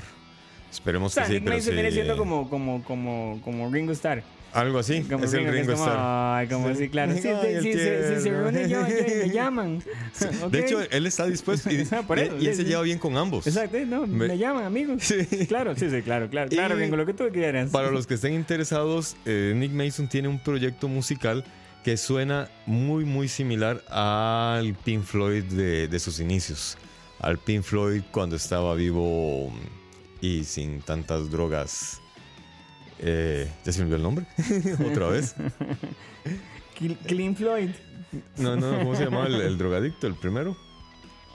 O 0.75 0.77
Esperemos 0.77 1.13
sea, 1.13 1.23
que 1.25 1.29
sí, 1.29 1.35
Nick 1.35 1.45
pero 1.45 1.57
Mason 1.57 1.71
sí. 1.71 1.75
viene 1.75 1.91
siendo 1.93 2.17
como, 2.17 2.51
como, 2.51 2.83
como, 2.85 3.41
como 3.45 3.71
Ringo 3.73 3.93
Starr. 3.93 4.23
Algo 4.53 4.79
así. 4.79 5.03
Como 5.03 5.25
es 5.25 5.33
el 5.35 5.45
que 5.45 5.51
Ringo 5.51 5.73
es 5.73 5.79
como, 5.79 5.91
Starr. 5.91 6.37
Ay, 6.39 6.47
como 6.49 6.69
así, 6.69 6.89
claro. 6.89 7.13
Sí, 7.15 7.23
sí, 7.23 7.29
el 7.29 7.63
sí, 7.63 7.73
se- 7.73 8.09
si 8.09 8.15
se 8.17 8.23
tierno. 8.23 8.41
reúne 8.51 8.69
yo, 8.69 8.83
me 8.83 9.31
llaman. 9.31 9.83
Ok. 10.45 10.51
De 10.53 10.61
hecho, 10.61 10.81
él 10.91 11.07
está 11.07 11.27
dispuesto 11.27 11.71
y, 11.73 11.85
Por 12.07 12.19
eso, 12.19 12.37
y 12.39 12.47
él 12.47 12.53
sí, 12.53 12.57
se 12.59 12.63
sí. 12.63 12.69
lleva 12.69 12.83
bien 12.83 12.99
con 12.99 13.17
ambos. 13.17 13.47
Exacto, 13.47 13.79
no, 13.87 14.07
me, 14.07 14.29
Me- 14.29 14.39
llaman, 14.39 14.65
amigos. 14.65 15.03
Sí. 15.03 15.25
Claro, 15.49 15.75
sí, 15.77 15.89
sí, 15.91 16.03
claro, 16.03 16.29
claro. 16.29 16.49
Y- 16.53 16.55
Claro, 16.57 16.77
Ringo, 16.77 16.97
lo 16.97 17.07
que 17.07 17.15
tú 17.15 17.25
quieras. 17.33 17.71
Para 17.71 17.91
los 17.91 18.07
que 18.07 18.15
estén 18.15 18.35
interesados, 18.35 19.17
eh, 19.27 19.55
Nick 19.57 19.73
Mason 19.73 20.09
tiene 20.09 20.29
un 20.29 20.39
proyecto 20.39 20.87
musical 20.89 21.45
que 21.83 21.97
suena 21.97 22.49
muy, 22.67 23.05
muy 23.05 23.29
similar 23.29 23.83
al 23.89 24.75
Pink 24.85 25.03
Floyd 25.05 25.45
de, 25.45 25.87
de 25.89 25.99
sus 25.99 26.19
inicios. 26.21 26.79
Al 27.21 27.39
Pink 27.39 27.63
Floyd 27.63 28.03
cuando 28.11 28.37
estaba 28.37 28.75
vivo 28.75 29.53
y 30.25 30.45
sin 30.45 30.81
tantas 30.81 31.31
drogas. 31.31 32.01
Eh, 32.99 33.51
¿Ya 33.65 33.73
se 33.73 33.79
me 33.81 33.85
olvidó 33.85 33.97
el 33.97 34.03
nombre? 34.03 34.27
¿Otra 34.91 35.09
vez? 35.09 35.35
Cl- 36.79 36.97
Clean 37.07 37.37
Floyd. 37.37 37.71
No, 38.37 38.57
no, 38.57 38.79
¿cómo 38.79 38.95
se 38.97 39.05
llamaba 39.05 39.27
el, 39.27 39.35
el 39.41 39.59
drogadicto, 39.59 40.07
el 40.07 40.15
primero? 40.15 40.57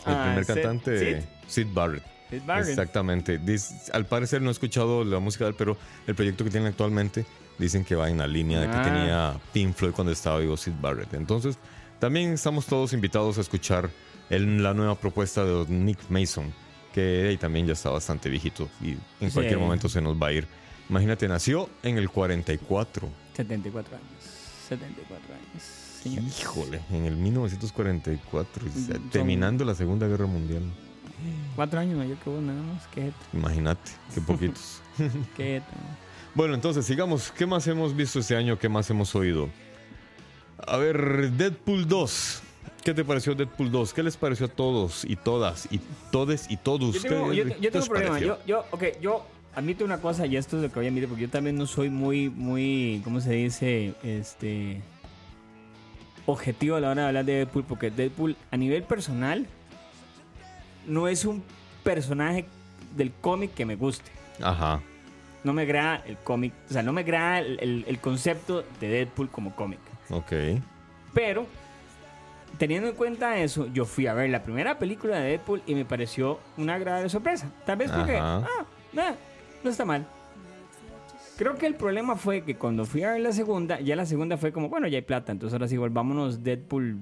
El 0.05 0.13
Ah, 0.13 0.23
primer 0.27 0.45
cantante, 0.45 1.19
Sid. 1.19 1.25
Sid 1.47 1.67
Barrett. 1.73 2.03
Sid 2.29 2.41
Barrett. 2.45 2.69
Exactamente. 2.69 3.39
Al 3.91 4.05
parecer 4.05 4.41
no 4.41 4.49
he 4.49 4.51
escuchado 4.53 5.03
la 5.03 5.19
música 5.19 5.51
pero 5.57 5.77
el 6.07 6.15
proyecto 6.15 6.43
que 6.45 6.49
tienen 6.49 6.69
actualmente 6.69 7.25
dicen 7.57 7.83
que 7.83 7.95
va 7.95 8.09
en 8.09 8.17
la 8.17 8.27
línea 8.27 8.61
de 8.61 8.67
que 8.67 8.73
Ah. 8.77 8.83
tenía 8.83 9.39
Pink 9.51 9.75
Floyd 9.75 9.91
cuando 9.93 10.13
estaba 10.13 10.39
vivo 10.39 10.55
Sid 10.55 10.73
Barrett. 10.81 11.13
Entonces, 11.13 11.57
también 11.99 12.31
estamos 12.33 12.65
todos 12.65 12.93
invitados 12.93 13.37
a 13.37 13.41
escuchar 13.41 13.89
el- 14.29 14.63
la 14.63 14.73
nueva 14.73 14.95
propuesta 14.95 15.43
de 15.43 15.65
Nick 15.67 15.99
Mason, 16.09 16.53
que 16.93 17.37
también 17.39 17.67
ya 17.67 17.73
está 17.73 17.89
bastante 17.89 18.29
viejito 18.29 18.67
y 18.81 18.91
en 18.91 19.29
Sí. 19.29 19.31
cualquier 19.31 19.59
momento 19.59 19.87
se 19.89 20.01
nos 20.01 20.15
va 20.21 20.27
a 20.27 20.33
ir. 20.33 20.47
Imagínate, 20.89 21.27
nació 21.27 21.69
en 21.83 21.97
el 21.97 22.09
44. 22.09 23.07
74 23.35 23.95
años. 23.95 24.07
74 24.67 25.33
años. 25.35 26.39
Híjole, 26.39 26.79
en 26.91 27.05
el 27.05 27.15
1944, 27.17 28.65
o 28.67 28.71
sea, 28.85 28.95
Son- 28.95 29.09
terminando 29.09 29.65
la 29.65 29.75
Segunda 29.75 30.07
Guerra 30.07 30.25
Mundial. 30.25 30.63
Cuatro 31.55 31.79
años 31.79 31.97
mayor 31.97 32.17
que 32.17 32.29
vos, 32.29 32.41
nada 32.41 32.61
más. 32.61 32.87
Qué 32.87 33.11
Imagínate, 33.33 33.91
qué 34.13 34.21
poquitos. 34.21 34.81
qué. 35.37 35.61
Bueno, 36.33 36.53
entonces 36.55 36.85
sigamos. 36.85 37.31
¿Qué 37.31 37.45
más 37.45 37.67
hemos 37.67 37.95
visto 37.95 38.19
este 38.19 38.35
año? 38.35 38.57
¿Qué 38.57 38.69
más 38.69 38.89
hemos 38.89 39.13
oído? 39.15 39.49
A 40.65 40.77
ver, 40.77 41.31
Deadpool 41.31 41.87
2. 41.87 42.41
¿Qué 42.83 42.93
te 42.93 43.03
pareció 43.03 43.35
Deadpool 43.35 43.71
2? 43.71 43.93
¿Qué 43.93 44.03
les 44.03 44.15
pareció 44.17 44.45
a 44.45 44.49
todos 44.49 45.03
y 45.05 45.15
todas 45.15 45.67
y 45.71 45.79
todes 46.11 46.49
y 46.49 46.57
todos? 46.57 46.95
Yo 46.95 47.01
tengo, 47.09 47.29
¿Qué- 47.31 47.35
yo, 47.59 47.71
tengo 47.71 47.83
un 47.83 47.89
problema. 47.89 48.11
pareció? 48.13 48.37
Yo, 48.45 48.45
yo, 48.45 48.65
ok, 48.71 48.83
yo 49.01 49.25
admito 49.53 49.83
una 49.85 49.99
cosa 49.99 50.25
y 50.25 50.37
esto 50.37 50.55
es 50.57 50.63
lo 50.63 50.69
que 50.69 50.75
voy 50.75 50.85
a 50.85 50.89
admitir 50.89 51.09
porque 51.09 51.23
yo 51.23 51.29
también 51.29 51.57
no 51.57 51.67
soy 51.67 51.89
muy, 51.89 52.29
muy, 52.29 53.01
¿cómo 53.03 53.19
se 53.21 53.33
dice? 53.33 53.93
Este. 54.03 54.81
Objetivo 56.25 56.75
a 56.75 56.79
la 56.79 56.91
hora 56.91 57.01
de 57.03 57.07
hablar 57.07 57.25
de 57.25 57.33
Deadpool 57.33 57.63
porque 57.63 57.89
Deadpool 57.91 58.35
a 58.51 58.57
nivel 58.57 58.83
personal 58.83 59.47
no 60.87 61.07
es 61.07 61.25
un 61.25 61.43
personaje 61.83 62.45
del 62.95 63.11
cómic 63.11 63.53
que 63.53 63.65
me 63.65 63.75
guste. 63.75 64.11
Ajá. 64.41 64.81
No 65.43 65.53
me 65.53 65.63
agrada 65.63 66.03
el 66.05 66.17
cómic, 66.17 66.53
o 66.69 66.73
sea, 66.73 66.83
no 66.83 66.93
me 66.93 67.01
agrada 67.01 67.39
el, 67.39 67.57
el- 67.61 67.85
el 67.87 67.99
concepto 67.99 68.63
de 68.79 68.87
Deadpool 68.87 69.29
como 69.29 69.55
cómic. 69.55 69.79
Ok. 70.11 70.31
Pero, 71.13 71.45
teniendo 72.57 72.89
en 72.89 72.95
cuenta 72.95 73.37
eso, 73.37 73.67
yo 73.67 73.85
fui 73.85 74.07
a 74.07 74.13
ver 74.13 74.29
la 74.29 74.43
primera 74.43 74.79
película 74.79 75.19
de 75.19 75.29
Deadpool 75.29 75.61
y 75.65 75.75
me 75.75 75.85
pareció 75.85 76.39
una 76.57 76.75
agradable 76.75 77.09
sorpresa. 77.09 77.51
Tal 77.65 77.77
vez 77.77 77.91
porque, 77.91 78.17
Ajá. 78.17 78.45
ah, 78.45 78.65
nah, 78.93 79.11
no 79.63 79.69
está 79.69 79.85
mal. 79.85 80.05
Creo 81.37 81.55
que 81.55 81.67
el 81.67 81.75
problema 81.75 82.17
fue 82.17 82.43
que 82.43 82.55
cuando 82.55 82.85
fui 82.85 83.03
a 83.03 83.11
ver 83.13 83.21
la 83.21 83.31
segunda, 83.31 83.79
ya 83.79 83.95
la 83.95 84.05
segunda 84.05 84.35
fue 84.37 84.51
como, 84.51 84.67
bueno, 84.67 84.87
ya 84.87 84.97
hay 84.97 85.03
plata, 85.03 85.31
entonces 85.31 85.53
ahora 85.53 85.69
sí 85.69 85.77
volvámonos 85.77 86.43
Deadpool, 86.43 86.97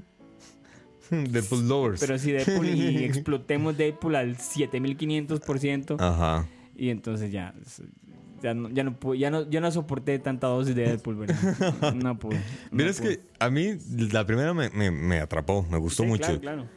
Deadpool 1.09 1.67
Lovers. 1.67 1.99
pero 1.99 2.19
sí 2.19 2.31
Deadpool 2.31 2.67
y 2.67 3.03
explotemos 3.03 3.75
Deadpool 3.77 4.15
al 4.15 4.37
7500%. 4.37 5.95
Ajá. 5.99 6.45
Y 6.75 6.89
entonces 6.91 7.31
ya, 7.31 7.55
ya 8.41 8.53
no, 8.53 8.69
ya 8.69 8.83
no, 8.83 9.13
ya 9.15 9.29
no, 9.31 9.49
ya 9.49 9.61
no 9.61 9.71
soporté 9.71 10.19
tanta 10.19 10.47
dosis 10.47 10.75
de 10.75 10.83
Deadpool, 10.83 11.15
¿verdad? 11.15 11.93
No 11.95 12.17
pude. 12.19 12.41
Mira, 12.71 12.89
es 12.89 13.01
que 13.01 13.19
a 13.39 13.49
mí 13.49 13.77
la 14.11 14.25
primera 14.25 14.53
me, 14.53 14.69
me- 14.69 14.91
me 14.91 15.19
atrapó, 15.19 15.65
me 15.69 15.77
gustó 15.77 16.03
Sí, 16.03 16.09
mucho. 16.09 16.23
Claro, 16.25 16.39
claro. 16.41 16.67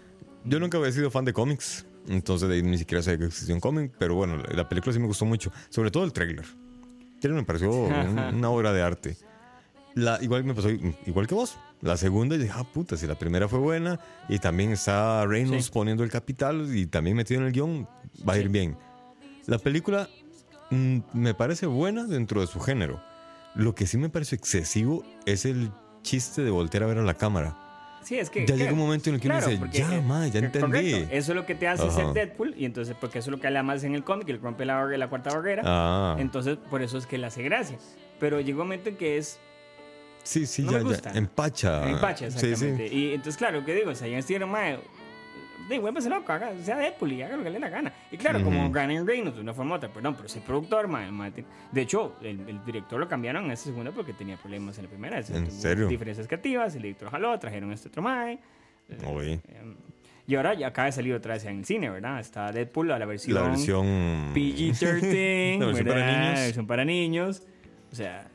Yo 0.45 0.59
nunca 0.61 0.79
había 0.79 0.91
sido 0.93 1.11
fan 1.11 1.25
de 1.25 1.33
cómics, 1.33 1.87
entonces 2.09 2.49
de 2.49 2.55
ahí 2.57 2.63
ni 2.63 2.79
siquiera 2.79 3.03
sabía 3.03 3.19
que 3.19 3.25
existía 3.27 3.55
un 3.55 3.61
cómic, 3.61 3.93
pero 3.99 4.15
bueno, 4.15 4.37
la, 4.39 4.45
la 4.55 4.69
película 4.69 4.93
sí 4.93 4.99
me 4.99 5.07
gustó 5.07 5.25
mucho, 5.27 5.53
sobre 5.69 5.91
todo 5.91 6.05
el 6.05 6.13
tráiler. 6.13 6.45
Que 7.21 7.29
me 7.29 7.43
pareció 7.45 7.71
un- 7.75 8.19
una 8.19 8.51
obra 8.51 8.73
de 8.73 8.83
arte. 8.83 9.17
La, 9.95 10.19
igual 10.23 10.45
me 10.45 10.55
pasó 10.55 10.71
igual 10.71 11.27
que 11.27 11.35
vos. 11.35 11.59
La 11.83 11.97
segunda, 11.97 12.37
y 12.37 12.39
dije, 12.39 12.53
ah, 12.55 12.63
puta, 12.65 12.97
si 12.97 13.07
la 13.07 13.17
primera 13.19 13.49
fue 13.49 13.59
buena 13.59 13.99
y 14.29 14.39
también 14.39 14.71
está 14.71 15.27
Reynolds 15.27 15.65
Sí. 15.67 15.71
poniendo 15.73 16.05
el 16.05 16.11
capital 16.11 16.75
y 16.77 16.87
también 16.87 17.17
metido 17.17 17.41
en 17.41 17.47
el 17.47 17.53
guion, 17.53 17.89
va 18.29 18.35
a 18.35 18.39
ir 18.39 18.49
bien. 18.51 18.77
La 19.47 19.59
película 19.59 20.09
mm, 20.71 20.99
me 21.13 21.35
parece 21.35 21.67
buena 21.67 22.05
dentro 22.05 22.41
de 22.41 22.47
su 22.47 22.61
género. 22.61 23.01
Lo 23.55 23.75
que 23.75 23.87
sí 23.87 23.99
me 23.99 24.09
parece 24.09 24.37
excesivo 24.37 25.05
es 25.27 25.45
el 25.45 25.71
chiste 26.03 26.43
de 26.43 26.51
voltear 26.51 26.85
a 26.85 26.87
ver 26.87 26.99
a 26.99 27.03
la 27.03 27.15
cámara. 27.15 27.57
Sí, 28.03 28.19
es 28.19 28.31
que. 28.31 28.47
Ya 28.47 28.57
llega 28.57 28.73
un 28.73 28.79
momento 28.79 29.11
en 29.11 29.17
el 29.17 29.21
que 29.21 29.29
uno 29.29 29.37
dice, 29.37 29.61
ya, 29.73 29.95
eh, 29.97 30.01
ma, 30.01 30.27
ya 30.29 30.39
entendí. 30.41 30.61
correcto, 30.71 31.09
Eso 31.15 31.33
es 31.33 31.37
lo 31.37 31.45
que 31.45 31.55
te 31.55 31.69
hace 31.69 31.91
ser 31.91 32.07
Deadpool. 32.15 32.55
Y 32.57 32.65
entonces, 32.65 32.97
porque 32.99 33.19
eso 33.19 33.29
es 33.31 33.33
lo 33.37 33.41
que 33.41 33.47
habla 33.47 33.63
más 33.63 33.85
en 33.85 33.95
el 33.95 34.05
cómic, 34.05 34.29
él 34.31 34.41
rompe 34.41 34.65
la, 34.65 34.83
la 34.87 35.09
cuarta 35.09 35.31
barrera. 35.35 35.63
Ah, 35.67 36.17
Entonces, 36.19 36.57
por 36.71 36.81
eso 36.83 36.97
es 36.97 37.07
que 37.07 37.19
le 37.19 37.27
hace 37.27 37.43
gracia. 37.43 37.77
Pero 38.19 38.41
llega 38.41 38.53
un 38.59 38.67
momento 38.69 38.89
en 38.89 38.97
que 38.97 39.19
es. 39.19 39.39
sí, 40.23 40.47
sí, 40.47 40.63
no 40.63 40.73
ya, 40.73 40.79
me 40.85 40.95
ya, 40.97 41.11
empacha. 41.15 41.91
empacha, 41.91 42.31
Sí, 42.31 42.39
sí. 42.41 42.47
exactamente. 42.47 42.87
Y 42.95 43.09
entonces, 43.13 43.37
claro, 43.37 43.65
¿qué 43.67 43.75
digo? 43.75 43.91
O 43.91 43.95
sea, 43.95 44.09
ya 44.09 44.23
Steven, 44.23 44.49
mae. 44.49 44.79
De 45.69 45.79
vuélvese 45.79 46.09
loco, 46.11 46.33
haga, 46.33 46.53
sea 46.65 46.77
Deadpool 46.79 47.13
y 47.13 47.23
haga 47.23 47.37
lo 47.37 47.43
que 47.45 47.51
le 47.51 47.55
dé 47.55 47.61
la 47.61 47.69
gana. 47.69 47.93
Y 48.11 48.17
claro, 48.17 48.43
como 48.43 48.65
Ujú. 48.67 48.75
Ryan 48.75 49.07
Reynolds, 49.07 49.37
de 49.37 49.43
una 49.43 49.55
forma 49.55 49.75
u 49.75 49.77
otra, 49.77 49.89
perdón, 49.89 50.15
pero 50.15 50.27
ese 50.27 50.41
productor, 50.41 50.89
mae, 50.89 51.11
mae, 51.13 51.31
tiene- 51.31 51.49
de 51.71 51.81
hecho, 51.83 52.17
el, 52.23 52.41
el 52.49 52.65
director 52.65 52.99
lo 52.99 53.07
cambiaron 53.09 53.45
en 53.45 53.53
esta 53.53 53.67
segunda 53.67 53.93
porque 53.93 54.13
tenía 54.13 54.37
problemas 54.37 54.77
en 54.79 54.85
la 54.85 54.91
primera. 54.91 55.19
¿En 55.21 55.51
serio? 55.51 55.87
Diferencias 55.87 56.27
creativas, 56.27 56.75
el 56.75 56.83
director 56.83 57.11
jaló, 57.11 57.39
trajeron 57.39 57.71
a 57.71 57.75
este 57.75 57.89
otro 57.89 58.03
mae. 58.03 58.39
Oye, 59.07 59.41
Em, 59.49 59.77
Y 60.27 60.35
ahora 60.37 60.55
ya 60.55 60.69
acaba 60.69 60.87
de 60.87 60.93
salir 60.93 61.15
otra 61.15 61.35
vez 61.35 61.45
en 61.45 61.59
el 61.59 61.65
cine, 61.65 61.91
¿verdad? 61.91 62.19
Está 62.21 62.51
Deadpool 62.53 62.91
a 62.93 62.99
la 62.99 63.07
versión, 63.07 63.35
la 63.35 63.43
versión. 63.43 64.33
PG-13, 64.35 65.59
La 65.59 65.67
versión 65.67 65.87
para 65.87 66.07
niños. 66.07 66.35
La 66.35 66.41
versión 66.45 66.67
para 66.67 66.85
niños. 66.85 67.43
O 67.93 67.95
sea, 67.95 68.29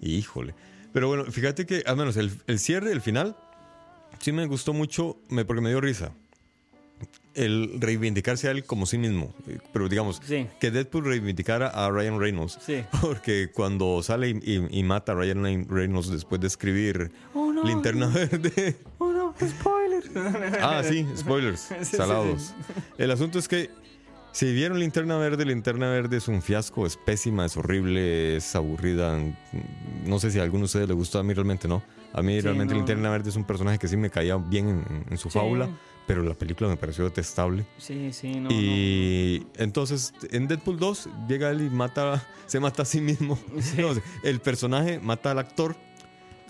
Híjole. 0.00 0.54
Pero 0.92 1.08
bueno, 1.08 1.24
fíjate 1.26 1.66
que 1.66 1.82
al 1.86 1.96
menos 1.96 2.16
el, 2.16 2.30
el 2.46 2.58
cierre, 2.58 2.90
el 2.90 3.00
final, 3.00 3.36
sí 4.18 4.32
me 4.32 4.46
gustó 4.46 4.72
mucho 4.72 5.18
me, 5.28 5.44
porque 5.44 5.60
me 5.60 5.68
dio 5.70 5.80
risa. 5.80 6.12
El 7.34 7.80
reivindicarse 7.80 8.48
a 8.48 8.50
él 8.50 8.64
como 8.64 8.86
sí 8.86 8.98
mismo. 8.98 9.32
Eh, 9.46 9.58
Pero 9.72 9.88
digamos, 9.88 10.20
Sí. 10.26 10.46
que 10.58 10.70
Deadpool 10.70 11.04
reivindicara 11.04 11.68
a 11.68 11.88
Ryan 11.90 12.18
Reynolds. 12.18 12.58
Sí. 12.64 12.82
Porque 13.00 13.50
cuando 13.54 14.02
sale 14.02 14.30
y, 14.30 14.32
y- 14.42 14.78
y 14.80 14.82
mata 14.82 15.12
a 15.12 15.14
Ryan 15.14 15.66
Reynolds 15.68 16.10
después 16.10 16.40
de 16.40 16.48
escribir 16.48 17.12
Oh, 17.34 17.52
no. 17.52 17.62
Linterna 17.64 18.08
Verde. 18.08 18.76
oh 18.98 19.12
no, 19.12 19.34
spoiler. 19.40 20.02
Ah, 20.60 20.82
sí, 20.82 21.06
spoilers, 21.16 21.60
Sí, 21.68 21.74
sí, 21.82 21.96
salados. 21.96 22.52
El 22.98 23.10
asunto 23.12 23.38
es 23.38 23.46
que 23.46 23.70
si 24.32 24.52
vieron 24.52 24.78
Linterna 24.80 25.16
Verde, 25.18 25.44
Linterna 25.44 25.88
Verde 25.90 26.16
es 26.18 26.28
un 26.28 26.40
fiasco, 26.42 26.86
es 26.86 26.96
pésima, 26.96 27.44
es 27.46 27.56
horrible, 27.56 28.36
es 28.36 28.54
aburrida. 28.56 29.18
No 30.04 30.18
sé 30.18 30.30
si 30.30 30.38
a 30.38 30.42
alguno 30.42 30.60
de 30.62 30.64
ustedes 30.66 30.88
le 30.88 30.94
gustó, 30.94 31.18
a 31.18 31.22
mí 31.22 31.32
realmente 31.34 31.68
no. 31.68 31.82
A 32.12 32.22
mí 32.22 32.34
Sí, 32.34 32.40
realmente 32.40 32.74
no. 32.74 32.78
Linterna 32.78 33.10
Verde 33.10 33.30
es 33.30 33.36
un 33.36 33.44
personaje 33.44 33.78
que 33.78 33.86
sí 33.88 33.96
me 33.96 34.10
caía 34.10 34.36
bien 34.36 34.68
en, 34.68 35.04
en 35.10 35.18
su 35.18 35.30
Sí. 35.30 35.38
fábula, 35.38 35.68
pero 36.06 36.22
la 36.22 36.34
película 36.34 36.68
me 36.68 36.76
pareció 36.76 37.04
detestable. 37.04 37.64
Sí, 37.78 38.12
sí, 38.12 38.32
no. 38.40 38.50
y 38.50 39.46
entonces 39.56 40.12
en 40.30 40.48
Deadpool 40.48 40.78
2 40.78 41.08
llega 41.28 41.50
él 41.50 41.60
y 41.62 41.70
mata, 41.70 42.26
se 42.46 42.58
mata 42.60 42.82
a 42.82 42.84
sí 42.84 43.00
mismo. 43.00 43.38
Sí. 43.60 43.80
No, 43.80 43.88
el 44.24 44.40
personaje 44.40 44.98
mata 44.98 45.30
al 45.30 45.38
actor 45.38 45.76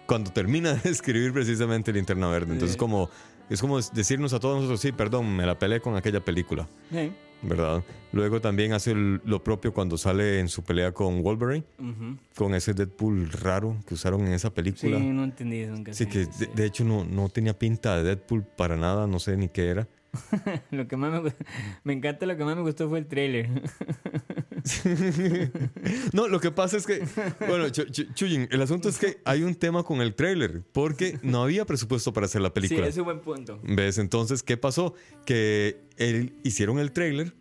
cuando 0.06 0.32
termina 0.32 0.74
de 0.74 0.90
escribir 0.90 1.32
precisamente 1.32 1.92
Linterna 1.92 2.28
Verde. 2.28 2.52
Entonces 2.54 2.76
como 2.76 3.10
es 3.50 3.60
como 3.60 3.80
decirnos 3.80 4.32
a 4.32 4.38
todos 4.40 4.56
nosotros, 4.56 4.80
sí, 4.80 4.92
perdón, 4.92 5.34
me 5.36 5.44
la 5.44 5.58
peleé 5.58 5.80
con 5.80 5.96
aquella 5.96 6.20
película, 6.24 6.68
no. 6.90 6.98
Sí. 7.00 7.12
¿Verdad? 7.42 7.82
Luego 8.12 8.40
también 8.40 8.72
hace 8.72 8.90
el- 8.92 9.20
lo 9.24 9.42
propio 9.44 9.72
cuando 9.72 9.96
sale 9.96 10.40
en 10.40 10.48
su 10.48 10.62
pelea 10.62 10.92
con 10.92 11.22
Wolverine, 11.22 11.64
Ujú. 11.78 12.16
con 12.36 12.54
ese 12.54 12.74
Deadpool 12.74 13.30
raro 13.30 13.76
que 13.86 13.94
usaron 13.94 14.22
en 14.26 14.32
esa 14.32 14.48
Sí, 14.48 14.54
película. 14.54 14.98
no 14.98 15.24
entendí 15.24 15.60
eso 15.60 15.72
nunca. 15.72 15.92
Sí, 15.94 16.06
que 16.06 16.26
de, 16.26 16.46
de 16.54 16.64
hecho 16.66 16.84
no, 16.84 17.04
no 17.04 17.28
tenía 17.28 17.58
pinta 17.58 17.96
de 17.96 18.02
Deadpool 18.04 18.42
para 18.44 18.76
nada, 18.76 19.06
no 19.06 19.18
sé 19.18 19.36
ni 19.36 19.48
qué 19.48 19.68
era. 19.68 19.88
Lo 20.72 20.88
que 20.88 20.96
más 20.96 21.22
me, 21.22 21.32
me 21.84 21.92
encanta, 21.92 22.26
lo 22.26 22.36
que 22.36 22.44
más 22.44 22.56
me 22.56 22.62
gustó 22.62 22.88
fue 22.88 22.98
el 22.98 23.06
trailer. 23.06 23.48
No, 26.12 26.28
lo 26.28 26.40
que 26.40 26.50
pasa 26.50 26.76
es 26.76 26.86
que, 26.86 27.02
bueno, 27.46 27.68
Chu- 27.68 27.86
Chu- 27.90 28.12
Chuyin, 28.14 28.48
el 28.50 28.62
asunto 28.62 28.88
es 28.88 28.98
que 28.98 29.20
hay 29.24 29.42
un 29.42 29.54
tema 29.54 29.82
con 29.82 30.00
el 30.00 30.14
tráiler, 30.14 30.62
porque 30.72 31.18
no 31.22 31.42
había 31.42 31.64
presupuesto 31.64 32.12
para 32.12 32.26
hacer 32.26 32.40
la 32.40 32.48
Sí, 32.48 32.52
película. 32.54 32.86
es 32.86 32.96
un 32.96 33.04
buen 33.04 33.20
punto. 33.20 33.60
¿Ves? 33.62 33.98
Entonces, 33.98 34.42
¿qué 34.42 34.56
pasó? 34.56 34.94
Que 35.24 35.80
el- 35.96 36.34
hicieron 36.44 36.78
el 36.78 36.92
tráiler, 36.92 37.34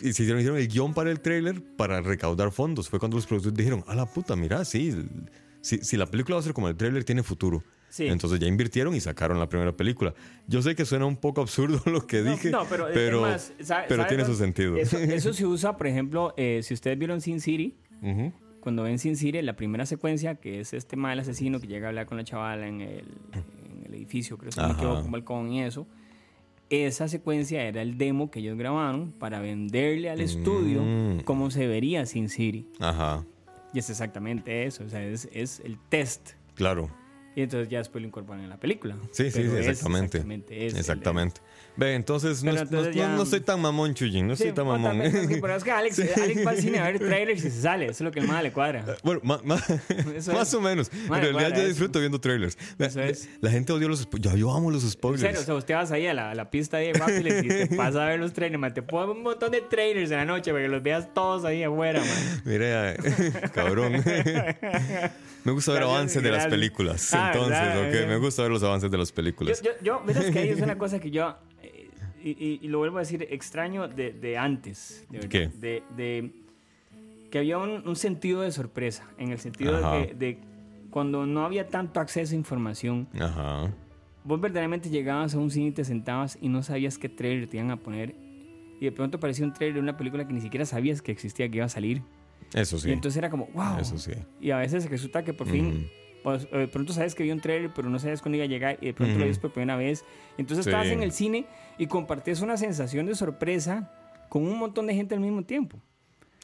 hicieron, 0.00 0.38
hicieron 0.40 0.58
el 0.58 0.68
guion 0.68 0.94
para 0.94 1.10
el 1.10 1.20
tráiler 1.20 1.62
para 1.76 2.00
recaudar 2.00 2.50
fondos. 2.52 2.88
Fue 2.88 2.98
cuando 2.98 3.16
los 3.16 3.26
productores 3.26 3.56
dijeron, 3.56 3.84
a 3.86 3.94
la 3.94 4.06
puta, 4.06 4.36
mira, 4.36 4.64
sí, 4.64 4.94
si, 5.60 5.78
si 5.78 5.96
la 5.96 6.06
película 6.06 6.36
va 6.36 6.40
a 6.40 6.44
ser 6.44 6.54
como 6.54 6.68
el 6.68 6.76
tráiler, 6.76 7.04
tiene 7.04 7.22
futuro. 7.22 7.62
Sí. 7.92 8.06
Entonces 8.06 8.40
ya 8.40 8.46
invirtieron 8.46 8.94
y 8.94 9.00
sacaron 9.00 9.38
la 9.38 9.50
primera 9.50 9.76
película. 9.76 10.14
Yo 10.48 10.62
sé 10.62 10.74
que 10.74 10.86
suena 10.86 11.04
un 11.04 11.16
poco 11.16 11.42
absurdo 11.42 11.78
lo 11.90 12.06
que 12.06 12.22
No, 12.22 12.30
dije, 12.32 12.50
no, 12.50 12.64
pero, 12.64 12.86
pero, 12.94 13.20
más, 13.20 13.52
¿sabe- 13.60 13.84
pero 13.86 14.02
sabe 14.04 14.08
tiene 14.16 14.24
su 14.24 14.34
sentido. 14.34 14.76
Eso, 14.78 14.96
eso 14.98 15.34
se 15.34 15.44
usa, 15.44 15.76
por 15.76 15.86
ejemplo, 15.86 16.32
eh, 16.38 16.60
si 16.62 16.72
ustedes 16.72 16.98
vieron 16.98 17.20
Sin 17.20 17.40
City, 17.42 17.76
cuando 18.60 18.82
ven 18.84 18.98
Sin 18.98 19.16
City, 19.16 19.42
la 19.42 19.56
primera 19.56 19.84
secuencia, 19.84 20.36
que 20.36 20.60
es 20.60 20.72
este 20.72 20.96
mal 20.96 21.18
asesino 21.20 21.60
que 21.60 21.66
llega 21.66 21.86
a 21.86 21.90
hablar 21.90 22.06
con 22.06 22.16
la 22.16 22.24
chavala 22.24 22.66
en 22.66 22.80
el, 22.80 23.04
en 23.34 23.84
el 23.86 23.94
edificio, 23.94 24.38
creo 24.38 24.48
que 24.50 24.54
se 24.54 24.62
me 24.66 24.72
equivoco, 24.72 25.02
un 25.02 25.10
balcón 25.10 25.52
y 25.52 25.62
eso. 25.62 25.86
Esa 26.70 27.06
secuencia 27.08 27.62
era 27.64 27.82
el 27.82 27.98
demo 27.98 28.30
que 28.30 28.38
ellos 28.40 28.56
grabaron 28.56 29.12
para 29.12 29.40
venderle 29.40 30.08
al 30.08 30.22
estudio 30.22 30.80
Mm. 30.82 31.20
cómo 31.24 31.50
se 31.50 31.66
vería 31.66 32.06
Sin 32.06 32.30
City. 32.30 32.66
Ajá, 32.80 33.26
Y 33.74 33.80
es 33.80 33.90
exactamente 33.90 34.64
eso, 34.64 34.82
o 34.84 34.88
sea, 34.88 35.04
es, 35.04 35.28
es 35.32 35.60
el 35.60 35.76
test. 35.90 36.30
claro. 36.54 36.88
Y 37.34 37.42
entonces 37.42 37.68
ya 37.70 37.78
después 37.78 38.02
lo 38.02 38.08
incorporan 38.08 38.42
en 38.44 38.50
la 38.50 38.58
película. 38.58 38.94
Sí, 39.10 39.30
sí, 39.30 39.40
Pero 39.40 39.52
sí, 39.52 39.56
exactamente. 39.70 40.18
Exactamente. 40.18 40.66
es 40.66 40.88
el-. 40.88 41.52
Ve, 41.74 41.94
entonces, 41.94 42.44
no, 42.44 42.52
no- 42.52 42.60
entonces 42.60 42.94
no- 42.94 43.00
ya- 43.02 43.08
no 43.16 43.22
estoy 43.22 43.40
tan 43.40 43.58
mamón, 43.58 43.94
Chuyin, 43.94 44.26
no 44.28 44.36
Sí, 44.36 44.42
estoy 44.42 44.54
tan 44.54 44.66
no, 44.66 44.72
mamón. 44.72 45.00
también, 45.02 45.26
sí, 45.28 45.38
pero 45.40 45.56
es 45.56 45.64
que 45.64 45.70
Alex, 45.70 45.98
Alex 46.22 46.46
va 46.46 46.50
al 46.50 46.58
cine 46.58 46.78
a 46.80 46.84
ver 46.84 46.98
trailers 46.98 47.42
y 47.42 47.50
se 47.50 47.62
sale. 47.62 47.84
Eso 47.86 47.92
es 47.92 48.00
lo 48.02 48.10
que 48.12 48.20
el 48.20 48.28
más 48.28 48.42
le 48.42 48.52
cuadra. 48.52 48.84
Bueno, 49.02 49.20
ma- 49.24 49.40
ma- 49.42 49.56
más 50.34 50.52
o 50.52 50.60
menos. 50.60 50.90
Madre, 51.08 51.30
en 51.30 51.36
realidad 51.38 51.58
yo 51.62 51.66
disfruto 51.66 51.98
viendo 52.00 52.20
trailers. 52.20 52.58
La, 52.76 52.86
Eso 52.88 53.00
es. 53.00 53.28
la 53.40 53.50
gente 53.50 53.72
odia 53.72 53.88
los 53.88 54.00
spoilers. 54.00 54.32
Yo, 54.32 54.36
yo 54.38 54.54
amo 54.54 54.70
los 54.70 54.84
En 54.84 54.90
spoilers. 54.90 55.22
serio, 55.22 55.40
o 55.40 55.44
sea, 55.44 55.54
usted 55.54 55.74
vas 55.74 55.90
ahí 55.92 56.06
a 56.06 56.12
la, 56.12 56.32
a 56.32 56.34
la 56.34 56.50
pista 56.50 56.76
de 56.76 56.92
Rapiles 56.92 57.42
y 57.42 57.48
te 57.48 57.66
pasa 57.74 58.04
a 58.04 58.08
ver 58.10 58.20
los 58.20 58.34
trailers, 58.34 58.60
man. 58.60 58.74
Te 58.74 58.82
pongo 58.82 59.12
un 59.12 59.22
montón 59.22 59.50
de 59.52 59.62
trailers 59.62 60.10
en 60.10 60.18
la 60.18 60.24
noche 60.26 60.50
para 60.52 60.64
que 60.64 60.68
los 60.68 60.82
veas 60.82 61.14
todos 61.14 61.46
ahí 61.46 61.62
afuera, 61.62 62.00
man. 62.00 62.42
Mire, 62.44 62.96
cabrón. 63.54 63.94
Me 65.44 65.52
gusta 65.52 65.72
ver 65.72 65.82
avances 65.82 66.22
de 66.22 66.30
las 66.30 66.46
películas. 66.46 67.12
Ah, 67.14 67.30
Entonces, 67.32 67.60
¿verdad? 67.60 68.02
ok, 68.02 68.08
me 68.08 68.16
gusta 68.18 68.42
ver 68.42 68.50
los 68.52 68.62
avances 68.62 68.90
de 68.90 68.98
las 68.98 69.08
Yo, 69.10 69.14
películas. 69.14 69.62
yo, 69.62 69.70
yo 69.82 70.02
verás 70.04 70.24
que 70.30 70.38
ahí 70.38 70.48
es 70.50 70.60
una 70.60 70.76
cosa 70.78 70.98
que 71.00 71.10
yo, 71.10 71.34
eh, 71.62 71.88
y, 72.24 72.68
lo 72.68 72.78
vuelvo 72.78 72.98
a 72.98 73.00
decir, 73.00 73.26
extraño 73.30 73.88
de, 73.88 74.12
de 74.12 74.38
antes. 74.38 75.06
De. 75.10 75.20
¿Qué? 75.28 75.48
De, 75.48 75.82
de- 75.96 76.32
que 77.30 77.38
había 77.38 77.56
un, 77.58 77.86
un 77.88 77.96
sentido 77.96 78.42
de 78.42 78.52
sorpresa, 78.52 79.08
en 79.18 79.30
el 79.32 79.38
sentido 79.38 79.72
de, 79.76 80.06
que- 80.08 80.14
de 80.14 80.38
cuando 80.90 81.24
no 81.26 81.44
había 81.46 81.66
tanto 81.68 81.98
acceso 82.00 82.34
a 82.34 82.36
información. 82.36 83.08
Ajá. 83.18 83.70
vos 84.24 84.38
verdaderamente 84.40 84.90
llegabas 84.90 85.34
a 85.34 85.38
un 85.38 85.50
cine 85.50 85.68
y 85.68 85.72
te 85.72 85.84
sentabas 85.84 86.36
y 86.40 86.48
no 86.50 86.62
sabías 86.62 86.98
qué 86.98 87.08
trailer 87.08 87.48
te 87.48 87.56
iban 87.56 87.70
a 87.70 87.78
poner. 87.78 88.14
Y 88.78 88.84
de 88.84 88.92
pronto 88.92 89.16
aparecía 89.16 89.46
un 89.46 89.52
trailer 89.54 89.76
de 89.76 89.80
una 89.80 89.96
película 89.96 90.26
que 90.26 90.34
ni 90.34 90.40
siquiera 90.42 90.66
sabías 90.66 91.00
que 91.02 91.10
existía, 91.12 91.48
que 91.48 91.56
iba 91.56 91.66
a 91.66 91.68
salir. 91.70 92.02
Eso 92.54 92.78
sí. 92.78 92.88
Y 92.88 92.92
entonces 92.92 93.18
era 93.18 93.30
como, 93.30 93.46
wow. 93.54 93.78
Eso 93.80 93.98
sí. 93.98 94.12
Y 94.40 94.50
a 94.50 94.58
veces 94.58 94.88
resulta 94.90 95.24
que 95.24 95.32
por 95.34 95.48
fin, 95.48 95.88
pues, 96.22 96.50
de 96.50 96.68
pronto 96.68 96.92
sabes 96.92 97.14
que 97.14 97.22
vi 97.22 97.30
un 97.30 97.40
trailer, 97.40 97.70
pero 97.74 97.88
no 97.90 97.98
sabes 97.98 98.20
cuándo 98.22 98.36
iba 98.36 98.44
a 98.44 98.48
llegar 98.48 98.78
y 98.80 98.86
de 98.86 98.94
pronto 98.94 99.14
lo 99.14 99.20
Ujú. 99.20 99.28
ves 99.28 99.38
por 99.38 99.52
primera 99.52 99.76
vez. 99.76 100.04
Entonces 100.38 100.64
Sí. 100.64 100.70
estabas 100.70 100.88
en 100.88 101.02
el 101.02 101.12
cine 101.12 101.46
y 101.78 101.86
compartías 101.86 102.40
una 102.40 102.56
sensación 102.56 103.06
de 103.06 103.14
sorpresa 103.14 103.90
con 104.28 104.46
un 104.46 104.58
montón 104.58 104.86
de 104.86 104.94
gente 104.94 105.14
al 105.14 105.20
mismo 105.20 105.42
tiempo. 105.44 105.80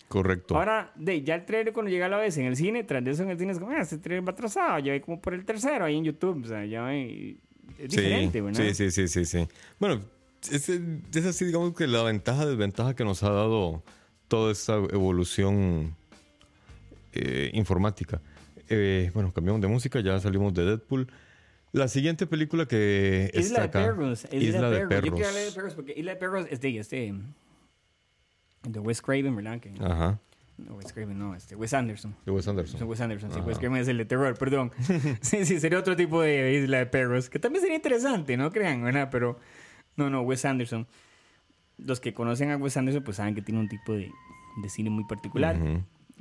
Correcto. 0.09 0.57
Ahora, 0.57 0.91
de, 0.95 1.23
ya 1.23 1.35
el 1.35 1.45
trailer 1.45 1.75
cuando 1.75 1.91
llega 1.91 2.07
a 2.07 2.09
la 2.09 2.17
vez 2.17 2.37
en 2.39 2.47
el 2.47 2.57
cine, 2.57 2.83
tras 2.83 3.05
de 3.05 3.11
eso 3.11 3.23
en 3.25 3.31
el 3.31 3.39
cine 3.39 3.53
es 3.53 3.59
como, 3.59 3.73
ah, 3.73 3.81
este 3.83 3.99
trailer 3.99 4.27
va 4.27 4.33
atrasado, 4.33 4.79
ya 4.79 4.93
ve 4.93 5.01
como 5.03 5.21
por 5.21 5.35
el 5.35 5.45
tercero 5.45 5.85
ahí 5.85 5.97
en 5.97 6.05
YouTube, 6.05 6.43
o 6.45 6.49
sea, 6.49 6.65
ya 6.65 6.83
ve, 6.85 7.37
es 7.79 7.91
diferente, 7.91 8.39
sí, 8.39 8.41
¿verdad? 8.45 8.63
sí, 8.63 8.75
sí, 8.75 8.91
sí, 8.91 9.09
sí, 9.09 9.25
sí. 9.27 9.49
Bueno, 9.79 10.01
es, 10.51 10.69
es 10.71 11.27
así, 11.27 11.45
digamos 11.45 11.75
que 11.75 11.87
la 11.87 12.03
ventaja, 12.05 12.47
desventaja 12.47 12.95
que 12.97 13.05
nos 13.05 13.23
ha 13.23 13.31
dado 13.31 13.83
toda 14.29 14.53
esta 14.53 14.75
evolución 14.77 15.95
eh, 17.13 17.51
informática. 17.55 18.21
Eh, 18.69 19.11
bueno, 19.15 19.33
cambiamos 19.33 19.61
de 19.63 19.69
música, 19.69 20.01
ya 20.01 20.21
salimos 20.21 20.53
de 20.55 20.65
Deadpool. 20.65 21.11
La 21.73 21.89
siguiente 21.89 22.27
película 22.27 22.67
que 22.67 23.27
está 23.27 23.41
Isla 23.41 23.59
de 23.61 23.65
acá, 23.67 23.81
Perros. 23.85 24.27
Isla, 24.33 24.71
de 24.71 24.81
Yo 24.81 24.89
Perros. 24.89 25.11
quiero 25.15 25.29
hablar 25.29 25.45
de 25.45 25.53
Perros 25.53 25.75
porque 25.75 25.95
Isla 25.97 26.13
de 26.13 26.17
Perros 26.19 26.47
es 26.51 26.61
de 26.61 26.79
este. 26.79 27.15
De 28.63 28.81
Wes 28.81 29.03
Craven, 29.03 29.35
¿verdad? 29.37 29.61
Que, 29.61 29.73
Ajá, 29.81 30.19
No, 30.57 30.75
Wes 30.75 30.93
Craven, 30.93 31.19
no, 31.19 31.35
este, 31.35 31.55
Wes 31.57 31.73
Anderson. 31.75 32.17
de 32.27 32.33
Wes 32.33 32.49
Anderson. 32.49 32.83
Wes 32.89 33.01
Anderson, 33.01 33.31
sí, 33.31 33.39
Ajá. 33.39 33.47
Wes 33.47 33.59
Craven 33.59 33.81
es 33.81 33.89
el 33.89 33.99
de 33.99 34.05
terror, 34.05 34.37
perdón. 34.37 34.73
sí, 35.21 35.45
sí, 35.45 35.61
sería 35.61 35.79
otro 35.79 35.95
tipo 35.97 36.21
de 36.23 36.55
Isla 36.55 36.79
de 36.79 36.87
Perros, 36.87 37.31
que 37.31 37.39
también 37.39 37.63
sería 37.63 37.77
interesante, 37.77 38.37
no 38.37 38.51
crean, 38.51 38.83
¿verdad? 38.83 39.09
Pero, 39.11 39.39
no, 39.97 40.11
no, 40.11 40.23
Wes 40.23 40.45
Anderson. 40.45 40.87
Los 41.79 42.01
que 42.01 42.13
conocen 42.13 42.51
a 42.51 42.57
Wes 42.57 42.77
Anderson, 42.77 43.03
pues 43.05 43.17
saben 43.17 43.35
que 43.35 43.43
tiene 43.43 43.61
un 43.61 43.69
tipo 43.69 43.93
de, 43.93 44.11
de 44.63 44.69
cine 44.69 44.91
muy 44.91 45.05
particular. 45.05 45.57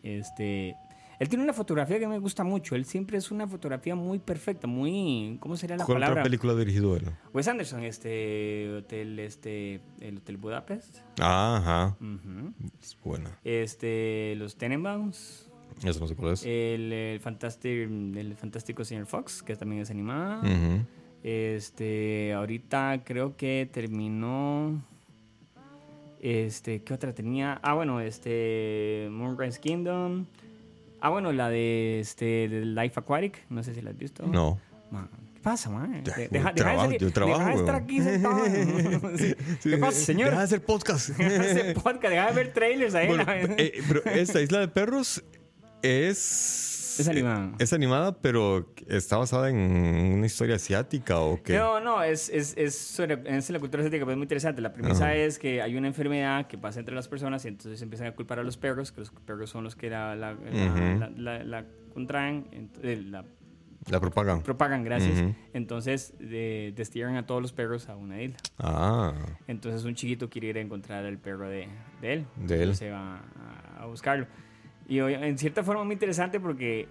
Este, 0.03 0.75
él 1.19 1.29
tiene 1.29 1.43
una 1.43 1.53
fotografía 1.53 1.97
que 1.99 2.07
me 2.07 2.19
gusta 2.19 2.43
mucho. 2.43 2.75
Él 2.75 2.85
siempre 2.85 3.17
es 3.17 3.31
una 3.31 3.47
fotografía 3.47 3.95
muy 3.95 4.19
perfecta, 4.19 4.67
muy, 4.67 5.37
¿cómo 5.39 5.57
sería 5.57 5.75
la 5.77 5.85
¿Cuál 5.85 5.97
otra 5.97 6.07
palabra? 6.09 6.23
película 6.23 6.53
ha 6.53 6.55
dirigido 6.55 6.95
él? 6.95 7.05
Wes 7.33 7.47
Anderson, 7.47 7.83
este 7.83 8.71
hotel, 8.77 9.17
este, 9.19 9.81
el 9.99 10.17
Hotel 10.17 10.37
Budapest. 10.37 10.99
Ajá, 11.19 11.97
Ujú. 11.99 12.53
es 12.81 12.95
buena. 13.03 13.39
Este, 13.43 14.35
los 14.37 14.55
Tenenbaums. 14.57 15.49
Eso 15.83 15.99
no 15.99 16.07
sé 16.07 16.15
cuál 16.15 16.33
es. 16.33 16.43
El, 16.45 16.93
el, 16.93 17.19
fantástico, 17.19 17.73
el 17.91 18.35
fantástico 18.35 18.83
señor 18.85 19.05
Fox, 19.07 19.41
que 19.43 19.55
también 19.55 19.81
es 19.81 19.89
animada. 19.91 20.39
Ujú. 20.41 20.85
Este, 21.23 22.33
ahorita 22.33 23.01
creo 23.03 23.35
que 23.35 23.67
terminó. 23.71 24.81
Este, 26.21 26.81
¿qué 26.83 26.93
otra 26.93 27.13
tenía? 27.13 27.59
Ah, 27.61 27.73
bueno, 27.73 28.01
este, 28.01 29.07
Moonrise 29.11 29.59
Kingdom. 29.59 30.25
Ah, 30.99 31.09
bueno, 31.09 31.31
la 31.31 31.49
de 31.49 31.99
este, 31.99 32.47
de 32.49 32.65
Life 32.65 32.99
Aquatic. 32.99 33.45
No 33.49 33.63
sé 33.63 33.73
si 33.75 33.81
la 33.81 33.91
has 33.91 33.97
visto. 33.97 34.25
No. 34.25 34.59
¿Qué 35.33 35.39
pasa, 35.43 35.69
man? 35.69 36.03
Ya, 36.03 36.15
deja, 36.29 36.51
de 36.51 36.61
salir- 36.63 36.99
yo 36.99 37.11
trabajo, 37.11 37.39
deja 37.39 37.51
de 37.51 37.57
estar 37.59 37.75
aquí 37.75 38.01
sentado. 38.01 38.45
Sí. 39.17 39.35
¿Qué 39.69 39.77
pasa, 39.77 39.99
señor? 39.99 40.29
Deja 40.29 40.39
de 40.39 40.45
hacer 40.45 40.61
podcast. 40.63 41.09
Deja 41.17 41.29
de 41.43 41.51
hacer 41.51 41.73
podcast, 41.75 42.13
deja 42.13 42.27
de 42.27 42.33
ver 42.33 42.53
trailers 42.53 42.95
ahí. 42.95 43.07
Bueno, 43.07 43.25
eh, 43.29 43.81
pero 43.87 44.03
esta 44.05 44.41
Isla 44.41 44.59
de 44.59 44.67
Perros 44.67 45.23
es... 45.83 46.76
Es 46.99 47.07
animada. 47.07 47.51
Es 47.59 47.73
animada, 47.73 48.17
pero 48.21 48.73
está 48.87 49.17
basada 49.17 49.49
en 49.49 49.57
una 49.57 50.25
historia 50.25 50.55
asiática 50.55 51.19
o 51.19 51.41
qué. 51.43 51.55
No, 51.57 51.79
no, 51.79 52.03
es, 52.03 52.29
es, 52.29 52.55
es, 52.57 52.75
sobre, 52.77 53.19
es 53.25 53.49
la 53.49 53.59
cultura 53.59 53.81
asiática, 53.83 54.03
pero 54.05 54.11
es 54.11 54.17
muy 54.17 54.25
interesante. 54.25 54.61
La 54.61 54.73
premisa 54.73 55.05
Ajá. 55.05 55.15
es 55.15 55.39
que 55.39 55.61
hay 55.61 55.75
una 55.75 55.87
enfermedad 55.87 56.47
que 56.47 56.57
pasa 56.57 56.79
entre 56.79 56.95
las 56.95 57.07
personas 57.07 57.43
y 57.45 57.49
entonces 57.49 57.81
empiezan 57.81 58.07
a 58.07 58.11
culpar 58.15 58.39
a 58.39 58.43
los 58.43 58.57
perros, 58.57 58.91
que 58.91 59.01
los 59.01 59.09
perros 59.11 59.49
son 59.49 59.63
los 59.63 59.75
que 59.75 59.89
la, 59.89 60.15
la, 60.15 60.33
Ujú. 60.33 61.21
la- 61.21 61.65
contraen, 61.93 62.69
eh, 62.83 63.01
la 63.09 63.25
La 63.89 63.99
propagan. 63.99 64.41
propagan, 64.43 64.83
gracias. 64.83 65.23
Entonces 65.53 66.13
de, 66.19 66.73
destierran 66.75 67.15
a 67.15 67.25
todos 67.25 67.41
los 67.41 67.53
perros 67.53 67.89
a 67.89 67.95
una 67.95 68.21
isla. 68.21 68.37
Ah, 68.59 69.13
Entonces 69.47 69.83
un 69.85 69.95
chiquito 69.95 70.29
quiere 70.29 70.49
ir 70.49 70.57
a 70.57 70.61
encontrar 70.61 71.05
al 71.05 71.17
perro 71.17 71.47
de, 71.49 71.67
de 72.01 72.13
él. 72.13 72.25
De 72.35 72.61
él. 72.63 72.75
Se 72.75 72.91
va 72.91 73.17
a, 73.17 73.83
a 73.83 73.85
buscarlo. 73.87 74.27
Y 74.87 74.99
en 74.99 75.37
cierta 75.37 75.63
forma 75.63 75.83
muy 75.83 75.93
interesante 75.93 76.39
porque 76.39 76.87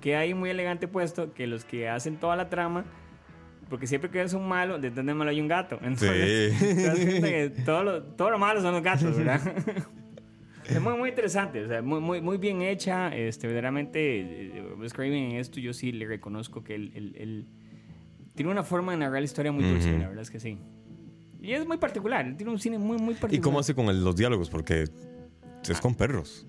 queda 0.00 0.20
ahí 0.20 0.34
muy 0.34 0.50
elegante 0.50 0.88
puesto 0.88 1.32
que 1.34 1.46
los 1.46 1.64
que 1.64 1.88
hacen 1.88 2.16
toda 2.16 2.34
la 2.36 2.48
trama, 2.48 2.84
porque 3.68 3.86
siempre 3.86 4.10
que 4.10 4.20
es 4.22 4.32
un 4.34 4.48
malo, 4.48 4.78
detrás 4.78 5.04
del 5.06 5.14
malo 5.14 5.30
hay 5.30 5.40
un 5.40 5.48
gato. 5.48 5.78
Entonces, 5.82 6.54
Sí. 6.58 6.66
te 6.74 6.82
das 6.82 6.98
cuenta 6.98 7.28
que 7.28 7.50
todo 7.64 7.84
lo, 7.84 8.02
todo 8.02 8.30
lo 8.30 8.38
malo 8.38 8.60
son 8.60 8.72
los 8.74 8.82
gatos, 8.82 9.16
¿verdad? 9.16 9.40
Es 10.68 10.82
muy, 10.82 10.92
muy 10.98 11.08
interesante, 11.08 11.64
o 11.64 11.66
sea, 11.68 11.80
muy, 11.80 11.98
muy, 11.98 12.20
muy 12.20 12.36
bien 12.36 12.60
hecha. 12.60 13.08
Este, 13.16 13.46
verdaderamente, 13.46 14.20
eh, 14.58 14.62
Wes 14.78 14.92
Craven 14.92 15.14
en 15.14 15.36
esto 15.36 15.60
yo 15.60 15.72
sí 15.72 15.92
le 15.92 16.06
reconozco 16.06 16.62
que 16.62 16.74
él, 16.74 16.92
él- 16.94 17.14
él 17.18 17.46
tiene 18.34 18.50
una 18.52 18.62
forma 18.62 18.92
de 18.92 18.98
narrar 18.98 19.20
la 19.22 19.24
historia 19.24 19.50
muy 19.50 19.64
dulce, 19.64 19.88
Ujú. 19.90 19.98
la 20.02 20.08
verdad 20.08 20.20
es 20.22 20.30
que 20.30 20.40
sí. 20.40 20.58
Y 21.40 21.52
es 21.52 21.66
muy 21.66 21.78
particular, 21.78 22.26
él 22.26 22.36
tiene 22.36 22.52
un 22.52 22.58
cine 22.58 22.76
muy, 22.76 22.98
muy 22.98 23.14
particular. 23.14 23.34
¿y 23.34 23.40
cómo 23.40 23.60
hace 23.60 23.74
con 23.74 23.86
el- 23.86 24.04
los 24.04 24.14
diálogos? 24.14 24.50
Porque 24.50 24.84
es 25.66 25.80
con 25.80 25.94
perros. 25.94 26.46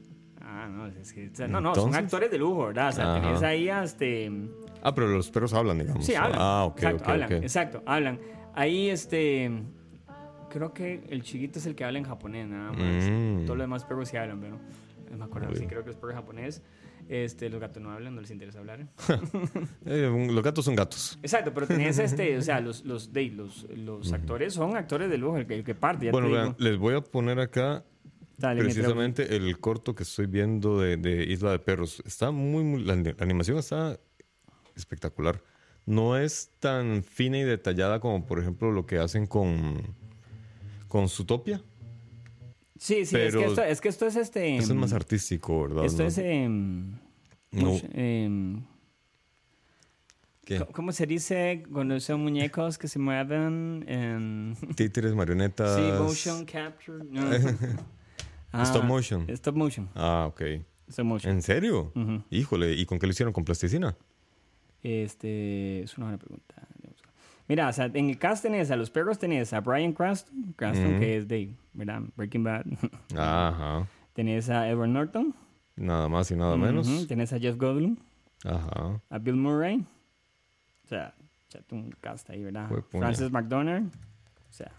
No, 0.79 0.87
es 0.87 1.13
que, 1.13 1.27
o 1.27 1.35
sea, 1.35 1.47
no, 1.47 1.59
no, 1.59 1.75
son 1.75 1.87
Entonces- 1.87 2.03
actores 2.05 2.31
de 2.31 2.37
lujo, 2.37 2.67
¿verdad? 2.67 2.89
O 2.89 2.91
sea, 2.93 3.11
Ajá. 3.15 3.21
tenés 3.21 3.43
ahí 3.43 3.69
hasta... 3.69 4.05
Ah, 4.81 4.95
pero 4.95 5.07
los 5.07 5.29
perros 5.29 5.53
hablan, 5.53 5.79
digamos. 5.79 6.05
Sí, 6.05 6.15
hablan. 6.15 6.39
Ah, 6.41 6.63
ok, 6.65 6.77
exacto, 6.77 7.03
ok, 7.03 7.09
hablan, 7.09 7.33
ok. 7.33 7.43
exacto, 7.43 7.83
hablan. 7.85 8.19
Ahí, 8.55 8.89
este... 8.89 9.51
Creo 10.49 10.73
que 10.73 11.03
el 11.09 11.21
chiquito 11.21 11.59
es 11.59 11.65
el 11.65 11.75
que 11.75 11.83
habla 11.83 11.99
en 11.99 12.05
japonés, 12.05 12.47
nada 12.47 12.71
más. 12.71 13.03
Mm. 13.09 13.45
Todos 13.45 13.57
los 13.57 13.63
demás 13.65 13.85
perros 13.85 14.09
sí 14.09 14.17
hablan, 14.17 14.39
pero... 14.39 14.57
No 15.11 15.17
me 15.17 15.25
acuerdo, 15.25 15.53
sí, 15.55 15.65
creo 15.65 15.83
que 15.83 15.89
es 15.89 15.95
perro 15.95 16.13
japonés. 16.13 16.61
Este, 17.09 17.49
los 17.49 17.59
gatos 17.59 17.81
no 17.81 17.91
hablan, 17.91 18.13
no 18.13 18.21
les 18.21 18.29
interesa 18.31 18.59
hablar. 18.59 18.87
Eh, 19.85 20.27
los 20.31 20.43
gatos 20.43 20.65
son 20.65 20.75
gatos. 20.75 21.17
Exacto, 21.23 21.51
pero 21.53 21.65
tenés 21.65 21.97
este, 21.97 22.37
o 22.37 22.41
sea, 22.41 22.59
los, 22.61 22.85
los, 22.85 23.11
de, 23.11 23.25
los, 23.31 23.67
los 23.75 24.13
actores 24.13 24.53
son 24.53 24.77
actores 24.77 25.09
de 25.09 25.17
lujo, 25.17 25.37
el 25.37 25.47
que, 25.47 25.55
el 25.55 25.63
que 25.63 25.73
parte, 25.73 26.05
ya 26.05 26.11
Bueno, 26.11 26.29
vean, 26.29 26.55
les 26.59 26.77
voy 26.77 26.95
a 26.95 27.01
poner 27.01 27.39
acá 27.39 27.83
Dale, 28.39 28.61
mientras- 28.61 28.75
precisamente 28.75 29.35
el 29.35 29.59
corto 29.59 29.93
que 29.93 30.03
estoy 30.03 30.25
viendo 30.27 30.79
de, 30.79 30.97
de 30.97 31.23
Isla 31.25 31.51
de 31.51 31.59
Perros. 31.59 32.01
Está 32.05 32.31
muy, 32.31 32.63
muy- 32.63 32.83
la, 32.83 32.93
animación 33.19 33.57
está 33.57 33.99
espectacular. 34.75 35.43
No 35.85 36.17
es 36.17 36.51
tan 36.59 37.03
fina 37.03 37.37
y 37.39 37.43
detallada 37.43 37.99
como, 37.99 38.25
por 38.25 38.39
ejemplo, 38.39 38.71
lo 38.71 38.85
que 38.85 38.97
hacen 38.99 39.25
con, 39.27 39.81
con 40.87 41.09
Zootopia. 41.09 41.61
Sí, 42.77 43.05
sí, 43.05 43.17
es, 43.17 43.35
que 43.35 43.43
esto, 43.45 43.61
es 43.63 43.81
que 43.81 43.89
esto 43.89 44.07
es 44.07 44.15
este... 44.15 44.55
Eso 44.55 44.71
es 44.71 44.79
más 44.79 44.93
artístico, 44.93 45.63
¿verdad? 45.63 45.83
Esto 45.85 46.03
No- 46.03 46.07
es... 46.07 46.17
em, 46.19 46.91
no- 47.51 47.71
mucho- 47.71 47.87
em, 47.91 48.63
¿qué? 50.45 50.59
¿Cómo- 50.59 50.71
¿Cómo 50.71 50.91
se 50.93 51.05
dice 51.05 51.63
cuando 51.73 51.99
son 51.99 52.21
muñecos 52.21 52.77
que 52.77 52.87
se 52.87 52.99
mueven 52.99 53.83
en... 53.87 54.55
Títeres, 54.75 55.13
marionetas. 55.13 55.75
Sí, 55.75 55.81
motion 56.01 56.45
capture. 56.45 57.03
no. 57.03 57.21
Ah, 58.51 58.63
Stop 58.63 58.83
motion. 58.83 59.25
Stop 59.29 59.55
motion. 59.55 59.89
Ah, 59.95 60.25
ok. 60.27 60.41
Stop 60.89 61.05
motion. 61.05 61.33
¿En 61.33 61.41
serio? 61.41 61.91
Híjole, 62.29 62.73
¿y 62.73 62.85
con 62.85 62.97
qué 62.99 63.05
lo 63.07 63.11
hicieron? 63.11 63.33
¿Con 63.33 63.43
plasticina? 63.45 63.95
Este, 64.81 65.83
es 65.83 65.97
una 65.97 66.07
buena 66.07 66.17
pregunta. 66.17 66.55
Mira, 67.47 67.67
o 67.67 67.73
sea, 67.73 67.85
en 67.85 68.09
el 68.11 68.19
cast 68.19 68.43
tenés 68.43 68.69
a 68.69 68.75
los 68.75 68.91
perros, 68.91 69.17
tenés 69.17 69.53
a 69.53 69.59
Brian 69.61 69.91
Cranston, 69.91 70.53
Cranston 70.55 70.99
que 70.99 71.17
es 71.17 71.27
de, 71.27 71.51
¿verdad? 71.73 72.01
Breaking 72.15 72.43
Bad. 72.43 72.65
Ajá. 73.17 73.87
tenés 74.13 74.49
a 74.51 74.69
Edward 74.69 74.89
Norton. 74.89 75.33
Nada 75.75 76.07
más 76.09 76.29
y 76.29 76.35
nada 76.35 76.55
menos. 76.57 77.07
Tenés 77.07 77.33
a 77.33 77.39
Jeff 77.39 77.57
Goldblum, 77.57 77.97
Ajá. 78.45 79.01
a 79.09 79.17
Bill 79.17 79.35
Murray. 79.35 79.83
O 80.85 80.87
sea, 80.87 81.15
echate 81.47 81.73
un 81.73 81.89
cast 82.01 82.29
ahí, 82.29 82.43
¿verdad? 82.43 82.69
Frances 82.91 83.31
McDormand. 83.31 83.91
O 83.95 84.51
sea, 84.53 84.71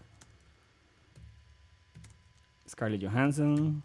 Scarlett 2.71 3.03
Johansson, 3.03 3.83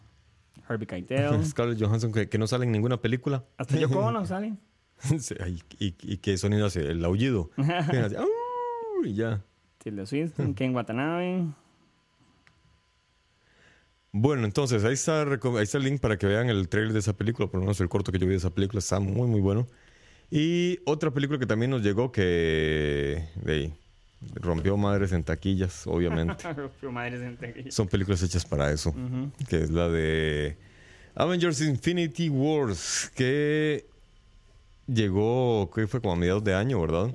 Harvey 0.69 0.87
Keitel. 0.87 1.45
Scarlett 1.45 1.81
Johansson 1.81 2.13
que, 2.13 2.29
que 2.29 2.39
no 2.39 2.47
sale 2.47 2.65
en 2.65 2.73
ninguna 2.73 3.01
película. 3.01 3.45
Hasta 3.59 3.79
Yoko 3.79 3.99
Ono 4.07 4.25
sale. 4.25 4.55
Sí, 4.99 5.35
y, 5.79 5.95
y 6.01 6.17
qué 6.19 6.39
sonido 6.39 6.67
hace? 6.67 6.91
El 6.91 7.05
aullido. 7.05 7.51
Que 7.57 8.17
y 9.05 9.15
ya. 9.15 9.45
Tilda 9.79 10.07
Swinton, 10.07 10.55
Ken 10.55 10.75
Watanabe. 10.75 11.47
Bueno, 14.11 14.47
entonces 14.47 14.83
ahí 14.85 14.95
está, 14.95 15.23
ahí 15.23 15.63
está 15.63 15.77
el 15.77 15.85
link 15.85 16.01
para 16.01 16.17
que 16.17 16.27
vean 16.27 16.49
el 16.49 16.69
trailer 16.71 16.95
de 16.95 17.01
esa 17.01 17.15
película, 17.15 17.49
por 17.49 17.57
lo 17.61 17.67
menos 17.67 17.81
el 17.83 17.89
corto 17.91 18.11
que 18.11 18.19
yo 18.19 18.27
vi 18.27 18.33
de 18.33 18.39
esa 18.39 18.55
película 18.55 18.79
está 18.79 18.99
muy, 18.99 19.29
muy 19.29 19.41
bueno. 19.41 19.67
Y 20.31 20.79
otra 20.87 21.11
película 21.13 21.39
que 21.39 21.47
también 21.47 21.71
nos 21.71 21.83
llegó 21.83 22.11
que 22.13 23.29
de 23.37 23.53
ahí, 23.53 23.75
rompió 24.35 24.77
madres 24.77 25.13
en 25.13 25.23
taquillas, 25.25 25.87
obviamente. 25.87 26.35
Pero 26.81 26.93
madre 26.93 27.19
santa 27.19 27.53
que- 27.53 27.71
Son 27.71 27.87
películas 27.89 28.23
hechas 28.23 28.45
para 28.45 28.71
eso, 28.73 28.95
que 29.49 29.63
es 29.63 29.71
la 29.71 29.89
de 29.89 30.57
Avengers 31.15 31.61
Infinity 31.61 32.29
Wars, 32.29 33.11
que 33.15 33.87
llegó, 34.87 35.71
que 35.75 35.87
fue 35.87 36.01
como 36.01 36.15
a 36.15 36.17
mediados 36.17 36.45
de 36.45 36.55
año, 36.55 36.81
¿verdad? 36.81 37.11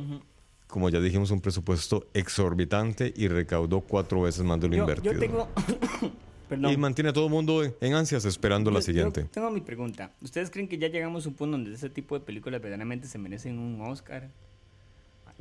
como 0.67 0.87
ya 0.89 1.01
dijimos, 1.01 1.29
un 1.31 1.41
presupuesto 1.41 2.07
exorbitante 2.13 3.13
y 3.17 3.27
recaudó 3.27 3.81
cuatro 3.81 4.21
veces 4.21 4.45
más 4.45 4.57
de 4.61 4.69
lo 4.69 4.75
Yo, 4.75 4.81
invertido. 4.83 5.13
yo 5.15 5.19
tengo. 5.19 5.49
Perdón. 6.47 6.71
Y 6.71 6.77
mantiene 6.77 7.09
a 7.09 7.13
todo 7.13 7.25
el 7.25 7.31
mundo 7.31 7.61
en, 7.63 7.73
en 7.81 7.93
ansias 7.93 8.23
esperando 8.23 8.71
la 8.71 8.79
Yo- 8.79 8.83
siguiente. 8.83 9.23
tengo 9.25 9.51
mi 9.51 9.59
pregunta. 9.59 10.11
¿Ustedes 10.21 10.49
creen 10.49 10.69
que 10.69 10.77
ya 10.77 10.87
llegamos 10.87 11.25
a 11.25 11.29
un 11.29 11.35
punto 11.35 11.57
donde 11.57 11.73
ese 11.73 11.89
tipo 11.89 12.17
de 12.17 12.23
películas 12.25 12.61
verdaderamente 12.61 13.07
se 13.09 13.17
merecen 13.17 13.59
un 13.59 13.81
Oscar? 13.81 14.29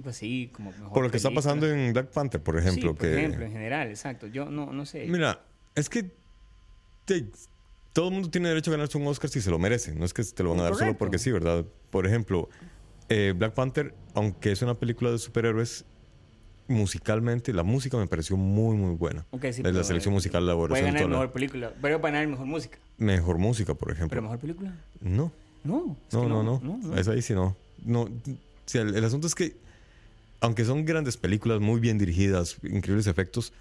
Algo 0.01 0.09
así, 0.11 0.51
como 0.55 0.71
mejor 0.73 0.93
Por 0.95 1.03
lo 1.05 1.11
que 1.11 1.19
está 1.19 1.31
pasando 1.31 1.71
en 1.71 1.93
Black 1.93 2.07
Panther, 2.09 2.41
por 2.43 2.57
ejemplo. 2.57 2.81
Sí, 2.83 2.89
por 2.89 2.99
que, 2.99 3.19
ejemplo, 3.19 3.45
en 3.45 3.53
general, 3.53 3.89
exacto. 3.91 4.27
Yo 4.29 4.47
no, 4.47 4.73
no 4.73 4.87
sé. 4.87 5.07
Mira, 5.07 5.41
es 5.75 5.91
que 5.91 6.11
te- 7.05 7.27
todo 7.93 8.09
el 8.09 8.15
mundo 8.15 8.31
tiene 8.31 8.49
derecho 8.49 8.71
a 8.71 8.73
ganarse 8.77 8.97
un 8.97 9.07
Oscar 9.07 9.29
si 9.29 9.43
se 9.43 9.51
lo 9.51 9.59
merece. 9.59 9.95
No 9.95 10.07
es 10.07 10.15
que 10.15 10.25
te 10.25 10.43
lo 10.43 10.51
van 10.51 10.61
a 10.61 10.63
dar 10.65 10.75
solo 10.77 10.97
porque 10.97 11.19
sí, 11.19 11.31
¿verdad? 11.31 11.67
Por 11.91 12.07
ejemplo, 12.07 12.49
eh, 13.11 13.35
Black 13.37 13.53
Panther, 13.53 13.95
aunque 14.15 14.53
es 14.53 14.63
una 14.63 14.73
película 14.75 15.11
de 15.11 15.19
superhéroes, 15.19 15.85
musicalmente, 16.67 17.53
la 17.53 17.63
música 17.65 17.97
me 17.99 18.07
pareció 18.07 18.37
muy, 18.39 18.77
muy 18.77 18.95
buena. 18.95 19.27
Ok, 19.33 19.43
sí, 19.51 19.57
de 19.59 19.63
pero, 19.65 19.79
la 19.79 19.85
selección 19.85 20.13
eh, 20.13 20.17
musical, 20.17 20.47
la 20.47 20.55
Puede 20.55 20.63
elaboración 20.81 20.87
ganar 20.95 21.03
la- 21.03 21.09
mejor 21.09 21.33
película. 21.33 21.73
Puede 21.81 21.99
ganar 21.99 22.27
mejor 22.27 22.47
música. 22.47 22.79
Mejor 22.97 23.39
música, 23.39 23.75
por 23.75 23.89
¿Pero 23.89 23.97
ejemplo. 23.97 24.23
mejor 24.23 24.39
película? 24.39 24.75
No, 25.01 25.31
No. 25.65 25.97
no, 26.13 26.29
no, 26.29 26.43
no, 26.43 26.61
no. 26.63 26.97
Es 26.97 27.09
ahí 27.09 27.21
sí 27.23 27.35
no. 27.35 27.57
no 27.85 28.09
sí, 28.67 28.79
el, 28.79 28.95
el 28.95 29.05
asunto 29.05 29.27
es 29.27 29.35
que, 29.35 29.57
aunque 30.41 30.65
son 30.65 30.85
grandes 30.85 31.17
películas, 31.17 31.61
muy 31.61 31.81
bien 31.81 31.99
dirigidas, 31.99 32.59
increíbles 32.63 33.07
efectos, 33.07 33.53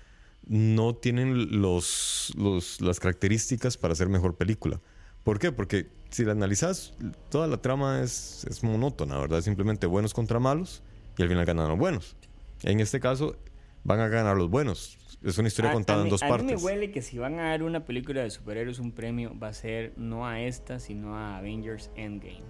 no 0.48 0.96
tienen 0.96 1.62
los, 1.62 2.34
los, 2.38 2.82
las 2.82 3.00
características 3.00 3.78
para 3.78 3.96
ser 3.96 4.10
mejor 4.10 4.36
película. 4.38 4.80
¿Por 5.24 5.38
qué? 5.38 5.52
Porque 5.52 5.88
si 6.10 6.24
la 6.24 6.32
analizas, 6.32 6.94
toda 7.30 7.48
la 7.48 7.58
trama 7.58 8.02
es, 8.02 8.46
es 8.50 8.64
monótona, 8.64 9.20
¿verdad? 9.20 9.42
Simplemente 9.42 9.86
buenos 9.86 10.14
contra 10.14 10.40
malos 10.40 10.82
y 11.18 11.22
al 11.22 11.28
final 11.30 11.46
ganan 11.46 11.68
los 11.68 11.78
buenos. 11.78 12.16
En 12.64 12.80
este 12.80 13.00
caso, 13.00 13.36
van 13.84 14.00
a 14.00 14.08
ganar 14.08 14.38
los 14.38 14.50
buenos. 14.50 14.98
Es 15.22 15.38
una 15.38 15.50
historia 15.50 15.72
A- 15.72 15.74
contada 15.74 16.00
a 16.02 16.04
en 16.06 16.10
dos 16.10 16.24
a 16.24 16.26
mí 16.26 16.30
partes. 16.32 16.48
me 16.48 16.56
huele 16.56 16.92
que 16.92 17.02
si 17.02 17.18
van 17.18 17.40
a 17.40 17.50
dar 17.50 17.64
una 17.64 17.84
película 17.86 18.22
de 18.24 18.30
superhéroes 18.30 18.80
un 18.80 18.94
premio, 18.94 19.38
va 19.38 19.50
a 19.50 19.54
ser 19.54 19.94
no 19.98 20.26
a 20.26 20.42
esta, 20.42 20.80
sino 20.80 21.16
a 21.18 21.38
Avengers 21.38 21.92
Endgame. 21.96 22.42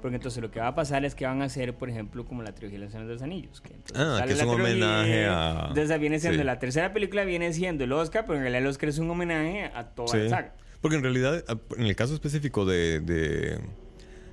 Porque 0.00 0.16
entonces 0.16 0.40
lo 0.40 0.50
que 0.50 0.60
va 0.60 0.68
a 0.68 0.74
pasar 0.74 1.04
es 1.04 1.14
que 1.16 1.26
van 1.26 1.42
a 1.42 1.46
hacer, 1.46 1.74
por 1.76 1.90
ejemplo, 1.90 2.24
como 2.24 2.42
la 2.42 2.54
trilogía 2.54 2.78
de 2.78 2.84
los 2.84 2.92
Señores 2.92 3.08
de 3.08 3.14
los 3.14 3.22
Anillos. 3.22 3.60
Que 3.60 3.74
entonces 3.74 3.96
Ah, 3.98 4.22
que 4.24 4.32
es 4.32 4.40
un 4.42 4.54
trilogía, 4.54 4.64
homenaje 4.64 5.26
a- 5.26 5.66
Entonces 5.70 6.00
viene 6.00 6.20
siendo 6.20 6.38
Sí. 6.38 6.44
la 6.44 6.58
tercera 6.60 6.92
película, 6.92 7.24
viene 7.24 7.52
siendo 7.52 7.82
el 7.84 7.92
Oscar, 7.92 8.24
pero 8.24 8.36
en 8.36 8.42
realidad 8.42 8.62
el 8.62 8.68
Oscar 8.68 8.88
es 8.90 8.98
un 8.98 9.10
homenaje 9.10 9.64
a 9.74 9.84
toda 9.88 10.08
Sí. 10.08 10.18
la 10.18 10.28
saga. 10.30 10.54
Porque 10.80 10.96
en 10.96 11.02
realidad, 11.02 11.42
en 11.76 11.86
el 11.86 11.96
caso 11.96 12.14
específico 12.14 12.64
de, 12.64 13.00
de 13.00 13.58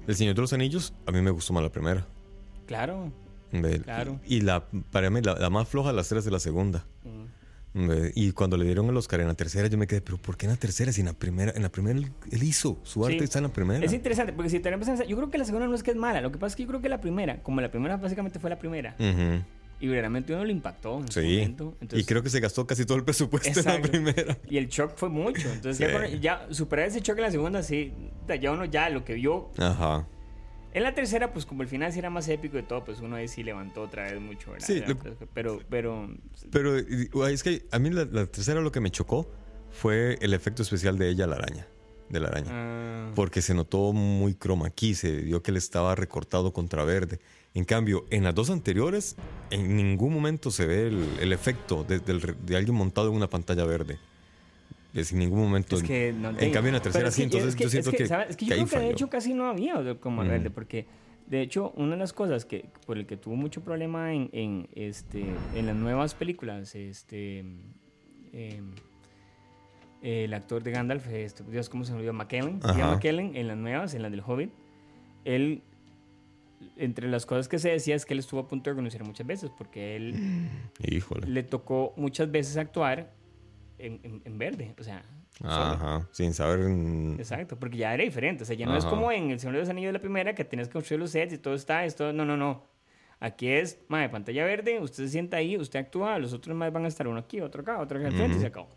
El 0.08 0.16
Señor 0.16 0.36
de 0.36 0.42
los 0.42 0.54
Anillos, 0.54 0.94
a 1.08 1.12
mí 1.12 1.20
me 1.22 1.32
gustó 1.32 1.52
más 1.54 1.64
la 1.64 1.72
primera. 1.72 2.06
Claro. 2.68 3.12
Claro. 3.84 4.20
Y 4.26 4.42
la, 4.42 4.66
para 4.92 5.10
mí, 5.10 5.22
la, 5.22 5.34
la 5.36 5.50
más 5.50 5.68
floja 5.68 5.90
de 5.90 5.96
las 5.96 6.10
tres 6.10 6.26
de 6.26 6.32
la 6.32 6.40
segunda. 6.40 6.86
Mm. 7.04 7.15
Ve, 7.78 8.14
Y 8.16 8.32
cuando 8.32 8.56
le 8.56 8.64
dieron 8.64 8.88
el 8.88 8.96
Oscar 8.96 9.20
en 9.20 9.28
la 9.28 9.34
tercera, 9.34 9.68
yo 9.68 9.78
me 9.78 9.86
quedé, 9.86 10.00
pero 10.00 10.18
¿por 10.18 10.38
qué 10.38 10.46
en 10.46 10.54
la 10.54 10.58
tercera? 10.58 10.94
Si 10.94 11.02
en 11.02 11.08
la 11.08 11.14
primera, 11.14 11.52
en 11.56 11.62
la 11.62 11.70
primera 11.70 12.00
él, 12.00 12.10
hizo, 12.44 12.80
su 12.84 13.06
arte 13.06 13.18
Sí. 13.20 13.24
está 13.26 13.40
en 13.40 13.44
la 13.44 13.50
primera. 13.54 13.86
Es 13.86 13.92
interesante, 13.92 14.32
porque 14.32 14.50
si 14.50 14.60
te 14.62 14.72
pones 14.72 14.88
a 14.88 14.92
pensar, 14.92 15.08
yo 15.08 15.18
creo 15.18 15.30
que 15.30 15.38
la 15.38 15.44
segunda 15.46 15.68
no 15.68 15.76
es 15.76 15.84
que 15.84 15.92
es 15.92 15.98
mala. 15.98 16.22
Lo 16.22 16.32
que 16.32 16.38
pasa 16.38 16.54
es 16.54 16.56
que 16.56 16.64
yo 16.64 16.70
creo 16.70 16.82
que 16.82 16.88
la 16.90 17.02
primera, 17.02 17.44
como 17.44 17.60
la 17.60 17.70
primera 17.70 17.98
básicamente 17.98 18.40
fue 18.40 18.50
la 18.50 18.58
primera, 18.60 18.96
y 19.78 19.88
verdaderamente 19.88 20.34
uno 20.34 20.46
lo 20.46 20.52
impactó 20.52 21.00
en 21.02 21.12
su 21.12 21.20
Sí. 21.20 21.28
momento. 21.36 21.76
y 21.92 22.06
creo 22.06 22.24
que 22.24 22.30
se 22.30 22.40
gastó 22.40 22.66
casi 22.66 22.86
todo 22.86 22.98
el 22.98 23.04
presupuesto 23.04 23.60
en 23.60 23.66
la 23.66 23.82
primera. 23.82 24.38
Y 24.50 24.58
el 24.58 24.68
shock 24.70 24.94
fue 24.96 25.10
mucho. 25.10 25.52
Entonces, 25.52 25.78
ya, 25.78 25.88
Sí. 25.90 25.94
con- 26.12 26.22
ya 26.22 26.48
superar 26.52 26.88
ese 26.88 27.02
shock 27.02 27.18
en 27.18 27.24
la 27.24 27.32
segunda, 27.32 27.62
sí. 27.62 27.92
Ya 28.42 28.54
uno 28.54 28.64
ya 28.64 28.90
lo 28.90 29.04
que 29.04 29.16
vio. 29.16 29.50
Ajá. 29.58 30.08
En 30.76 30.84
la 30.84 30.94
tercera, 30.94 31.32
pues 31.32 31.46
como 31.46 31.64
el 31.64 31.70
final 31.70 31.92
sí 31.94 32.00
era 32.00 32.10
más 32.10 32.28
épico 32.28 32.60
y 32.60 32.64
todo, 32.64 32.84
pues 32.84 33.00
uno 33.00 33.16
ahí 33.16 33.28
sí 33.30 33.44
levantó 33.44 33.82
otra 33.82 34.04
vez 34.04 34.20
mucho, 34.20 34.52
¿verdad? 34.52 34.68
Sí, 34.68 34.84
lo- 34.86 34.98
Pero, 35.34 35.60
pero. 35.70 36.10
Pero 36.52 36.78
es 37.28 37.44
que 37.44 37.66
a 37.72 37.80
mí 37.80 37.90
la, 37.90 38.04
la 38.06 38.26
tercera 38.26 38.60
lo 38.62 38.72
que 38.74 38.82
me 38.82 38.92
chocó 38.92 39.26
fue 39.72 40.18
el 40.22 40.34
efecto 40.34 40.62
especial 40.64 40.98
de 40.98 41.10
ella, 41.10 41.28
la 41.28 41.38
araña. 41.38 41.66
De 42.10 42.20
la 42.20 42.28
araña. 42.28 42.50
ah, 42.52 43.12
porque 43.16 43.42
se 43.42 43.54
notó 43.56 43.92
muy 43.94 44.36
croma 44.36 44.68
aquí, 44.68 44.94
se 44.94 45.12
vio 45.22 45.42
que 45.42 45.50
él 45.52 45.58
estaba 45.58 45.96
recortado 45.96 46.54
contra 46.54 46.84
verde. 46.84 47.20
En 47.54 47.64
cambio, 47.64 48.06
en 48.12 48.26
las 48.26 48.36
dos 48.36 48.50
anteriores, 48.50 49.16
en 49.50 49.76
ningún 49.78 50.14
momento 50.14 50.52
se 50.52 50.66
ve 50.68 50.88
el, 50.88 51.04
el 51.22 51.32
efecto 51.34 51.84
de 51.86 52.56
alguien 52.58 52.76
montado 52.76 53.10
en 53.10 53.16
una 53.16 53.30
pantalla 53.30 53.64
verde. 53.66 53.98
Es 54.96 55.12
en 55.12 55.20
ningún 55.20 55.40
momento. 55.42 55.76
es 55.76 55.84
que 55.84 56.14
no 56.14 56.30
en 56.30 56.52
cambio, 56.52 56.70
en 56.70 56.74
la 56.76 56.82
tercera 56.82 57.12
sí, 57.12 57.22
que- 57.22 57.24
entonces 57.26 57.50
es 57.50 57.56
que- 57.56 57.64
yo 57.66 57.70
siento 57.70 57.90
es 57.92 57.96
que, 57.98 58.08
¿sabes? 58.08 58.30
Es 58.32 58.38
que 58.38 58.46
yo 58.46 58.56
que 58.56 58.56
creo 58.66 58.68
que 58.68 58.80
de 58.88 58.92
hecho 58.92 59.10
casi 59.10 59.34
no 59.34 59.48
había 59.48 59.96
como 60.00 60.24
Mm. 60.24 60.28
verde, 60.28 60.50
porque 60.50 60.88
de 61.28 61.42
hecho 61.42 61.72
una 61.76 61.92
de 61.92 61.98
las 61.98 62.14
cosas 62.14 62.46
que 62.46 62.66
por 62.86 62.98
el 62.98 63.06
que 63.06 63.18
tuvo 63.18 63.36
mucho 63.36 63.62
problema 63.62 64.14
en, 64.14 64.30
en, 64.32 64.68
este 64.74 65.26
en 65.56 65.66
las 65.66 65.76
nuevas 65.76 66.14
películas, 66.14 66.74
este 66.76 67.40
em, 68.34 68.72
el 70.02 70.34
actor 70.34 70.62
de 70.64 70.72
Gandalf, 70.72 71.08
este, 71.08 71.44
Dios, 71.44 71.68
¿cómo 71.70 71.84
se 71.84 71.92
me 71.92 71.98
olvidó? 71.98 72.14
McKellen, 72.14 72.60
McKellen, 72.60 73.36
en 73.36 73.48
las 73.48 73.58
nuevas, 73.58 73.94
en 73.96 74.02
las 74.04 74.12
del 74.12 74.22
Hobbit, 74.26 74.52
él 75.24 75.62
entre 76.78 77.08
las 77.08 77.26
cosas 77.26 77.48
que 77.48 77.58
se 77.60 77.70
decía 77.70 77.96
es 77.96 78.06
que 78.06 78.14
él 78.14 78.20
estuvo 78.20 78.40
a 78.42 78.48
punto 78.48 78.70
de 78.70 78.76
renunciar 78.76 79.04
muchas 79.04 79.26
veces 79.26 79.50
porque 79.58 79.96
él 79.96 80.48
Híjole. 80.84 81.28
le 81.28 81.44
tocó 81.44 81.94
muchas 81.98 82.30
veces 82.32 82.58
actuar 82.58 83.12
en, 83.86 84.00
en- 84.04 84.22
en 84.26 84.38
verde, 84.38 84.74
o 84.80 84.84
sea, 84.84 85.04
solo. 85.40 85.52
Ajá, 85.52 86.08
sin 86.12 86.34
saber. 86.34 86.60
Exacto, 87.20 87.58
porque 87.58 87.78
ya 87.78 87.94
era 87.94 88.04
diferente. 88.04 88.44
O 88.44 88.46
sea, 88.46 88.56
ya 88.56 88.66
no 88.66 88.76
es 88.78 88.84
Ajá. 88.86 88.90
como 88.94 89.12
en 89.12 89.32
El 89.32 89.40
Señor 89.40 89.54
de 89.56 89.60
los 89.62 89.70
Anillos 89.70 89.90
de 89.90 89.94
la 89.94 90.00
primera 90.02 90.34
que 90.36 90.46
tienes 90.46 90.68
que 90.68 90.74
construir 90.74 91.00
los 91.00 91.12
sets 91.12 91.34
y 91.34 91.38
todo 91.38 91.54
está, 91.56 91.86
esto, 91.86 92.14
no, 92.14 92.26
no, 92.26 92.36
no. 92.38 92.64
Aquí 93.20 93.48
es, 93.48 93.80
madre, 93.88 94.10
pantalla 94.10 94.44
verde, 94.46 94.80
usted 94.82 95.06
se 95.06 95.10
sienta 95.10 95.38
ahí, 95.38 95.58
usted 95.58 95.80
actúa, 95.80 96.20
los 96.20 96.34
otros 96.34 96.56
más 96.56 96.72
van 96.74 96.86
a 96.86 96.88
estar 96.90 97.08
uno 97.08 97.20
aquí, 97.20 97.40
otro 97.42 97.62
acá, 97.62 97.80
otro 97.80 97.98
acá 97.98 98.08
al 98.08 98.14
frente 98.14 98.38
y 98.38 98.42
se 98.42 98.48
acabó. 98.48 98.68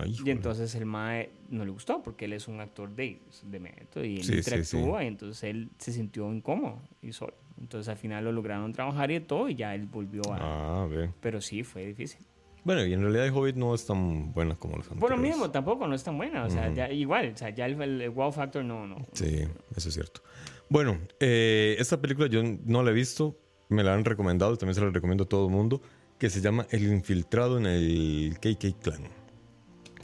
ay, 0.00 0.16
Y 0.24 0.30
entonces 0.30 0.74
el 0.76 0.86
mae 0.86 1.30
no 1.50 1.64
le 1.64 1.72
gustó 1.72 2.02
porque 2.02 2.26
él 2.26 2.34
es 2.34 2.46
un 2.46 2.60
actor 2.60 2.88
de, 2.94 3.18
de 3.44 3.58
método 3.60 4.04
y 4.04 4.16
él 4.18 4.22
Sí, 4.24 4.32
sí, 4.32 4.38
interactúa 4.38 5.02
y 5.04 5.06
entonces 5.08 5.42
él 5.42 5.68
se 5.78 5.92
sintió 5.92 6.32
incómodo 6.32 6.80
y 7.02 7.12
solo. 7.12 7.34
Entonces 7.60 7.88
al 7.88 7.96
final 7.96 8.22
lo 8.24 8.32
lograron 8.32 8.72
trabajar 8.72 9.10
y 9.10 9.18
todo 9.20 9.48
y 9.48 9.56
ya 9.56 9.74
él 9.74 9.86
volvió 9.86 10.22
a... 10.32 10.82
Ah, 10.82 10.86
ve. 10.86 11.10
Pero 11.20 11.40
sí, 11.40 11.64
fue 11.64 11.84
difícil. 11.86 12.20
Bueno, 12.66 12.84
y 12.84 12.92
en 12.92 13.00
realidad 13.00 13.28
Hobbit 13.32 13.54
no 13.54 13.76
es 13.76 13.86
tan 13.86 14.32
buena 14.32 14.56
como 14.56 14.76
las 14.76 14.88
Por 14.88 14.96
lo 14.98 15.04
anteriores. 15.06 15.36
mismo, 15.36 15.50
tampoco 15.52 15.86
no 15.86 15.94
es 15.94 16.02
tan 16.02 16.16
buena. 16.18 16.44
O 16.46 16.50
sea, 16.50 16.66
Ujú. 16.66 16.74
ya, 16.74 16.90
igual, 16.90 17.30
o 17.32 17.36
sea, 17.38 17.50
ya 17.50 17.64
el, 17.66 17.80
el 17.80 18.10
wow 18.10 18.32
factor 18.32 18.64
no, 18.64 18.88
no. 18.88 19.06
Sí, 19.12 19.44
eso 19.76 19.88
es 19.88 19.94
cierto. 19.94 20.20
Bueno, 20.68 20.98
eh, 21.20 21.76
esta 21.78 22.00
película 22.00 22.26
yo 22.26 22.42
no 22.64 22.82
la 22.82 22.90
he 22.90 22.94
visto, 22.94 23.38
me 23.68 23.84
la 23.84 23.94
han 23.94 24.04
recomendado, 24.04 24.56
también 24.56 24.74
se 24.74 24.80
la 24.80 24.90
recomiendo 24.90 25.22
a 25.22 25.28
todo 25.28 25.46
el 25.46 25.52
mundo, 25.52 25.80
que 26.18 26.28
se 26.28 26.40
llama 26.40 26.66
El 26.70 26.82
infiltrado 26.92 27.56
en 27.58 27.66
el 27.66 28.34
KK 28.40 28.80
Clan. 28.82 29.02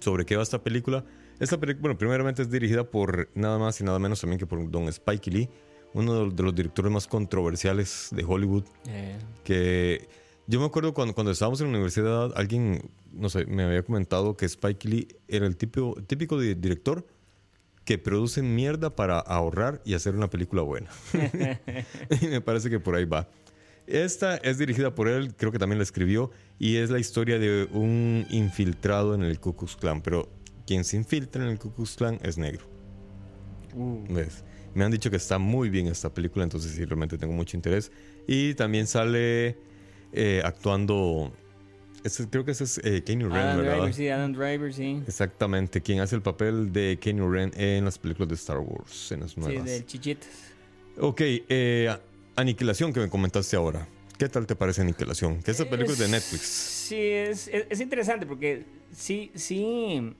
¿Sobre 0.01 0.25
qué 0.25 0.37
va 0.37 0.45
esta 0.45 0.63
película? 0.63 1.05
Esta 1.41 1.59
película, 1.59 1.81
bueno, 1.83 1.99
primeramente 1.99 2.43
es 2.43 2.51
dirigida 2.51 2.85
por 2.85 3.29
nada 3.35 3.59
más 3.59 3.81
y 3.81 3.85
nada 3.85 3.99
menos 3.99 4.21
también 4.21 4.39
que 4.39 4.47
por 4.47 4.71
don 4.71 4.85
Spike 4.89 5.31
Lee, 5.33 5.49
uno 5.95 6.15
de 6.15 6.25
los, 6.27 6.37
de 6.37 6.43
los 6.45 6.55
directores 6.55 6.93
más 6.93 7.09
controversiales 7.09 8.09
de 8.13 8.25
Hollywood, 8.25 8.65
Eh, 8.87 9.19
que 9.43 10.09
yo 10.47 10.61
me 10.61 10.67
acuerdo 10.67 10.93
cuando, 10.95 11.15
cuando 11.15 11.31
estábamos 11.33 11.61
en 11.61 11.67
la 11.69 11.71
universidad, 11.73 12.33
alguien, 12.37 12.91
no 13.13 13.29
sé, 13.29 13.47
me 13.47 13.63
había 13.65 13.83
comentado 13.83 14.37
que 14.37 14.45
Spike 14.47 14.89
Lee 14.89 15.09
era 15.29 15.47
el 15.47 15.57
típico, 15.57 15.97
típico 16.07 16.39
di- 16.39 16.55
director 16.55 17.07
que 17.85 17.99
produce 17.99 18.43
mierda 18.43 18.95
para 18.95 19.19
ahorrar 19.19 19.83
y 19.85 19.95
hacer 19.95 20.15
una 20.15 20.31
película 20.31 20.63
buena. 20.63 20.91
y 22.21 22.27
me 22.27 22.41
parece 22.41 22.71
que 22.71 22.79
por 22.81 22.95
ahí 22.95 23.05
va. 23.05 23.29
Esta 23.87 24.37
es 24.37 24.59
dirigida 24.59 24.95
por 24.95 25.09
él, 25.09 25.35
creo 25.37 25.51
que 25.51 25.59
también 25.59 25.79
la 25.79 25.83
escribió, 25.83 26.31
y 26.59 26.77
es 26.77 26.91
la 26.91 27.01
historia 27.01 27.39
de 27.39 27.69
un 27.73 28.27
infiltrado 28.31 29.15
en 29.15 29.23
el 29.25 29.41
Ku 29.41 29.57
Klux 29.57 29.75
Klan, 29.77 30.01
pero 30.03 30.29
quien 30.67 30.85
se 30.85 30.97
infiltra 30.97 31.43
en 31.45 31.51
el 31.51 31.59
Ku 31.59 31.75
Klux 31.75 31.97
Klan 31.97 32.21
es 32.23 32.39
negro. 32.39 32.65
uh, 33.75 34.05
¿Ves? 34.09 34.45
Me 34.75 34.85
han 34.85 34.93
dicho 34.93 35.11
que 35.11 35.17
está 35.17 35.39
muy 35.39 35.69
bien 35.69 35.89
esta 35.89 36.15
película, 36.15 36.45
entonces 36.45 36.71
sí, 36.73 36.85
realmente 36.85 37.19
tengo 37.19 37.35
mucho 37.35 37.57
interés. 37.57 37.91
Y 38.27 38.55
también 38.55 38.87
sale 38.87 39.59
eh, 40.13 40.43
actuando, 40.45 41.33
creo 42.31 42.45
que 42.45 42.51
ese 42.53 42.65
es 42.65 42.79
eh, 42.85 43.03
Kenny 43.05 43.25
Ren, 43.25 43.33
Adam 43.33 43.57
¿verdad? 43.59 43.73
Driver, 43.77 43.95
sí, 43.95 44.09
Adam 44.09 44.33
Driver, 44.33 44.73
sí. 44.75 45.03
Exactamente, 45.07 45.81
quien 45.81 46.01
hace 46.01 46.15
el 46.17 46.23
papel 46.23 46.73
de 46.73 46.99
Kenny 47.01 47.21
Ren 47.27 47.53
en 47.57 47.85
las 47.85 47.99
películas 47.99 48.29
de 48.29 48.35
Star 48.35 48.59
Wars, 48.59 49.13
en 49.13 49.21
las 49.21 49.33
Sí, 49.33 49.41
nuevas. 49.41 49.65
del 49.65 49.87
Chichitas. 49.87 50.29
Ok, 50.99 51.21
eh, 51.25 51.95
Aniquilación 52.37 52.93
que 52.93 53.01
me 53.01 53.09
comentaste 53.09 53.57
ahora. 53.57 53.87
¿Qué 54.19 54.29
tal 54.29 54.47
te 54.47 54.55
parece 54.55 54.83
Aniquilación? 54.83 55.43
Que 55.43 55.51
esta 55.51 55.65
película 55.69 55.93
es 55.95 55.99
de 55.99 56.09
Netflix. 56.09 56.43
Sí, 56.43 56.97
es, 56.97 57.49
es, 57.49 57.67
es 57.71 57.81
interesante 57.81 58.25
porque 58.27 58.65
sí, 58.93 59.31
sí, 59.35 60.15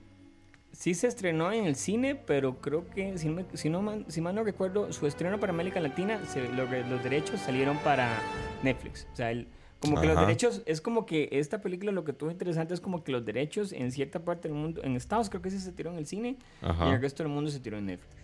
sí 0.71 0.93
se 0.93 1.07
estrenó 1.07 1.51
en 1.53 1.65
el 1.65 1.75
cine, 1.75 2.15
pero 2.15 2.59
creo 2.59 2.89
que, 2.89 3.17
si, 3.17 3.29
no 3.29 3.35
me- 3.35 3.45
si, 3.57 3.69
no 3.69 3.81
mal- 3.81 4.05
si 4.09 4.19
mal 4.19 4.35
no 4.35 4.43
recuerdo, 4.43 4.91
su 4.91 5.07
estreno 5.07 5.39
para 5.39 5.53
América 5.53 5.79
Latina, 5.79 6.19
se- 6.25 6.49
los 6.49 7.03
derechos 7.03 7.39
salieron 7.39 7.77
para 7.79 8.19
Netflix. 8.63 9.07
O 9.13 9.15
sea, 9.15 9.31
el- 9.31 9.47
como 9.83 10.01
que 10.01 10.07
los 10.07 10.19
derechos, 10.19 10.63
es 10.65 10.81
como 10.81 11.05
que 11.05 11.29
esta 11.31 11.61
película 11.61 11.91
lo 11.91 12.03
que 12.03 12.13
tuvo 12.13 12.31
interesante 12.31 12.73
es 12.73 12.79
como 12.79 13.03
que 13.03 13.11
los 13.11 13.23
derechos 13.23 13.71
en 13.71 13.91
cierta 13.91 14.25
parte 14.25 14.47
del 14.47 14.57
mundo, 14.57 14.81
en 14.83 14.95
Estados 14.95 15.29
creo 15.29 15.41
que 15.41 15.51
sí 15.51 15.59
se 15.59 15.71
tiró 15.71 15.91
en 15.91 15.97
el 15.97 16.07
cine, 16.07 16.37
y 16.61 16.65
Ajá. 16.65 16.95
el 16.95 17.01
resto 17.01 17.21
del 17.21 17.31
mundo 17.31 17.51
se 17.51 17.59
tiró 17.59 17.77
en 17.77 17.85
Netflix. 17.85 18.15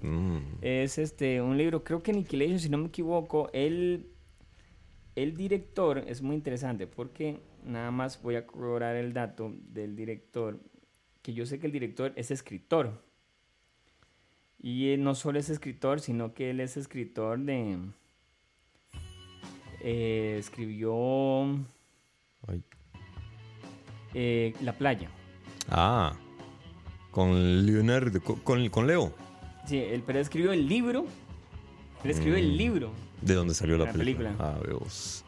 Mm. 0.00 0.38
Es 0.60 0.98
este 0.98 1.42
un 1.42 1.58
libro, 1.58 1.82
creo 1.82 2.00
que 2.02 2.12
Annihilation, 2.12 2.60
si 2.60 2.68
no 2.68 2.78
me 2.78 2.86
equivoco, 2.86 3.50
él 3.52 4.06
El 5.16 5.36
director 5.36 6.04
es 6.06 6.22
muy 6.22 6.36
interesante 6.36 6.86
porque 6.86 7.40
nada 7.64 7.90
más 7.90 8.22
voy 8.22 8.36
a 8.36 8.46
corroborar 8.46 8.94
el 8.94 9.12
dato 9.12 9.52
del 9.72 9.96
director, 9.96 10.60
que 11.22 11.34
yo 11.34 11.44
sé 11.44 11.58
que 11.58 11.66
el 11.66 11.72
director 11.72 12.12
es 12.14 12.30
escritor. 12.30 13.02
Y 14.60 14.90
él 14.90 15.02
no 15.02 15.16
solo 15.16 15.40
es 15.40 15.50
escritor, 15.50 15.98
sino 15.98 16.34
que 16.34 16.50
él 16.50 16.60
es 16.60 16.76
escritor 16.76 17.40
de... 17.40 17.78
eh, 19.80 20.36
escribió 20.38 21.58
eh, 24.14 24.54
La 24.62 24.72
playa. 24.72 25.08
Ah, 25.68 26.14
con 27.10 27.66
Leonardo, 27.66 28.20
con, 28.22 28.68
con- 28.68 28.86
Leo, 28.86 29.12
Sí, 29.66 29.76
él, 29.78 30.02
pero 30.06 30.18
escribió 30.18 30.52
el 30.52 30.66
libro. 30.66 31.04
Él 32.04 32.10
escribió 32.10 32.36
el 32.38 32.56
libro. 32.56 32.90
de 33.20 33.34
donde 33.34 33.54
salió 33.54 33.76
la, 33.76 33.84
La 33.86 33.92
película. 33.92 34.30
película. 34.30 34.54
Ah, 34.56 34.58
veos. 34.66 35.24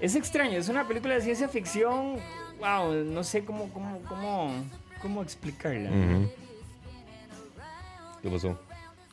Es 0.00 0.14
extraño, 0.14 0.56
es 0.58 0.68
una 0.68 0.86
película 0.88 1.14
de 1.14 1.20
ciencia 1.22 1.48
ficción. 1.48 2.16
Wow, 2.60 3.04
no 3.04 3.22
sé 3.24 3.44
cómo, 3.44 3.68
cómo, 3.72 4.00
cómo, 4.08 4.52
cómo 5.02 5.22
explicarla. 5.22 5.90
¿Qué 8.22 8.28
pasó? 8.30 8.58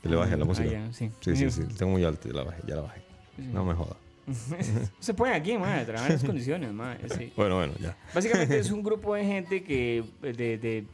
Que 0.01 0.09
le 0.09 0.15
bajé 0.15 0.37
la 0.37 0.43
Ah, 0.43 0.47
música. 0.47 0.69
ya, 0.69 0.93
sí. 0.93 1.09
Sí, 1.21 1.35
sí, 1.35 1.49
sí. 1.49 1.63
Tengo 1.77 1.91
muy 1.93 2.03
alto, 2.05 2.27
ya 2.29 2.35
la 2.35 2.43
bajé, 2.43 2.61
ya 2.67 2.75
la 2.75 2.81
bajé. 2.83 3.01
No 3.37 3.65
me 3.65 3.73
joda. 3.73 3.97
Se 4.99 5.13
puede 5.13 5.33
aquí, 5.33 5.57
madre, 5.57 5.85
trabajar 5.85 6.11
en 6.11 6.15
las 6.17 6.23
condiciones, 6.25 6.71
madre. 6.73 7.07
sí. 7.15 7.31
Bueno, 7.35 7.55
bueno, 7.57 7.73
ya. 7.79 7.95
Básicamente 8.13 8.57
es 8.59 8.71
un 8.71 8.81
grupo 8.83 9.13
de 9.15 9.23
gente 9.25 9.63
que, 9.63 10.03
de, 10.21 10.33
de 10.57 10.85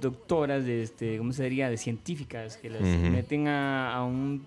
doctoras, 0.00 0.64
de 0.64 0.82
este, 0.82 1.18
¿cómo 1.18 1.32
se 1.32 1.44
diría? 1.44 1.70
De 1.70 1.76
científicas 1.76 2.56
que 2.56 2.70
las 2.70 2.82
Ujú. 2.82 3.10
meten 3.10 3.48
a, 3.48 3.94
a 3.94 4.04
un... 4.04 4.44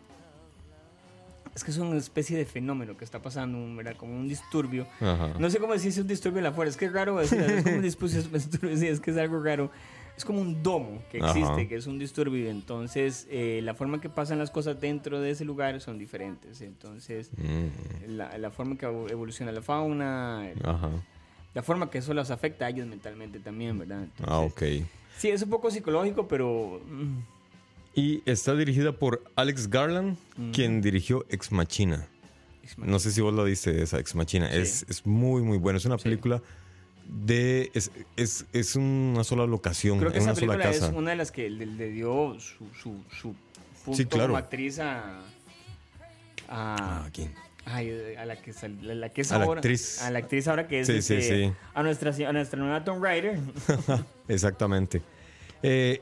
Es 1.55 1.63
que 1.63 1.71
es 1.71 1.77
una 1.77 1.97
especie 1.97 2.37
de 2.37 2.45
fenómeno 2.45 2.97
que 2.97 3.05
está 3.05 3.21
pasando, 3.21 3.57
un- 3.57 3.77
¿verdad? 3.77 3.95
Como 3.95 4.13
un 4.13 4.27
disturbio. 4.27 4.87
Ajá. 4.99 5.33
No 5.39 5.49
sé 5.49 5.59
cómo 5.59 5.71
decirse 5.71 6.01
un 6.01 6.07
disturbio 6.07 6.39
en 6.39 6.43
la 6.43 6.51
fuerza. 6.51 6.71
Es 6.71 6.77
que 6.77 6.85
es 6.85 6.91
raro 6.91 7.17
decir, 7.17 7.39
es 7.39 7.63
como 7.63 7.75
un 7.77 7.81
disturbio, 7.83 8.77
sí, 8.77 8.87
es 8.87 8.99
que 8.99 9.11
es 9.11 9.17
algo 9.17 9.41
raro. 9.41 9.71
Es 10.17 10.23
como 10.23 10.39
un 10.39 10.63
domo 10.63 11.03
que 11.11 11.17
existe, 11.17 11.41
Ajá. 11.43 11.67
que 11.67 11.75
es 11.75 11.87
un 11.87 11.99
disturbio. 11.99 12.49
Entonces, 12.49 13.27
eh, 13.29 13.59
la 13.63 13.73
forma 13.73 13.99
que 13.99 14.09
pasan 14.09 14.37
las 14.39 14.49
cosas 14.49 14.79
dentro 14.79 15.19
de 15.19 15.31
ese 15.31 15.43
lugar 15.45 15.79
son 15.81 15.97
diferentes. 15.97 16.61
Entonces, 16.61 17.31
Mm, 17.37 18.15
la, 18.15 18.37
la 18.37 18.49
forma 18.51 18.77
que 18.77 18.85
evoluciona 18.85 19.51
la 19.51 19.61
fauna, 19.61 20.49
Ajá. 20.63 20.89
la 21.53 21.63
forma 21.63 21.89
que 21.89 21.97
eso 21.97 22.13
los 22.13 22.31
afecta 22.31 22.65
a 22.65 22.69
ellos 22.69 22.87
mentalmente 22.87 23.39
también, 23.39 23.77
¿verdad? 23.77 24.03
Entonces, 24.03 24.25
Ah, 24.29 24.39
ok. 24.39 24.61
Sí, 25.17 25.29
es 25.29 25.41
un 25.41 25.49
poco 25.49 25.69
psicológico, 25.71 26.27
pero... 26.27 26.81
mm, 26.89 27.19
Y 27.97 28.21
está 28.25 28.53
dirigida 28.55 28.91
por 28.93 29.23
Alex 29.37 29.69
Garland, 29.69 30.17
quien 30.53 30.81
dirigió 30.81 31.25
Ex 31.29 31.51
Machina. 31.53 32.07
No 32.77 32.99
sé 32.99 33.11
si 33.11 33.21
vos 33.21 33.33
la 33.33 33.43
viste 33.43 33.81
esa 33.81 33.99
Ex 33.99 34.15
Machina. 34.15 34.49
Sí. 34.51 34.57
Es, 34.57 34.85
es 34.89 35.05
muy, 35.05 35.41
muy 35.43 35.57
buena. 35.57 35.77
Es 35.77 35.85
una 35.85 35.97
Sí. 35.97 36.03
película 36.05 36.41
de. 37.07 37.71
Es, 37.73 37.91
es, 38.17 38.45
es 38.53 38.75
una 38.75 39.23
sola 39.23 39.45
locación, 39.45 39.99
Creo 39.99 40.11
que 40.11 40.17
en 40.17 40.23
esa 40.23 40.31
una 40.31 40.39
sola 40.39 40.53
película 40.53 40.71
es 40.75 40.79
casa. 40.81 40.93
una 40.97 41.09
de 41.11 41.15
las 41.17 41.31
que 41.31 41.49
le, 41.49 41.65
le 41.65 41.89
dio 41.89 42.37
su, 42.39 42.65
su, 42.81 43.03
su 43.19 43.35
punto 43.83 43.97
Sí, 43.97 44.05
claro. 44.05 44.27
como 44.29 44.37
actriz 44.37 44.79
a... 44.79 45.19
a 46.47 46.75
Ah, 47.05 47.09
¿quién? 47.13 47.33
Ay, 47.67 48.15
a 48.17 48.25
la 48.25 48.35
que, 48.41 48.53
sal- 48.53 48.77
a 48.89 48.93
la 48.93 49.09
que 49.09 49.21
es 49.21 49.31
A 49.31 49.39
la 49.39 49.45
ahora. 49.45 49.59
actriz. 49.59 50.01
A 50.01 50.11
la 50.11 50.19
actriz 50.19 50.47
ahora 50.47 50.67
que 50.67 50.81
es. 50.81 50.87
Sí, 50.87 51.01
sí, 51.01 51.21
sí. 51.21 51.51
A 51.73 51.81
nuestra, 51.81 52.11
a 52.27 52.31
nuestra 52.33 52.59
nueva 52.59 52.83
Tomb 52.83 53.03
Raider. 53.03 53.39
Exactamente. 54.27 55.01
Eh, 55.63 56.01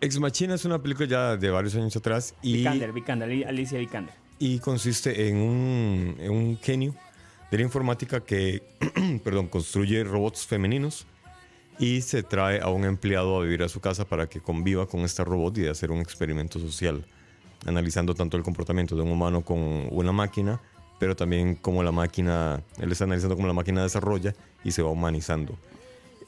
Ex 0.00 0.18
Machina 0.18 0.54
es 0.56 0.64
una 0.64 0.82
película 0.82 1.06
ya 1.08 1.36
de 1.36 1.48
varios 1.50 1.74
años 1.76 1.94
atrás 1.96 2.34
y, 2.42 2.54
Vikander, 2.58 2.92
Vikander, 2.92 3.28
Ali- 3.28 3.44
Alicia 3.44 3.78
Vikander. 3.78 4.12
y 4.38 4.58
consiste 4.58 5.28
en 5.28 5.36
un, 5.36 6.16
en 6.18 6.30
un 6.32 6.58
genio 6.58 6.94
de 7.50 7.56
la 7.56 7.62
informática 7.62 8.20
que 8.20 8.62
perdón, 9.24 9.48
construye 9.48 10.04
robots 10.04 10.46
femeninos 10.46 11.06
y 11.78 12.00
se 12.00 12.22
trae 12.22 12.60
a 12.60 12.68
un 12.68 12.84
empleado 12.84 13.36
a 13.38 13.42
vivir 13.42 13.62
a 13.62 13.68
su 13.68 13.80
casa 13.80 14.04
para 14.06 14.28
que 14.28 14.40
conviva 14.40 14.86
con 14.86 15.00
este 15.00 15.22
robot 15.24 15.58
y 15.58 15.66
hacer 15.66 15.90
un 15.90 16.00
experimento 16.00 16.58
social, 16.58 17.04
analizando 17.66 18.14
tanto 18.14 18.36
el 18.36 18.42
comportamiento 18.42 18.96
de 18.96 19.02
un 19.02 19.10
humano 19.10 19.42
con 19.42 19.58
una 19.90 20.12
máquina, 20.12 20.60
pero 20.98 21.14
también 21.14 21.54
cómo 21.54 21.82
la 21.82 21.92
máquina, 21.92 22.62
él 22.78 22.90
está 22.90 23.04
analizando 23.04 23.36
cómo 23.36 23.46
la 23.46 23.52
máquina 23.52 23.82
desarrolla 23.82 24.34
y 24.64 24.70
se 24.70 24.82
va 24.82 24.90
humanizando. 24.90 25.56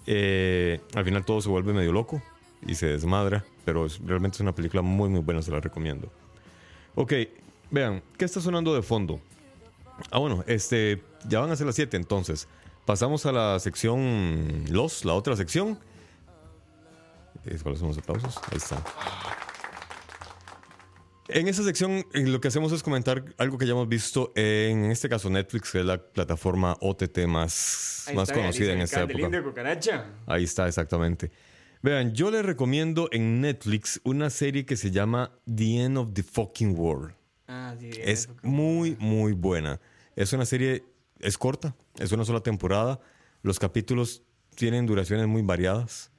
Eh, 0.07 0.81
al 0.95 1.05
final 1.05 1.25
todo 1.25 1.41
se 1.41 1.49
vuelve 1.49 1.73
medio 1.73 1.93
loco 1.93 2.23
y 2.67 2.75
se 2.75 2.87
desmadra, 2.87 3.45
pero 3.65 3.87
realmente 4.07 4.37
es 4.37 4.41
una 4.41 4.55
película 4.55 4.83
muy 4.83 5.09
muy 5.09 5.21
buena, 5.21 5.43
se 5.43 5.51
la 5.51 5.61
recomiendo. 5.61 6.11
Ok, 6.95 7.13
vean, 7.71 8.03
¿qué 8.19 8.25
está 8.25 8.41
sonando 8.41 8.75
de 8.75 8.83
fondo? 8.83 9.21
Ah, 10.11 10.19
bueno, 10.19 10.45
este, 10.47 11.03
ya 11.29 11.41
van 11.41 11.51
a 11.51 11.57
ser 11.57 11.67
las 11.67 11.75
7 11.75 11.97
entonces. 11.97 12.49
Pasamos 12.85 13.27
a 13.27 13.33
la 13.33 13.61
sección 13.61 14.65
Los, 14.71 15.05
la 15.05 15.15
otra 15.15 15.37
sección. 15.37 15.79
¿Cuáles 17.63 17.81
son 17.81 17.89
los 17.89 17.99
aplausos? 17.99 18.37
Ahí 18.51 18.57
está. 18.57 18.83
En 21.29 21.47
esta 21.47 21.63
sección 21.63 22.07
eh, 22.15 22.27
lo 22.27 22.41
que 22.41 22.49
hacemos 22.49 22.73
es 22.73 22.83
comentar 22.83 23.23
algo 23.37 23.59
que 23.59 23.67
ya 23.67 23.73
hemos 23.73 23.89
visto 23.89 24.33
en, 24.35 24.91
este 24.91 25.11
caso 25.11 25.29
Netflix, 25.29 25.71
que 25.71 25.81
es 25.81 25.85
la 25.85 25.99
plataforma 25.99 26.77
OTT 26.81 27.27
más, 27.27 28.07
Ahí 28.09 28.17
más 28.17 28.31
está, 28.31 28.41
conocida 28.41 28.73
en 28.73 28.81
esta 28.81 29.03
época. 29.03 29.29
lindo. 29.29 29.53
Ahí 30.27 30.45
está, 30.45 30.67
exactamente. 30.67 31.31
Vean, 31.83 32.15
yo 32.15 32.31
les 32.31 32.45
recomiendo 32.45 33.09
en 33.13 33.43
Netflix 33.43 34.01
una 34.05 34.31
serie 34.31 34.65
que 34.65 34.77
se 34.77 34.91
llama 34.91 35.31
The 35.45 35.85
End 35.85 35.99
of 35.99 36.15
the 36.15 36.23
Fucking 36.23 36.79
World. 36.79 37.18
Ah, 37.49 37.75
sí. 37.81 37.91
Es 37.97 38.29
muy, 38.43 38.97
muy 39.01 39.33
buena. 39.33 39.81
Es 40.15 40.33
una 40.33 40.45
serie, 40.45 40.85
es 41.19 41.39
corta, 41.39 41.75
es 41.99 42.13
una 42.13 42.25
sola 42.25 42.41
temporada. 42.41 43.01
Los 43.43 43.59
capítulos 43.59 44.23
tienen 44.55 44.87
duraciones 44.87 45.27
muy 45.27 45.43
variadas. 45.43 46.11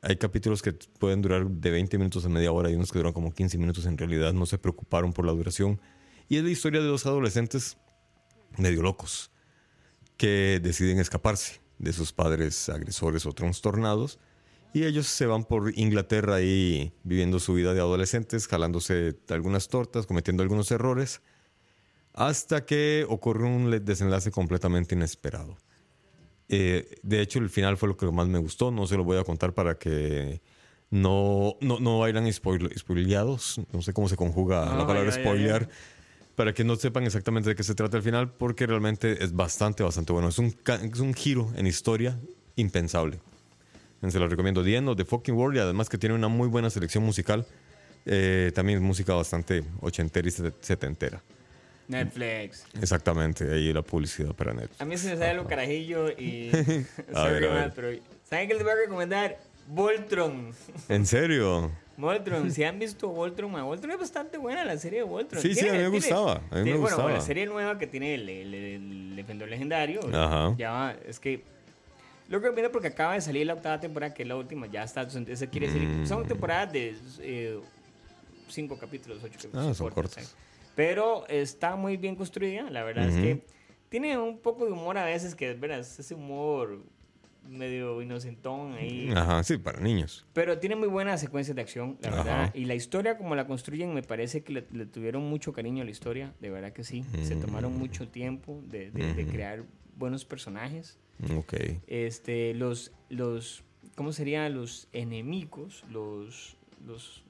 Hay 0.00 0.16
capítulos 0.16 0.62
que 0.62 0.72
pueden 0.72 1.20
durar 1.20 1.46
de 1.46 1.70
20 1.70 1.98
minutos 1.98 2.24
a 2.24 2.28
media 2.28 2.50
hora 2.50 2.70
y 2.70 2.74
unos 2.74 2.90
que 2.90 2.98
duran 2.98 3.12
como 3.12 3.34
15 3.34 3.58
minutos 3.58 3.84
en 3.84 3.98
realidad. 3.98 4.32
No 4.32 4.46
se 4.46 4.56
preocuparon 4.58 5.12
por 5.12 5.26
la 5.26 5.32
duración. 5.32 5.80
Y 6.28 6.38
es 6.38 6.44
la 6.44 6.50
historia 6.50 6.80
de 6.80 6.86
dos 6.86 7.04
adolescentes 7.04 7.76
medio 8.56 8.82
locos 8.82 9.30
que 10.16 10.60
deciden 10.62 10.98
escaparse 10.98 11.60
de 11.78 11.92
sus 11.92 12.12
padres 12.12 12.68
agresores 12.68 13.26
o 13.26 13.32
trastornados. 13.32 14.18
Y 14.74 14.84
ellos 14.84 15.06
se 15.06 15.26
van 15.26 15.44
por 15.44 15.76
Inglaterra 15.78 16.36
ahí 16.36 16.92
viviendo 17.04 17.38
su 17.40 17.54
vida 17.54 17.74
de 17.74 17.80
adolescentes, 17.80 18.46
jalándose 18.48 19.14
algunas 19.28 19.68
tortas, 19.68 20.06
cometiendo 20.06 20.42
algunos 20.42 20.70
errores, 20.70 21.20
hasta 22.14 22.64
que 22.64 23.04
ocurre 23.08 23.44
un 23.44 23.84
desenlace 23.84 24.30
completamente 24.30 24.94
inesperado. 24.94 25.56
Eh, 26.48 26.98
de 27.02 27.20
hecho, 27.20 27.38
el 27.38 27.48
final 27.50 27.76
fue 27.76 27.88
lo 27.88 27.96
que 27.96 28.06
más 28.10 28.28
me 28.28 28.38
gustó. 28.38 28.70
No 28.70 28.86
se 28.86 28.96
lo 28.96 29.04
voy 29.04 29.18
a 29.18 29.24
contar 29.24 29.52
para 29.54 29.76
que 29.78 30.40
no, 30.90 31.56
no, 31.60 31.78
no 31.80 31.98
vayan 31.98 32.26
spoil- 32.28 32.74
spoileados. 32.78 33.60
No 33.72 33.82
sé 33.82 33.92
cómo 33.92 34.08
se 34.08 34.16
conjuga 34.16 34.74
la 34.74 34.82
Ah, 34.82 34.86
palabra 34.86 35.10
ya, 35.10 35.16
ya, 35.16 35.22
spoilear. 35.22 35.68
ya. 35.68 35.74
Para 36.34 36.54
que 36.54 36.64
no 36.64 36.76
sepan 36.76 37.04
exactamente 37.04 37.50
de 37.50 37.54
qué 37.56 37.62
se 37.62 37.74
trata 37.74 37.98
el 37.98 38.02
final, 38.02 38.32
porque 38.32 38.66
realmente 38.66 39.22
es 39.22 39.34
bastante, 39.34 39.82
bastante 39.82 40.12
bueno. 40.14 40.28
Es 40.28 40.38
un, 40.38 40.54
es 40.66 40.98
un 41.00 41.12
giro 41.14 41.50
en 41.56 41.66
historia 41.66 42.18
impensable. 42.56 43.20
Se 44.08 44.18
lo 44.18 44.26
recomiendo. 44.28 44.62
The 44.64 44.76
End 44.76 44.88
of 44.88 44.96
the 44.96 45.04
Fucking 45.04 45.34
World 45.34 45.56
y 45.56 45.60
además 45.60 45.88
que 45.88 45.96
tiene 45.98 46.14
una 46.14 46.28
muy 46.28 46.48
buena 46.48 46.70
selección 46.70 47.04
musical. 47.04 47.46
Eh, 48.04 48.50
también 48.54 48.78
es 48.78 48.82
música 48.84 49.14
bastante 49.14 49.62
ochentera 49.80 50.26
y 50.26 50.30
set- 50.30 50.54
setentera. 50.60 51.22
Netflix. 51.88 52.64
Exactamente, 52.80 53.52
ahí 53.52 53.72
la 53.72 53.82
publicidad 53.82 54.34
para 54.34 54.52
Netflix. 54.52 54.80
A 54.80 54.84
mí 54.84 54.96
se 54.96 55.10
me 55.10 55.16
sale 55.16 55.34
lo 55.34 55.46
carajillo 55.46 56.10
y. 56.10 56.50
A 57.14 57.24
ver, 57.28 57.44
a 57.44 57.54
ver. 57.54 57.72
pero. 57.74 57.88
¿Saben 58.24 58.48
qué 58.48 58.54
les 58.54 58.62
voy 58.62 58.72
a 58.72 58.76
recomendar? 58.76 59.38
Voltron. 59.68 60.52
¿En 60.88 61.06
serio? 61.06 61.70
Voltron, 61.96 62.50
si 62.50 62.64
han 62.64 62.78
visto 62.78 63.08
Voltron, 63.08 63.52
man, 63.52 63.64
Voltron 63.64 63.92
es 63.92 63.98
bastante 63.98 64.38
buena 64.38 64.64
la 64.64 64.78
serie 64.78 65.00
de 65.00 65.04
Voltron. 65.04 65.40
Sí, 65.42 65.54
sí, 65.54 65.68
a 65.68 65.72
mí 65.72 65.78
me 65.78 65.88
gustaba, 65.88 66.40
a 66.50 66.56
mí 66.56 66.64
me 66.64 66.70
bueno, 66.72 66.80
gustaba. 66.80 67.12
la 67.12 67.20
serie 67.20 67.46
nueva 67.46 67.78
que 67.78 67.86
tiene 67.86 68.14
el, 68.14 68.28
el, 68.28 68.54
el 68.54 69.16
defensor 69.16 69.48
legendario. 69.48 70.00
Ajá. 70.12 70.54
Ya 70.58 70.96
es 71.06 71.20
que. 71.20 71.44
Lo 72.32 72.38
recomiendo 72.38 72.72
porque 72.72 72.88
acaba 72.88 73.12
de 73.12 73.20
salir 73.20 73.46
la 73.46 73.52
octava 73.52 73.78
temporada, 73.78 74.14
que 74.14 74.22
es 74.22 74.28
la 74.28 74.36
última, 74.36 74.66
ya 74.66 74.84
está. 74.84 75.02
Eso 75.02 75.46
quiere 75.50 75.66
decir. 75.66 75.82
Mm. 75.82 76.06
Son 76.06 76.26
temporadas 76.26 76.72
de 76.72 76.96
eh, 77.20 77.60
cinco 78.48 78.78
capítulos, 78.78 79.18
ocho 79.22 79.34
capítulos. 79.36 79.66
Ah, 79.66 79.74
son 79.74 79.90
cortas. 79.90 80.34
Pero 80.74 81.26
está 81.28 81.76
muy 81.76 81.98
bien 81.98 82.16
construida, 82.16 82.70
la 82.70 82.82
verdad 82.84 83.06
es 83.10 83.16
que 83.16 83.44
tiene 83.90 84.16
un 84.16 84.38
poco 84.38 84.64
de 84.64 84.72
humor 84.72 84.96
a 84.96 85.04
veces, 85.04 85.34
que 85.34 85.52
verás, 85.52 85.98
ese 85.98 86.14
humor 86.14 86.78
medio 87.46 88.00
inocentón 88.00 88.72
ahí. 88.76 89.10
Ajá, 89.14 89.42
sí, 89.44 89.58
para 89.58 89.80
niños. 89.80 90.24
Pero 90.32 90.58
tiene 90.58 90.74
muy 90.76 90.88
buenas 90.88 91.20
secuencias 91.20 91.54
de 91.54 91.60
acción, 91.60 91.98
la 92.00 92.08
Ajá. 92.08 92.16
verdad. 92.22 92.54
Y 92.54 92.64
la 92.64 92.74
historia, 92.74 93.18
como 93.18 93.34
la 93.34 93.46
construyen, 93.46 93.92
me 93.92 94.02
parece 94.02 94.42
que 94.42 94.52
le, 94.54 94.64
le 94.72 94.86
tuvieron 94.86 95.22
mucho 95.28 95.52
cariño 95.52 95.82
a 95.82 95.84
la 95.84 95.90
historia. 95.90 96.32
De 96.40 96.48
verdad 96.48 96.72
que 96.72 96.82
sí. 96.84 97.04
Se 97.24 97.36
tomaron 97.36 97.76
mucho 97.78 98.08
tiempo 98.08 98.62
de, 98.68 98.90
de- 98.90 99.12
de 99.12 99.22
Ujú. 99.24 99.32
crear 99.32 99.64
buenos 99.98 100.24
personajes. 100.24 100.96
Ok. 101.36 101.54
Este, 101.86 102.54
los, 102.54 102.92
los, 103.08 103.62
¿cómo 103.94 104.12
serían 104.12 104.54
los 104.54 104.88
enemigos? 104.92 105.84
Los, 105.90 106.56
los, 106.86 107.22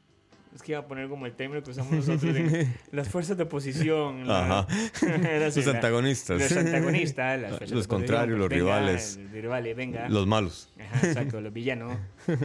Es 0.54 0.62
que 0.62 0.72
iba 0.72 0.80
a 0.80 0.86
poner 0.86 1.08
como 1.08 1.26
el 1.26 1.32
término 1.32 1.62
que 1.62 1.70
usamos 1.70 1.92
nosotros 1.92 2.36
en 2.36 2.74
las 2.92 3.08
fuerzas 3.08 3.36
de 3.36 3.42
oposición. 3.44 4.30
Ajá. 4.30 4.66
Los 5.54 5.66
antagonistas. 5.66 6.40
Los 6.40 6.52
antagonistas. 6.56 7.40
las 7.40 7.50
fuerzas 7.58 7.70
Los 7.76 7.86
contrarios, 7.88 8.38
los 8.38 8.48
venga, 8.48 8.62
rivales. 8.78 9.18
Los 9.22 9.32
rivales, 9.32 9.76
venga. 9.76 10.08
Los 10.08 10.26
malos. 10.26 10.68
Ajá, 10.78 11.06
exacto, 11.06 11.40
los 11.40 11.52
villanos. 11.52 11.96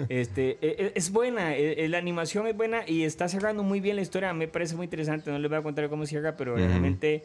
Este, 0.10 0.58
e- 0.62 0.86
e- 0.86 0.92
es 0.96 1.12
buena, 1.12 1.56
e- 1.56 1.88
la 1.90 1.98
animación 1.98 2.48
es 2.48 2.56
buena 2.56 2.88
y 2.88 3.04
está 3.04 3.28
cerrando 3.30 3.64
muy 3.64 3.80
bien 3.82 3.96
la 3.98 4.02
historia. 4.02 4.34
Me 4.34 4.48
parece 4.48 4.76
muy 4.76 4.86
interesante. 4.86 5.32
No 5.32 5.40
les 5.40 5.50
voy 5.50 5.60
a 5.60 5.64
contar 5.64 5.90
cómo 5.90 6.06
cierra, 6.06 6.36
pero 6.38 6.56
realmente 6.56 7.24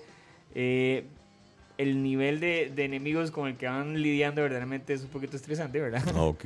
eh, 0.54 1.04
el 1.78 2.02
nivel 2.02 2.40
de, 2.40 2.70
de 2.74 2.84
enemigos 2.84 3.30
con 3.30 3.48
el 3.48 3.56
que 3.56 3.66
van 3.66 4.00
lidiando 4.00 4.42
verdaderamente 4.42 4.92
es 4.92 5.02
un 5.02 5.08
poquito 5.08 5.36
estresante, 5.36 5.80
¿verdad? 5.80 6.02
Ok. 6.16 6.44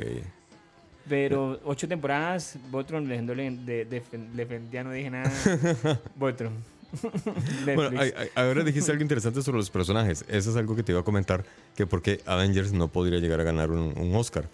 Pero 1.09 1.61
ocho 1.65 1.87
temporadas, 1.87 2.59
Botron 2.71 3.07
legendó 3.09 3.33
de, 3.35 3.51
de, 3.51 3.85
de- 3.85 4.61
ya 4.73 4.83
no 4.83 4.91
dije 4.91 5.11
nada. 5.11 5.31
Botron. 6.17 6.53
Bueno, 7.65 8.01
ahora 8.35 8.65
dijiste 8.65 8.91
algo 8.91 9.03
interesante 9.03 9.43
sobre 9.43 9.59
los 9.59 9.71
personajes. 9.71 10.25
Eso 10.29 10.51
es 10.51 10.57
algo 10.57 10.75
que 10.75 10.83
te 10.83 10.93
iba 10.93 11.01
a 11.01 11.05
comentar, 11.05 11.45
que 11.77 11.87
por 11.87 12.01
qué 12.01 12.21
Avengers 12.27 12.73
no 12.73 12.89
podría 12.89 13.19
llegar 13.19 13.41
a 13.41 13.45
ganar 13.45 13.71
un, 13.71 13.93
un 13.99 14.15
Oscar. 14.15 14.49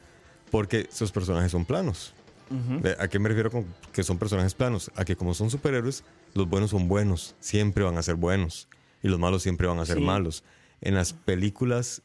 Porque 0.50 0.86
sus 0.90 1.12
personajes 1.12 1.52
son 1.52 1.64
planos. 1.64 2.12
Ujú. 2.50 2.80
¿Ve? 2.80 2.96
¿A 2.98 3.08
qué 3.08 3.18
me 3.18 3.28
refiero 3.28 3.50
con 3.50 3.64
que 3.92 4.02
son 4.02 4.18
personajes 4.18 4.54
planos? 4.54 4.90
A 4.96 5.04
que 5.04 5.14
como 5.16 5.32
son 5.34 5.50
superhéroes, 5.50 6.04
los 6.34 6.48
buenos 6.48 6.70
son 6.70 6.88
buenos, 6.88 7.34
siempre 7.40 7.84
van 7.84 7.96
a 7.96 8.02
ser 8.02 8.16
buenos. 8.16 8.68
Y 9.02 9.08
los 9.08 9.18
malos 9.18 9.42
siempre 9.42 9.66
van 9.68 9.78
a 9.78 9.86
ser 9.86 9.98
Sí. 9.98 10.02
malos. 10.02 10.42
En 10.82 10.94
las 10.94 11.12
películas 11.12 12.02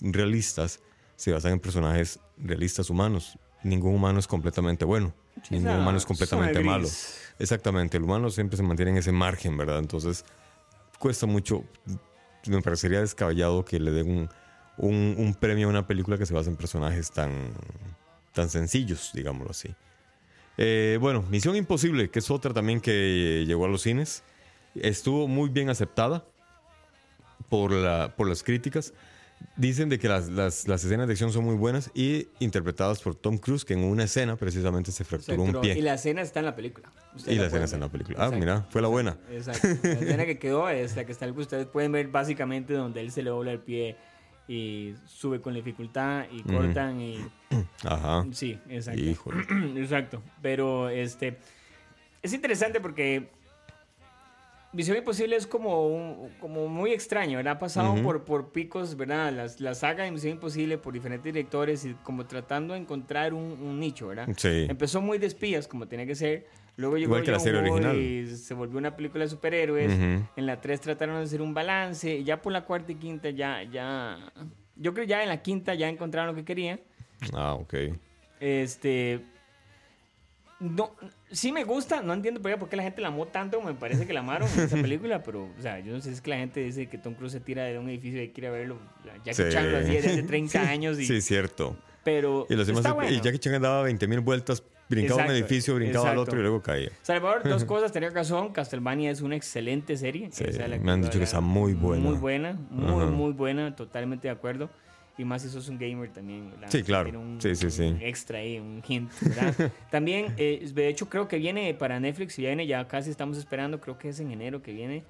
realistas 0.00 0.80
se 1.16 1.32
basan 1.32 1.52
en 1.52 1.60
personajes 1.60 2.20
realistas 2.36 2.90
humanos. 2.90 3.38
Ningún 3.62 3.94
humano 3.94 4.18
es 4.18 4.26
completamente 4.26 4.84
bueno. 4.84 5.14
Ningún 5.50 5.70
humano 5.76 5.96
es 5.98 6.04
completamente 6.04 6.60
malo. 6.60 6.88
Exactamente, 7.38 7.96
el 7.96 8.02
humano 8.02 8.30
siempre 8.30 8.56
se 8.56 8.62
mantiene 8.62 8.90
en 8.92 8.96
ese 8.98 9.12
margen, 9.12 9.56
¿verdad? 9.56 9.78
Entonces, 9.78 10.24
cuesta 10.98 11.26
mucho. 11.26 11.64
Me 12.46 12.60
parecería 12.62 13.00
descabellado 13.00 13.64
que 13.64 13.78
le 13.80 13.90
den 13.90 14.08
un, 14.10 14.28
un- 14.78 15.14
un 15.18 15.34
premio 15.34 15.66
a 15.66 15.70
una 15.70 15.86
película 15.86 16.16
que 16.18 16.26
se 16.26 16.34
basa 16.34 16.50
en 16.50 16.56
personajes 16.56 17.10
tan, 17.10 17.52
tan 18.32 18.48
sencillos, 18.50 19.10
digámoslo 19.14 19.50
así. 19.50 19.74
Eh, 20.58 20.96
bueno, 21.00 21.22
Misión 21.30 21.54
Imposible, 21.56 22.08
que 22.10 22.18
es 22.20 22.30
otra 22.30 22.54
también 22.54 22.80
que 22.80 23.44
llegó 23.46 23.64
a 23.66 23.68
los 23.68 23.82
cines, 23.82 24.22
estuvo 24.74 25.28
muy 25.28 25.48
bien 25.50 25.68
aceptada 25.70 26.24
por, 27.48 27.72
la, 27.72 28.14
por 28.16 28.28
las 28.28 28.42
críticas. 28.42 28.92
Dicen 29.56 29.90
de 29.90 29.98
que 29.98 30.08
las, 30.08 30.28
las- 30.30 30.66
las 30.66 30.82
escenas 30.82 31.06
de 31.08 31.12
acción 31.12 31.30
son 31.30 31.44
muy 31.44 31.56
buenas 31.56 31.90
y 31.94 32.28
interpretadas 32.38 33.02
por 33.02 33.14
Tom 33.14 33.36
Cruise, 33.36 33.66
que 33.66 33.74
en 33.74 33.84
una 33.84 34.04
escena 34.04 34.36
precisamente 34.36 34.90
se 34.92 35.04
fracturó 35.04 35.42
un 35.42 35.60
pie. 35.60 35.76
Y 35.78 35.82
la 35.82 35.94
escena 35.94 36.22
está 36.22 36.40
en 36.40 36.46
la 36.46 36.56
película. 36.56 36.90
Ustedes 37.14 37.36
Y 37.36 37.38
la 37.38 37.48
pueden 37.48 37.64
escena 37.64 37.64
está 37.64 37.76
en 37.76 37.80
la 37.82 37.88
película. 37.90 38.16
Ah, 38.18 38.24
Exacto. 38.24 38.38
mira, 38.40 38.66
fue 38.70 38.80
la 38.80 38.88
buena. 38.88 39.18
Exacto. 39.30 39.68
La 39.82 39.92
escena 39.92 40.24
que 40.24 40.38
quedó 40.38 40.68
es 40.70 40.96
la 40.96 41.04
que 41.04 41.12
está. 41.12 41.30
Ustedes 41.30 41.66
pueden 41.66 41.92
ver 41.92 42.08
básicamente 42.08 42.72
donde 42.72 43.02
él 43.02 43.10
se 43.12 43.22
le 43.22 43.28
dobla 43.28 43.52
el 43.52 43.60
pie 43.60 43.96
y 44.48 44.94
sube 45.06 45.40
con 45.42 45.52
dificultad 45.52 46.24
y 46.32 46.42
cortan 46.42 46.98
y. 47.02 47.18
Ajá. 47.84 48.24
Sí, 48.32 48.58
exacto. 48.70 49.00
Híjole. 49.02 49.44
Exacto. 49.80 50.22
Pero 50.40 50.88
este. 50.88 51.36
Es 52.22 52.32
interesante 52.32 52.80
porque. 52.80 53.28
Misión 54.76 54.96
Imposible 54.98 55.36
es 55.36 55.46
como, 55.46 55.88
un- 55.88 56.28
como 56.38 56.68
muy 56.68 56.92
extraño, 56.92 57.38
¿verdad? 57.38 57.54
Ha 57.54 57.58
pasado 57.58 57.94
por, 58.02 58.24
por 58.24 58.52
picos, 58.52 58.94
¿verdad? 58.96 59.32
Las- 59.32 59.58
la 59.60 59.74
saga 59.74 60.04
de 60.04 60.10
Misión 60.10 60.34
Imposible 60.34 60.76
por 60.76 60.92
diferentes 60.92 61.24
directores 61.32 61.84
y 61.86 61.94
como 62.02 62.26
tratando 62.26 62.74
de 62.74 62.80
encontrar 62.80 63.32
un, 63.32 63.42
un 63.42 63.80
nicho, 63.80 64.08
¿verdad? 64.08 64.28
Sí. 64.36 64.66
Empezó 64.68 65.00
muy 65.00 65.16
de 65.18 65.26
espías, 65.26 65.66
como 65.66 65.88
tenía 65.88 66.04
que 66.06 66.14
ser. 66.14 66.46
Luego 66.76 66.98
llegó 66.98 67.12
Igual 67.12 67.22
que 67.24 67.30
la 67.32 67.40
serie 67.40 67.60
original. 67.60 67.96
y 67.96 68.26
se 68.36 68.52
volvió 68.52 68.76
una 68.76 68.94
película 68.96 69.24
de 69.24 69.30
superhéroes. 69.30 69.90
En 69.90 70.46
la 70.46 70.60
3 70.60 70.78
trataron 70.82 71.16
de 71.16 71.22
hacer 71.24 71.40
un 71.40 71.54
balance. 71.54 72.16
Y 72.18 72.24
ya 72.24 72.42
por 72.42 72.52
la 72.52 72.66
cuarta 72.66 72.92
y 72.92 72.96
quinta 72.96 73.30
ya, 73.30 73.62
ya... 73.62 74.18
Yo 74.76 74.92
creo 74.92 75.06
ya 75.06 75.22
en 75.22 75.30
la 75.30 75.40
quinta 75.40 75.72
ya 75.74 75.88
encontraron 75.88 76.34
lo 76.34 76.36
que 76.38 76.44
querían. 76.44 76.78
Ah, 77.32 77.54
ok. 77.54 77.74
Este... 78.40 79.22
No, 80.58 80.94
sí 81.30 81.52
me 81.52 81.64
gusta, 81.64 82.02
no 82.02 82.14
entiendo 82.14 82.40
por 82.40 82.68
qué, 82.68 82.76
la 82.76 82.82
gente 82.82 83.02
la 83.02 83.08
amó 83.08 83.26
tanto, 83.26 83.60
me 83.60 83.74
parece 83.74 84.06
que 84.06 84.14
la 84.14 84.20
amaron 84.20 84.48
en 84.56 84.60
esa 84.60 84.76
película, 84.82 85.22
pero, 85.22 85.50
o 85.58 85.60
sea, 85.62 85.80
yo 85.80 85.92
no 85.92 86.00
sé 86.00 86.08
si 86.08 86.14
es 86.14 86.20
que 86.22 86.30
la 86.30 86.38
gente 86.38 86.60
dice 86.60 86.86
que 86.88 86.96
Tom 86.96 87.14
Cruise 87.14 87.32
se 87.32 87.40
tira 87.40 87.64
de 87.64 87.78
un 87.78 87.90
edificio 87.90 88.22
y 88.22 88.46
a 88.46 88.50
verlo. 88.50 88.78
Jackie 89.24 89.34
Sí. 89.34 89.50
Chan 89.50 89.70
lo 89.70 89.78
hacía 89.78 89.94
desde 90.00 90.10
hace 90.12 90.22
30 90.22 90.50
Sí, 90.52 90.58
años 90.66 90.98
y... 90.98 91.04
Sí, 91.04 91.20
cierto. 91.20 91.76
Pero 92.04 92.46
Y, 92.48 92.54
los 92.54 92.66
demás, 92.66 92.84
está 92.84 92.90
y 92.90 92.94
bueno. 92.94 93.22
Jackie 93.22 93.38
Chan 93.38 93.60
daba 93.60 93.82
20 93.82 94.06
mil 94.08 94.20
vueltas, 94.20 94.62
brincaba 94.88 95.16
un 95.16 95.20
Exacto, 95.24 95.44
edificio, 95.44 95.74
brincaba 95.74 96.10
al 96.12 96.18
otro 96.18 96.38
y 96.38 96.42
luego 96.42 96.62
caía. 96.62 96.90
Salvador, 97.02 97.42
dos 97.46 97.64
cosas, 97.66 97.92
tenía 97.92 98.08
razón. 98.08 98.52
Castlevania 98.52 99.10
es 99.10 99.20
una 99.20 99.36
excelente 99.36 99.96
serie. 99.96 100.30
Sí, 100.32 100.44
me 100.80 100.92
han 100.92 101.02
dicho 101.02 101.18
que 101.18 101.24
está 101.24 101.40
muy 101.40 101.74
buena. 101.74 102.02
Muy 102.02 102.16
buena, 102.16 102.58
muy, 102.70 103.06
muy 103.06 103.32
buena, 103.32 103.74
totalmente 103.76 104.28
de 104.28 104.32
acuerdo. 104.32 104.70
Y 105.18 105.24
más 105.24 105.40
si 105.42 105.48
sos 105.48 105.68
un 105.68 105.78
gamer 105.78 106.10
también. 106.10 106.50
¿verdad? 106.50 106.68
Sí, 106.70 106.82
claro. 106.82 107.04
Tiene 107.04 107.18
un, 107.18 107.40
Sí, 107.40 107.54
sí, 107.54 107.70
sí. 107.70 107.82
un 107.84 108.02
extra 108.02 108.38
ahí, 108.38 108.58
un 108.58 108.82
hint, 108.86 109.10
¿verdad? 109.22 109.72
también, 109.90 110.34
eh, 110.36 110.68
de 110.74 110.88
hecho, 110.88 111.08
creo 111.08 111.26
que 111.26 111.38
viene 111.38 111.72
para 111.72 111.98
Netflix, 111.98 112.36
viene, 112.36 112.66
ya 112.66 112.86
casi 112.86 113.10
estamos 113.10 113.38
esperando, 113.38 113.80
creo 113.80 113.96
que 113.96 114.10
es 114.10 114.20
en 114.20 114.30
enero 114.30 114.62
que 114.62 114.72
viene 114.72 115.04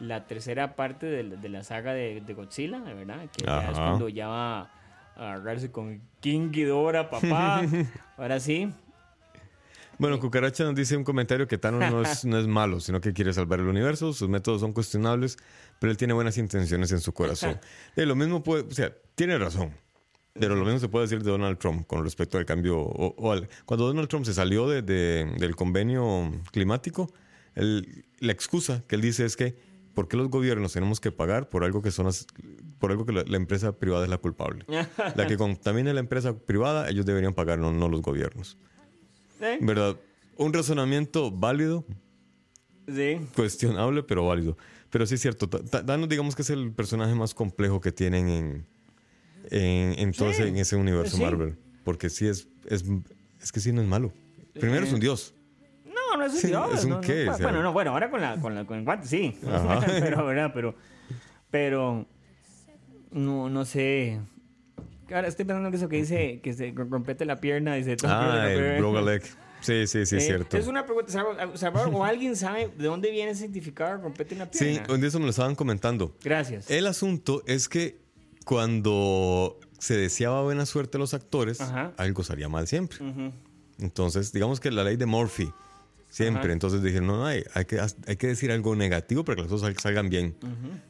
la 0.00 0.26
tercera 0.26 0.76
parte 0.76 1.06
de, 1.06 1.24
la- 1.24 1.36
de 1.36 1.48
la 1.48 1.64
saga 1.64 1.92
de, 1.92 2.20
de 2.20 2.34
Godzilla, 2.34 2.78
¿verdad? 2.80 3.26
Que 3.36 3.44
ya 3.44 3.70
es 3.70 3.78
cuando 3.78 4.08
ya 4.08 4.28
va 4.28 4.60
a 4.60 4.70
agarrarse 5.16 5.72
con 5.72 6.00
King 6.20 6.50
Ghidorah, 6.52 7.10
papá. 7.10 7.62
Ahora 8.16 8.38
sí. 8.38 8.70
Bueno, 9.98 10.20
Cucaracha 10.20 10.64
nos 10.64 10.74
dice 10.74 10.96
un 10.96 11.04
comentario 11.04 11.48
que 11.48 11.58
Thanos 11.58 11.90
no 11.90 12.02
es, 12.02 12.24
no 12.24 12.38
es 12.38 12.46
malo, 12.46 12.78
sino 12.80 13.00
que 13.00 13.12
quiere 13.12 13.32
salvar 13.32 13.58
el 13.60 13.66
universo. 13.66 14.12
Sus 14.12 14.28
métodos 14.28 14.60
son 14.60 14.72
cuestionables, 14.72 15.36
pero 15.80 15.90
él 15.90 15.96
tiene 15.96 16.14
buenas 16.14 16.38
intenciones 16.38 16.92
en 16.92 17.00
su 17.00 17.12
corazón. 17.12 17.58
Eh, 17.96 18.06
lo 18.06 18.14
mismo 18.14 18.42
puede, 18.42 18.62
o 18.62 18.70
sea, 18.70 18.92
tiene 19.14 19.36
razón. 19.38 19.72
Pero 20.34 20.54
lo 20.54 20.64
mismo 20.64 20.78
se 20.78 20.88
puede 20.88 21.06
decir 21.06 21.22
de 21.24 21.30
Donald 21.32 21.58
Trump 21.58 21.84
con 21.88 22.04
respecto 22.04 22.38
al 22.38 22.44
cambio. 22.44 22.78
O, 22.78 23.14
o 23.18 23.32
al- 23.32 23.48
cuando 23.64 23.86
Donald 23.88 24.08
Trump 24.08 24.24
se 24.24 24.32
salió 24.34 24.68
de- 24.68 24.82
de- 24.82 25.24
del 25.36 25.56
convenio 25.56 26.30
climático, 26.52 27.12
la 27.54 28.32
excusa 28.32 28.84
que 28.86 28.94
él 28.94 29.00
dice 29.02 29.24
es 29.24 29.36
que 29.36 29.56
¿por 29.94 30.06
qué 30.06 30.16
los 30.16 30.28
gobiernos 30.30 30.72
tenemos 30.74 31.00
que 31.00 31.10
pagar 31.10 31.48
por 31.48 31.64
algo 31.64 31.82
que 31.82 31.90
son 31.90 32.06
las- 32.06 32.24
por 32.78 32.92
algo 32.92 33.04
que 33.04 33.12
la, 33.12 33.24
la 33.26 33.36
empresa 33.36 33.72
privada 33.72 34.04
es 34.04 34.10
la 34.10 34.18
culpable? 34.18 34.64
La 35.16 35.26
que 35.26 35.36
contamina 35.36 35.92
la 35.92 35.98
empresa 35.98 36.38
privada, 36.38 36.88
ellos 36.88 37.04
deberían 37.04 37.34
pagar, 37.34 37.58
no, 37.58 37.72
no 37.72 37.88
los 37.88 38.00
gobiernos. 38.00 38.56
¿Eh? 39.40 39.58
¿Verdad? 39.60 39.96
Un 40.36 40.52
razonamiento 40.52 41.30
válido, 41.30 41.84
Sí. 42.86 43.18
cuestionable, 43.34 44.02
pero 44.02 44.26
válido. 44.26 44.56
Pero 44.90 45.04
sí 45.06 45.16
es 45.16 45.20
cierto. 45.20 45.48
Thanos, 45.48 46.08
digamos 46.08 46.34
que 46.34 46.42
es 46.42 46.50
el 46.50 46.72
personaje 46.72 47.14
más 47.14 47.34
complejo 47.34 47.80
que 47.80 47.92
tienen 47.92 48.28
en, 48.28 48.66
en, 49.50 49.98
en 49.98 50.12
todo 50.12 50.28
Sí, 50.32 50.40
ese, 50.42 50.48
en 50.48 50.56
ese 50.56 50.76
universo 50.76 51.16
sí. 51.16 51.22
Marvel. 51.22 51.56
Porque 51.84 52.08
sí 52.08 52.26
es, 52.26 52.48
es. 52.66 52.84
Es 53.42 53.52
que 53.52 53.60
sí 53.60 53.72
no 53.72 53.82
es 53.82 53.86
malo. 53.88 54.12
Primero 54.54 54.84
es 54.86 54.92
un 54.92 55.00
dios. 55.00 55.34
No, 55.84 56.16
no 56.16 56.24
es 56.24 56.32
un 56.32 56.38
Sí, 56.40 56.46
dios. 56.48 56.74
es 56.74 56.84
un 56.84 56.90
no, 56.90 57.00
qué, 57.02 57.26
bueno, 57.42 57.62
no, 57.62 57.72
bueno, 57.72 57.90
ahora 57.92 58.10
con, 58.10 58.20
la, 58.20 58.40
con, 58.40 58.54
la, 58.54 58.64
con 58.64 58.78
el 58.78 58.84
guante 58.84 59.06
sí. 59.06 59.36
Pero, 60.00 60.24
¿verdad? 60.24 60.50
Pero, 60.54 60.74
pero, 61.50 62.06
no, 63.12 63.48
no 63.50 63.64
sé. 63.64 64.18
Ahora 65.14 65.28
estoy 65.28 65.44
pensando 65.44 65.70
que 65.70 65.76
eso 65.76 65.88
que 65.88 65.96
dice, 65.96 66.40
que 66.42 66.52
se 66.52 66.72
rompete 66.76 67.24
la 67.24 67.40
pierna, 67.40 67.74
dice 67.74 67.96
Tom 67.96 68.10
Cruise, 68.10 68.24
Ah, 68.32 68.36
la 68.36 68.52
el 68.52 68.58
pierna. 68.58 68.78
Brogalek. 68.78 69.22
Sí, 69.60 69.86
sí, 69.88 70.06
sí, 70.06 70.16
es 70.16 70.22
Eh, 70.22 70.26
cierto. 70.26 70.56
Es 70.56 70.66
una 70.68 70.84
pregunta, 70.86 71.10
Salvador, 71.54 71.90
¿o 71.92 72.04
alguien 72.04 72.36
sabe 72.36 72.70
de 72.76 72.84
dónde 72.86 73.10
viene 73.10 73.32
ese 73.32 73.42
significado 73.42 74.00
rompete 74.02 74.34
una 74.36 74.48
Sí, 74.52 74.58
pierna? 74.78 74.96
de 74.98 75.06
eso 75.06 75.18
me 75.18 75.24
lo 75.24 75.30
estaban 75.30 75.54
comentando. 75.56 76.14
Gracias. 76.22 76.70
El 76.70 76.86
asunto 76.86 77.42
es 77.46 77.68
que 77.68 77.98
cuando 78.44 79.58
se 79.78 79.96
deseaba 79.96 80.42
buena 80.42 80.66
suerte 80.66 80.96
a 80.96 81.00
los 81.00 81.14
actores, 81.14 81.60
Ajá. 81.60 81.92
algo 81.96 82.22
salía 82.24 82.48
mal 82.48 82.66
siempre. 82.66 82.98
Entonces, 83.78 84.32
digamos 84.32 84.60
que 84.60 84.70
la 84.70 84.84
ley 84.84 84.96
de 84.96 85.06
Murphy, 85.06 85.50
siempre. 86.10 86.42
Ajá. 86.44 86.52
Entonces 86.52 86.82
dijeron, 86.82 87.06
no, 87.08 87.16
no, 87.18 87.26
hay, 87.26 87.42
hay, 87.54 87.64
que, 87.64 87.80
hay 87.80 88.16
que 88.16 88.26
decir 88.26 88.50
algo 88.52 88.74
negativo 88.76 89.24
para 89.24 89.36
que 89.36 89.42
las 89.42 89.50
cosas 89.50 89.68
sal- 89.68 89.78
salgan 89.80 90.08
bien. 90.08 90.34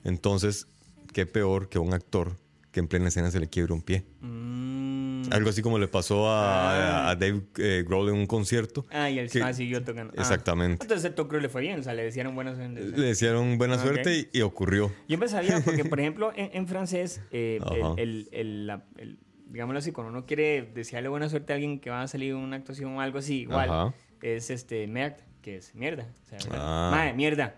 Entonces, 0.05 0.66
qué 1.12 1.27
peor 1.27 1.69
que 1.69 1.79
un 1.79 1.93
actor 1.95 2.37
que 2.79 2.81
en 2.81 2.87
plena 2.89 3.09
escena 3.09 3.29
se 3.33 3.41
le 3.41 3.49
quiebre 3.49 3.72
un 3.74 3.83
pie. 3.83 4.05
Mm. 4.20 5.33
Algo 5.33 5.51
así 5.51 5.62
como 5.62 5.79
le 5.81 5.89
pasó 5.89 6.29
a, 6.31 7.07
Ah. 7.07 7.11
a 7.11 7.16
Dave 7.16 7.43
eh, 7.59 7.85
Grohl 7.87 8.09
en 8.11 8.14
un 8.14 8.26
concierto. 8.26 8.87
Ah, 8.91 9.11
y 9.11 9.18
él 9.18 9.29
que- 9.29 9.43
ah, 9.43 9.53
siguió 9.53 9.83
tocando. 9.83 10.12
Ah. 10.16 10.20
Exactamente. 10.20 10.85
Entonces 10.85 11.11
a 11.11 11.14
Tom 11.14 11.26
Cruise 11.29 11.43
le 11.43 11.49
fue 11.49 11.61
bien, 11.62 11.81
o 11.81 11.83
sea, 11.83 11.93
le 11.95 12.05
decían 12.05 12.33
buenas 12.35 12.57
Le 12.57 12.70
desearon 12.93 13.59
buena 13.59 13.74
Ah, 13.74 13.79
suerte 13.83 14.29
y, 14.33 14.39
y 14.39 14.43
ocurrió. 14.43 14.93
Yo 15.09 15.18
pensaría, 15.18 15.61
porque 15.64 15.85
por 15.85 15.99
ejemplo, 16.01 16.33
en, 16.37 16.51
en 16.55 16.66
francés, 16.68 17.20
eh, 17.33 17.59
el, 17.97 17.99
el- 17.99 18.29
el- 18.33 18.66
la- 18.68 18.85
el- 18.97 19.18
digámoslo 19.51 19.81
así, 19.81 19.91
cuando 19.93 20.12
uno 20.12 20.24
quiere 20.24 20.62
desearle 20.74 21.09
buena 21.09 21.29
suerte 21.29 21.53
a 21.53 21.57
alguien 21.57 21.81
que 21.81 21.91
va 21.91 22.03
a 22.03 22.09
salir 22.09 22.35
una 22.35 22.57
actuación 22.57 22.95
o 22.97 23.01
algo 23.01 23.18
así, 23.18 23.41
igual, 23.41 23.68
Ajá. 23.68 23.95
es 24.22 24.51
este 24.51 24.87
merde, 24.87 25.16
que 25.43 25.57
es 25.57 25.74
mierda. 25.74 26.07
O 26.24 26.29
sea, 26.29 26.39
Ah. 26.53 26.91
Mae, 26.95 27.12
mierda. 27.12 27.57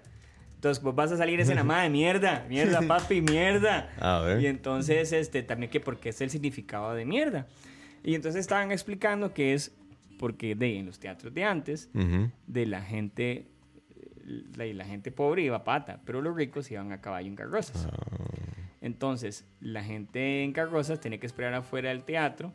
Entonces, 0.60 0.82
pues 0.82 0.94
vas 0.94 1.10
a 1.10 1.16
salir 1.16 1.40
ese 1.40 1.54
madre, 1.64 1.88
mierda, 1.88 2.44
mierda, 2.46 2.82
papi, 2.86 3.22
mierda. 3.22 3.88
A 3.98 4.20
ver. 4.20 4.42
Y 4.42 4.46
entonces, 4.46 5.10
este, 5.10 5.42
también 5.42 5.70
que 5.70 5.80
porque 5.80 6.10
es 6.10 6.20
el 6.20 6.28
significado 6.28 6.92
de 6.92 7.06
mierda. 7.06 7.46
Y 8.04 8.14
entonces 8.14 8.42
estaban 8.42 8.70
explicando 8.70 9.32
que 9.32 9.54
es 9.54 9.74
porque 10.18 10.54
de 10.54 10.76
en 10.78 10.84
los 10.84 10.98
teatros 10.98 11.32
de 11.32 11.44
antes, 11.44 11.88
Ujú. 11.94 12.30
de 12.46 12.66
la 12.66 12.82
gente, 12.82 13.46
la, 14.54 14.66
la 14.66 14.84
gente 14.84 15.10
pobre 15.10 15.40
iba 15.44 15.56
a 15.56 15.64
pata, 15.64 16.02
pero 16.04 16.20
los 16.20 16.36
ricos 16.36 16.70
iban 16.70 16.92
a 16.92 17.00
caballo 17.00 17.28
en 17.28 17.36
carrozas. 17.36 17.88
Entonces, 18.82 19.46
la 19.62 19.82
gente 19.82 20.44
en 20.44 20.52
carrozas 20.52 21.00
tenía 21.00 21.18
que 21.18 21.26
esperar 21.26 21.54
afuera 21.54 21.88
del 21.88 22.04
teatro 22.04 22.52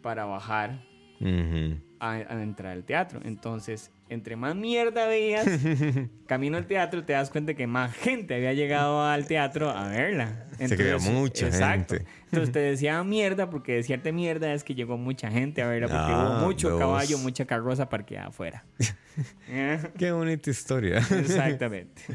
para 0.00 0.26
bajar 0.26 0.84
Ujú. 1.20 1.76
a, 1.98 2.12
a 2.12 2.40
entrar 2.40 2.70
al 2.74 2.84
teatro. 2.84 3.20
Entonces, 3.24 3.90
entre 4.10 4.36
más 4.36 4.54
mierda 4.56 5.06
veías, 5.06 5.46
camino 6.26 6.56
al 6.56 6.66
teatro, 6.66 7.04
te 7.04 7.12
das 7.12 7.30
cuenta 7.30 7.54
que 7.54 7.66
más 7.66 7.94
gente 7.94 8.34
había 8.34 8.52
llegado 8.54 9.02
al 9.04 9.26
teatro 9.26 9.70
a 9.70 9.88
verla. 9.88 10.46
Se 10.58 10.76
creía 10.76 10.98
mucha 10.98 11.50
gente. 11.52 12.04
Entonces 12.24 12.52
te 12.52 12.58
decía 12.58 13.02
mierda 13.04 13.48
porque 13.50 13.74
decirte 13.74 14.12
mierda 14.12 14.52
es 14.52 14.64
que 14.64 14.74
llegó 14.74 14.96
mucha 14.96 15.30
gente 15.30 15.62
a 15.62 15.68
verla 15.68 15.88
porque 15.88 16.02
Ah, 16.12 16.38
hubo 16.40 16.46
mucho 16.46 16.70
dos. 16.70 16.78
caballo, 16.80 17.18
mucha 17.18 17.44
carroza 17.44 17.88
parqueada 17.88 18.28
afuera. 18.28 18.64
Qué 19.98 20.12
bonita 20.12 20.50
historia. 20.50 20.98
Exactamente. 20.98 22.02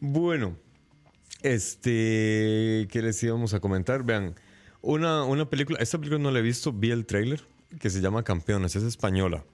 Bueno, 0.00 0.56
este, 1.42 2.86
¿qué 2.90 3.02
les 3.02 3.20
íbamos 3.22 3.52
a 3.52 3.58
comentar? 3.60 4.04
Vean, 4.04 4.34
una, 4.80 5.24
una 5.24 5.50
película, 5.50 5.78
esta 5.80 5.98
película 5.98 6.20
no 6.22 6.30
la 6.30 6.38
he 6.38 6.42
visto, 6.42 6.72
vi 6.72 6.92
el 6.92 7.04
tráiler, 7.04 7.40
que 7.80 7.90
se 7.90 8.00
llama 8.00 8.22
Campeones, 8.22 8.76
es 8.76 8.84
española. 8.84 9.44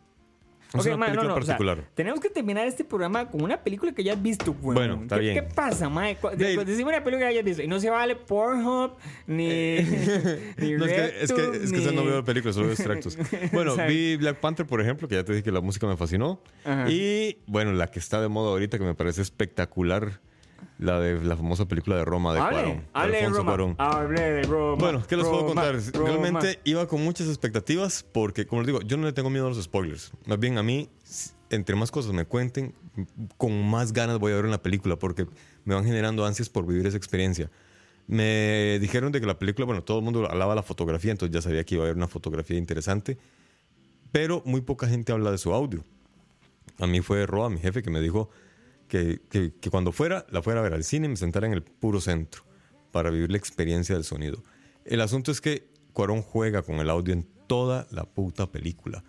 Es 0.75 0.87
una 0.87 1.09
no, 1.09 1.35
o 1.35 1.43
sea, 1.43 1.57
tenemos 1.95 2.21
que 2.21 2.29
terminar 2.29 2.67
este 2.67 2.85
programa 2.85 3.31
con 3.31 3.43
una 3.43 3.63
película 3.63 3.93
que 3.93 4.03
ya 4.03 4.15
has 4.15 4.23
visto, 4.23 4.53
güey. 4.53 4.75
Bueno, 4.75 5.01
está 5.03 5.17
¿Qué, 5.17 5.21
bien. 5.23 5.35
¿Qué 5.35 5.43
pasa, 5.43 5.89
mae? 5.89 6.19
Decime 6.37 6.85
una 6.85 7.05
película 7.05 7.19
que 7.19 7.25
hayas 7.27 7.45
visto. 7.45 7.63
Y 7.63 7.69
no 7.69 7.79
se 7.79 7.91
vale 7.91 8.17
Pornhub, 8.17 8.93
ni. 9.27 9.77
ni 10.59 10.73
No, 10.73 10.85
es 10.85 10.93
que, 10.93 11.23
es 11.23 11.33
que, 11.33 11.65
es 11.65 11.73
que 11.73 11.93
no 11.93 12.05
veo 12.05 12.17
la 12.17 12.25
película, 12.25 12.53
solo 12.53 12.67
veo 12.67 12.75
extractos. 12.75 13.17
Bueno, 13.53 13.77
vi 13.89 14.17
Black 14.17 14.39
Panther, 14.41 14.67
por 14.67 14.81
ejemplo, 14.81 15.07
que 15.07 15.15
ya 15.15 15.25
te 15.25 15.33
dije 15.33 15.45
que 15.45 15.53
la 15.53 15.61
música 15.61 15.87
me 15.87 15.97
fascinó. 15.97 16.41
Ajá. 16.65 16.91
Y, 16.91 17.39
bueno, 17.47 17.73
la 17.73 17.91
que 17.91 17.99
está 17.99 18.21
de 18.21 18.29
moda 18.29 18.51
ahorita, 18.51 18.79
que 18.79 18.85
me 18.85 18.95
parece 18.95 19.23
espectacular, 19.23 20.21
la 20.79 20.99
de 21.01 21.23
la 21.23 21.37
famosa 21.37 21.67
película 21.67 21.97
de 21.97 22.05
Roma 22.05 22.35
de 22.35 22.41
Hable, 22.41 22.57
Cuarón. 22.57 22.85
hable 22.93 23.17
de 23.17 23.29
Roma. 23.29 23.45
Cuarón. 23.45 24.15
De 24.15 24.43
Roma. 24.43 24.77
Bueno, 24.79 25.07
¿qué 25.07 25.17
les 25.17 25.27
puedo 25.27 25.47
contar? 25.47 25.75
Roma. 25.75 26.09
Realmente 26.09 26.61
iba 26.65 26.87
con 26.89 27.03
muchas 27.03 27.29
expectativas 27.29 28.05
porque, 28.13 28.47
como 28.47 28.63
les 28.63 28.67
digo, 28.67 28.81
yo 28.83 28.97
no 28.97 29.07
le 29.07 29.13
tengo 29.13 29.31
miedo 29.31 29.47
a 29.47 29.51
los 29.51 29.63
spoilers. 29.63 30.13
Más 30.27 30.39
bien 30.39 30.59
a 30.59 30.63
mí, 30.63 30.89
entre 31.51 31.77
más 31.77 31.91
cosas 31.91 32.13
me 32.13 32.25
cuenten, 32.25 32.75
con 33.37 33.69
más 33.69 33.93
ganas 33.93 34.19
voy 34.19 34.33
a 34.33 34.37
ver 34.37 34.45
en 34.47 34.51
la 34.51 34.63
película 34.63 34.97
porque 34.97 35.27
me 35.65 35.75
van 35.75 35.85
generando 35.85 36.27
ansias 36.27 36.49
por 36.49 36.67
vivir 36.67 36.87
esa 36.87 36.97
experiencia. 36.97 37.51
Me 38.07 38.79
dijeron 38.81 39.13
de 39.13 39.21
que 39.21 39.27
la 39.27 39.39
película, 39.39 39.65
bueno, 39.65 39.83
todo 39.83 39.99
el 39.99 40.05
mundo 40.05 40.29
alaba 40.31 40.55
la 40.55 40.63
fotografía, 40.63 41.13
entonces 41.13 41.35
ya 41.35 41.41
sabía 41.41 41.65
que 41.65 41.77
iba 41.77 41.85
a 41.85 41.87
haber 41.87 41.97
una 41.97 42.09
fotografía 42.09 42.59
interesante, 42.59 43.17
pero 44.13 44.43
muy 44.45 44.61
poca 44.61 44.87
gente 44.87 45.13
habla 45.13 45.31
de 45.31 45.39
su 45.39 45.55
audio. 45.55 45.83
A 46.79 46.87
mí 46.87 47.01
fue 47.01 47.25
Roa, 47.27 47.49
mi 47.49 47.59
jefe, 47.59 47.83
que 47.83 47.91
me 47.91 48.01
dijo 48.01 48.29
que, 48.89 49.21
que- 49.31 49.53
que 49.61 49.71
cuando 49.71 49.93
fuera, 49.93 50.27
la 50.31 50.43
fuera 50.43 50.61
a 50.61 50.63
ver 50.63 50.75
al 50.75 50.85
cine 50.85 51.07
y 51.07 51.11
me 51.11 51.17
sentara 51.17 51.47
en 51.47 51.53
el 51.53 51.63
puro 51.63 52.01
centro 52.01 52.45
para 52.93 53.11
vivir 53.11 53.31
la 53.31 53.37
experiencia 53.39 53.95
del 53.95 54.05
sonido. 54.05 54.43
El 54.85 55.01
asunto 55.01 55.31
es 55.33 55.41
que 55.41 55.69
Cuarón 55.93 56.23
juega 56.23 56.63
con 56.63 56.77
el 56.77 56.91
audio 56.91 57.13
en 57.15 57.27
toda 57.47 57.87
la 57.91 58.05
puta 58.05 58.51
película. 58.51 59.05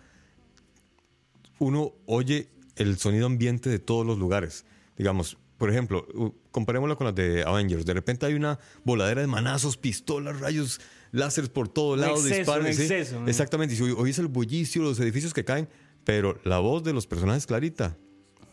Uno 1.58 1.92
oye 2.06 2.48
el 2.76 2.98
sonido 2.98 3.26
ambiente 3.26 3.70
de 3.70 3.78
todos 3.78 4.04
los 4.06 4.18
lugares. 4.18 4.64
Digamos, 4.96 5.38
por 5.56 5.70
ejemplo, 5.70 6.06
comparémoslo 6.50 6.96
con 6.96 7.06
las 7.06 7.14
de 7.14 7.42
Avengers. 7.44 7.86
De 7.86 7.94
repente 7.94 8.26
hay 8.26 8.34
una 8.34 8.58
voladera 8.84 9.22
de 9.22 9.26
manazos, 9.26 9.76
pistolas, 9.76 10.38
rayos, 10.40 10.80
láseres 11.12 11.48
por 11.50 11.68
todos 11.68 11.98
lados, 11.98 12.24
disparos. 12.38 12.66
¿sí? 12.76 12.82
Exactamente. 13.28 13.74
Y 13.74 13.78
si 13.78 13.84
oís 13.84 14.18
el 14.18 14.28
bullicio, 14.28 14.82
los 14.82 15.00
edificios 15.00 15.32
que 15.32 15.44
caen, 15.44 15.68
pero 16.04 16.38
la 16.44 16.58
voz 16.58 16.84
de 16.84 16.92
los 16.92 17.06
personajes 17.06 17.46
clarita. 17.46 17.96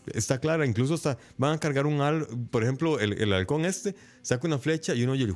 Está 0.07 0.39
clara, 0.39 0.65
incluso 0.65 0.95
hasta 0.95 1.17
van 1.37 1.53
a 1.53 1.59
cargar 1.59 1.85
un 1.85 2.01
al, 2.01 2.27
por 2.51 2.63
ejemplo, 2.63 2.99
el, 2.99 3.13
el 3.13 3.31
halcón 3.33 3.65
este 3.65 3.95
saca 4.21 4.47
una 4.47 4.57
flecha 4.57 4.93
y 4.95 5.03
uno 5.03 5.13
oye 5.13 5.27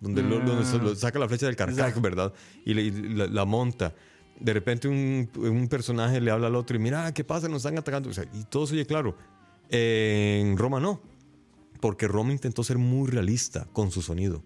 donde, 0.00 0.22
lo- 0.22 0.40
donde 0.40 0.78
lo- 0.78 0.94
saca 0.94 1.18
la 1.18 1.28
flecha 1.28 1.46
del 1.46 1.56
carcaj, 1.56 2.00
¿verdad? 2.00 2.32
Y, 2.64 2.74
le- 2.74 2.82
y 2.82 2.90
la, 2.90 3.26
la 3.26 3.44
monta. 3.44 3.94
De 4.40 4.52
repente 4.52 4.88
un, 4.88 5.30
un 5.36 5.68
personaje 5.68 6.20
le 6.20 6.30
habla 6.30 6.48
al 6.48 6.56
otro 6.56 6.76
y 6.76 6.80
mira, 6.80 7.12
¿qué 7.14 7.24
pasa? 7.24 7.48
Nos 7.48 7.58
están 7.64 7.78
atacando. 7.78 8.10
O 8.10 8.12
sea, 8.12 8.24
y 8.34 8.44
todo 8.44 8.66
se 8.66 8.74
oye 8.74 8.86
claro. 8.86 9.16
En 9.70 10.56
Roma 10.58 10.80
no, 10.80 11.00
porque 11.80 12.06
Roma 12.08 12.32
intentó 12.32 12.62
ser 12.64 12.78
muy 12.78 13.08
realista 13.10 13.66
con 13.72 13.90
su 13.90 14.02
sonido. 14.02 14.42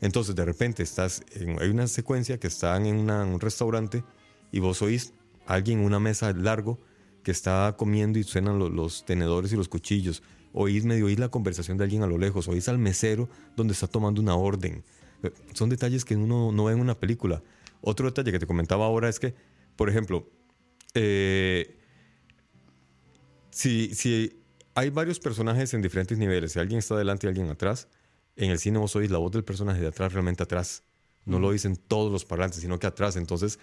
Entonces, 0.00 0.34
de 0.34 0.44
repente 0.44 0.82
estás 0.82 1.22
en, 1.32 1.60
hay 1.60 1.68
una 1.70 1.86
secuencia 1.88 2.38
que 2.38 2.46
están 2.46 2.86
en 2.86 2.96
una- 2.96 3.24
un 3.24 3.40
restaurante 3.40 4.04
y 4.52 4.60
vos 4.60 4.80
oís 4.82 5.12
a 5.46 5.54
alguien 5.54 5.80
en 5.80 5.84
una 5.86 5.98
mesa 6.00 6.32
largo 6.32 6.78
que 7.28 7.32
está 7.32 7.74
comiendo 7.76 8.18
y 8.18 8.24
suenan 8.24 8.58
lo- 8.58 8.70
los 8.70 9.04
tenedores 9.04 9.52
y 9.52 9.56
los 9.56 9.68
cuchillos. 9.68 10.22
Oís 10.54 10.86
medio 10.86 11.04
oís 11.04 11.18
la 11.18 11.28
conversación 11.28 11.76
de 11.76 11.84
alguien 11.84 12.02
a 12.02 12.06
lo 12.06 12.16
lejos, 12.16 12.48
oís 12.48 12.70
al 12.70 12.78
mesero 12.78 13.28
donde 13.54 13.74
está 13.74 13.86
tomando 13.86 14.22
una 14.22 14.34
orden. 14.34 14.82
Eh, 15.22 15.30
Son 15.52 15.68
detalles 15.68 16.06
que 16.06 16.16
uno 16.16 16.52
no 16.52 16.64
ve 16.64 16.72
en 16.72 16.80
una 16.80 16.94
película. 16.98 17.42
Otro 17.82 18.06
detalle 18.06 18.32
que 18.32 18.38
te 18.38 18.46
comentaba 18.46 18.86
ahora 18.86 19.10
es 19.10 19.20
que, 19.20 19.34
por 19.76 19.90
ejemplo, 19.90 20.26
eh, 20.94 21.76
si, 23.50 23.94
si 23.94 24.40
hay 24.74 24.88
varios 24.88 25.20
personajes 25.20 25.74
en 25.74 25.82
diferentes 25.82 26.16
niveles, 26.16 26.52
si 26.52 26.60
alguien 26.60 26.78
está 26.78 26.94
adelante 26.94 27.26
y 27.26 27.28
alguien 27.28 27.50
atrás, 27.50 27.88
en 28.36 28.50
el 28.50 28.58
cine 28.58 28.78
vos 28.78 28.96
oís 28.96 29.10
la 29.10 29.18
voz 29.18 29.32
del 29.32 29.44
personaje 29.44 29.82
de 29.82 29.88
atrás 29.88 30.14
realmente 30.14 30.44
atrás. 30.44 30.82
No 31.26 31.38
lo 31.38 31.52
dicen 31.52 31.76
todos 31.76 32.10
los 32.10 32.24
parlantes, 32.24 32.60
sino 32.62 32.78
que 32.78 32.86
atrás. 32.86 33.16
Entonces, 33.16 33.58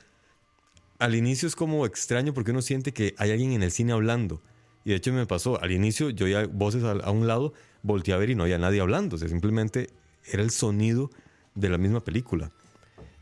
al 1.00 1.16
inicio 1.16 1.48
es 1.48 1.56
como 1.56 1.86
extraño 1.86 2.34
porque 2.34 2.52
uno 2.52 2.62
siente 2.62 2.94
que 2.94 3.16
hay 3.18 3.32
alguien 3.32 3.52
en 3.52 3.64
el 3.64 3.72
cine 3.72 3.94
hablando. 3.94 4.42
Y 4.84 4.92
de 4.92 4.98
hecho 4.98 5.12
me 5.12 5.26
pasó, 5.26 5.62
al 5.62 5.72
inicio 5.72 6.10
yo 6.10 6.26
oía 6.26 6.46
voces 6.46 6.84
a, 6.84 7.10
un 7.12 7.28
lado, 7.28 7.54
volteé 7.82 8.14
a 8.14 8.18
ver 8.18 8.30
y 8.30 8.36
no 8.36 8.44
había 8.44 8.58
nadie 8.58 8.82
hablando. 8.82 9.16
O 9.16 9.20
sea, 9.20 9.28
simplemente 9.28 9.90
era 10.26 10.44
el 10.44 10.52
sonido 10.52 11.10
de 11.56 11.70
la 11.70 11.78
misma 11.78 12.04
película. 12.04 12.52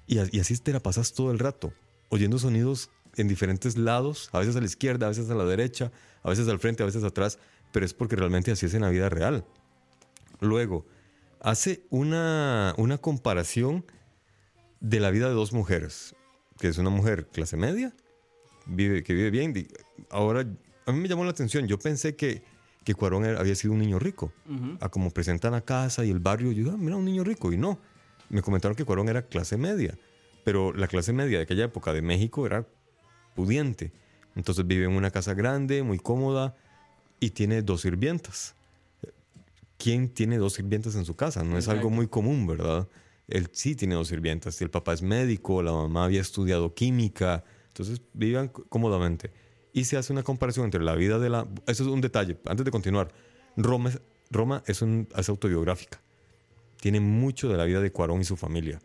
Y, 0.08 0.18
y 0.36 0.40
así 0.40 0.58
te 0.58 0.74
la 0.74 0.82
pasas 0.82 1.14
todo 1.14 1.32
el 1.32 1.40
rato, 1.40 1.74
oyendo 2.10 2.38
sonidos 2.38 2.90
en 3.16 3.28
diferentes 3.28 3.78
lados, 3.78 4.30
a 4.34 4.40
veces 4.40 4.56
a 4.56 4.60
la 4.60 4.66
izquierda, 4.66 5.06
a 5.06 5.10
veces 5.10 5.30
a 5.30 5.36
la 5.36 5.46
derecha, 5.46 5.92
a 6.24 6.30
veces 6.30 6.48
al 6.48 6.60
frente, 6.60 6.84
a 6.84 6.86
veces 6.86 7.04
atrás, 7.04 7.40
pero 7.72 7.86
es 7.86 7.94
porque 7.94 8.16
realmente 8.16 8.52
así 8.52 8.66
es 8.66 8.74
en 8.74 8.82
la 8.82 8.90
vida 8.90 9.10
real. 9.10 9.46
Luego, 10.40 10.86
hace 11.40 11.86
una, 11.90 12.74
una 12.78 12.98
comparación 12.98 13.86
de 14.80 15.00
la 15.00 15.12
vida 15.12 15.30
de 15.30 15.34
dos 15.34 15.54
mujeres, 15.54 16.16
que 16.60 16.68
es 16.68 16.78
una 16.78 16.90
mujer 16.90 17.28
clase 17.28 17.58
media, 17.58 17.94
vive, 18.66 19.04
que 19.04 19.14
vive 19.14 19.32
bien. 19.32 19.54
Ahora, 20.10 20.46
a 20.86 20.92
mí 20.92 21.00
me 21.00 21.08
llamó 21.08 21.24
la 21.24 21.32
atención, 21.32 21.68
yo 21.68 21.78
pensé 21.80 22.16
que, 22.16 22.44
que 22.84 22.94
Cuarón 22.94 23.26
había 23.26 23.56
sido 23.56 23.74
un 23.74 23.80
niño 23.80 24.00
rico, 24.00 24.32
a 24.80 24.90
como 24.90 25.12
presentan 25.12 25.54
la 25.54 25.62
casa 25.62 26.06
y 26.06 26.10
el 26.10 26.20
barrio, 26.20 26.52
yo 26.52 26.64
dije, 26.64 26.72
ah, 26.74 26.78
mira, 26.78 26.96
un 26.98 27.06
niño 27.06 27.24
rico, 27.24 27.52
y 27.52 27.58
no. 27.58 27.80
Me 28.30 28.42
comentaron 28.42 28.76
que 28.76 28.86
Cuarón 28.86 29.10
era 29.10 29.24
clase 29.24 29.58
media, 29.58 29.98
pero 30.44 30.74
la 30.74 30.88
clase 30.88 31.14
media 31.14 31.38
de 31.38 31.44
aquella 31.44 31.66
época 31.66 31.94
de 31.94 32.02
México 32.02 32.46
era 32.46 32.66
pudiente. 33.36 33.92
Entonces 34.36 34.66
vive 34.66 34.86
en 34.86 34.92
una 34.92 35.12
casa 35.12 35.34
grande, 35.34 35.84
muy 35.84 36.00
cómoda, 36.00 36.56
y 37.20 37.32
tiene 37.32 37.62
dos 37.62 37.82
sirvientas. 37.82 38.56
¿Quién 39.78 40.10
tiene 40.10 40.38
dos 40.38 40.54
sirvientas 40.54 40.96
en 40.96 41.06
su 41.06 41.16
casa? 41.16 41.44
No 41.44 41.58
es 41.58 41.68
algo 41.68 41.90
muy 41.90 42.08
común, 42.08 42.48
¿verdad? 42.48 42.88
Él 43.28 43.48
sí 43.52 43.76
tiene 43.76 43.96
dos 43.96 44.10
sirvientas. 44.10 44.62
El 44.62 44.70
papá 44.70 44.94
es 44.94 45.02
médico, 45.02 45.62
la 45.64 45.72
mamá 45.72 46.06
había 46.06 46.22
estudiado 46.22 46.74
química, 46.74 47.44
entonces 47.68 48.02
vivían 48.14 48.50
cómodamente. 48.50 49.32
Y 49.72 49.86
se 49.86 49.98
hace 49.98 50.14
una 50.14 50.24
comparación 50.24 50.66
entre 50.66 50.84
la 50.84 50.94
vida 50.96 51.18
de 51.20 51.30
la... 51.30 51.48
Eso 51.66 51.84
es 51.84 51.90
un 51.90 52.02
detalle. 52.02 52.38
Antes 52.46 52.64
de 52.66 52.72
continuar, 52.72 53.12
Roma, 53.58 53.90
es- 53.90 54.02
Roma 54.30 54.62
es, 54.68 54.82
un, 54.82 55.08
es 55.18 55.30
autobiográfica. 55.30 56.02
Tiene 56.80 57.00
mucho 57.00 57.50
de 57.50 57.58
la 57.58 57.64
vida 57.66 57.80
de 57.80 57.92
Cuarón 57.92 58.22
y 58.22 58.24
su 58.26 58.36
familia. 58.36 58.80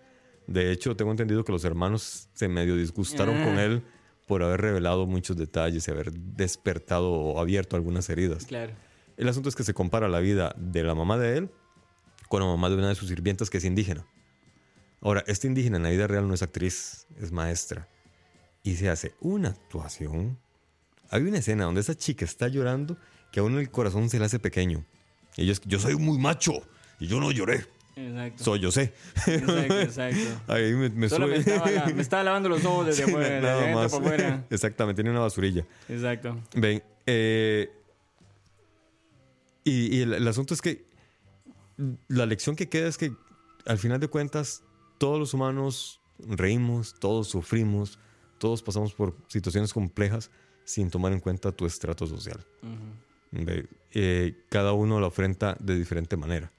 De 0.47 0.71
hecho, 0.73 0.97
tengo 0.97 1.11
entendido 1.11 1.45
que 1.45 1.53
los 1.53 1.65
hermanos 1.65 2.29
se 2.33 2.49
medio 2.49 2.77
disgustaron 2.77 3.37
Ah. 3.37 3.45
con 3.45 3.59
él 3.59 3.83
por 4.27 4.43
haber 4.43 4.61
revelado 4.61 5.07
muchos 5.07 5.37
detalles 5.37 5.87
y 5.87 5.91
haber 5.91 6.13
despertado 6.13 7.11
o 7.11 7.41
abierto 7.41 7.77
algunas 7.77 8.09
heridas. 8.09 8.47
Claro. 8.47 8.73
El 9.17 9.29
asunto 9.29 9.49
es 9.49 9.57
que 9.57 9.65
se 9.65 9.75
compara 9.75 10.09
la 10.09 10.21
vida 10.21 10.55
de 10.57 10.83
la 10.85 10.95
mamá 10.95 11.19
de 11.19 11.37
él 11.39 11.51
con 12.29 12.41
la 12.41 12.47
mamá 12.47 12.69
de 12.71 12.77
una 12.77 12.89
de 12.89 12.95
sus 12.95 13.09
sirvientas 13.09 13.51
que 13.51 13.59
es 13.59 13.65
indígena. 13.65 14.07
Ahora, 15.01 15.23
esta 15.27 15.47
indígena 15.47 15.77
en 15.77 15.83
la 15.85 15.91
vida 15.91 16.07
real 16.07 16.27
no 16.27 16.35
es 16.35 16.43
actriz, 16.43 17.07
es 17.21 17.31
maestra. 17.33 17.89
Y 18.63 18.77
se 18.77 18.89
hace 18.89 19.15
una 19.21 19.51
actuación. 19.51 20.39
Hay 21.11 21.23
una 21.23 21.39
escena 21.39 21.65
donde 21.65 21.81
esa 21.81 21.97
chica 21.97 22.25
está 22.25 22.49
llorando 22.49 22.97
que 23.33 23.41
a 23.41 23.43
uno 23.43 23.61
el 23.61 23.71
corazón 23.71 24.11
se 24.11 24.19
le 24.19 24.25
hace 24.25 24.39
pequeño. 24.39 24.85
Y 25.37 25.51
es, 25.51 25.61
yo 25.65 25.79
soy 25.79 25.95
muy 25.97 26.19
macho 26.19 26.53
y 26.99 27.07
yo 27.07 27.21
no 27.21 27.31
lloré. 27.31 27.65
Exacto. 27.95 28.45
Soy 28.45 28.61
yo 28.61 28.71
sé. 28.71 28.93
Exacto, 29.27 29.81
exacto. 29.81 30.43
Ahí 30.49 30.73
me, 30.73 30.89
me 30.91 31.09
Solo 31.09 31.27
me 31.27 31.37
estaba, 31.37 31.87
me 31.87 32.03
estaba 32.03 32.25
lavando 32.25 32.49
los 32.49 32.65
ojos 32.65 32.87
desde 32.87 33.05
afuera, 33.05 33.29
de 33.29 33.41
Nada 33.41 33.75
más. 33.75 33.93
para 33.93 34.05
afuera. 34.05 34.47
Exactamente, 34.51 35.03
tiene 35.03 35.11
una 35.11 35.21
basurilla. 35.21 35.65
Exacto. 35.89 36.37
Ven, 36.55 36.83
eh, 37.07 37.71
y, 39.65 39.97
y 39.97 40.01
el, 40.03 40.15
el 40.15 40.29
asunto 40.29 40.55
es 40.55 40.61
que 40.63 40.85
la 42.09 42.27
lección 42.27 42.57
que 42.57 42.69
queda 42.69 42.89
es 42.89 42.99
que 42.99 43.13
al 43.67 43.79
final 43.79 44.01
de 44.01 44.09
cuentas 44.09 44.63
todos 44.99 45.19
los 45.19 45.35
humanos 45.35 46.01
reímos, 46.19 46.95
todos 46.99 47.29
sufrimos, 47.29 47.99
todos 48.39 48.63
pasamos 48.63 48.93
por 48.93 49.17
situaciones 49.29 49.73
complejas 49.73 50.31
sin 50.65 50.91
tomar 50.91 51.13
en 51.13 51.21
cuenta 51.21 51.53
tu 51.53 51.67
estrato 51.67 52.07
social. 52.07 52.45
Eh, 53.93 54.35
cada 54.49 54.73
uno 54.73 55.01
lo 55.01 55.07
afrenta 55.07 55.57
de 55.61 55.77
diferente 55.77 56.17
manera, 56.17 56.51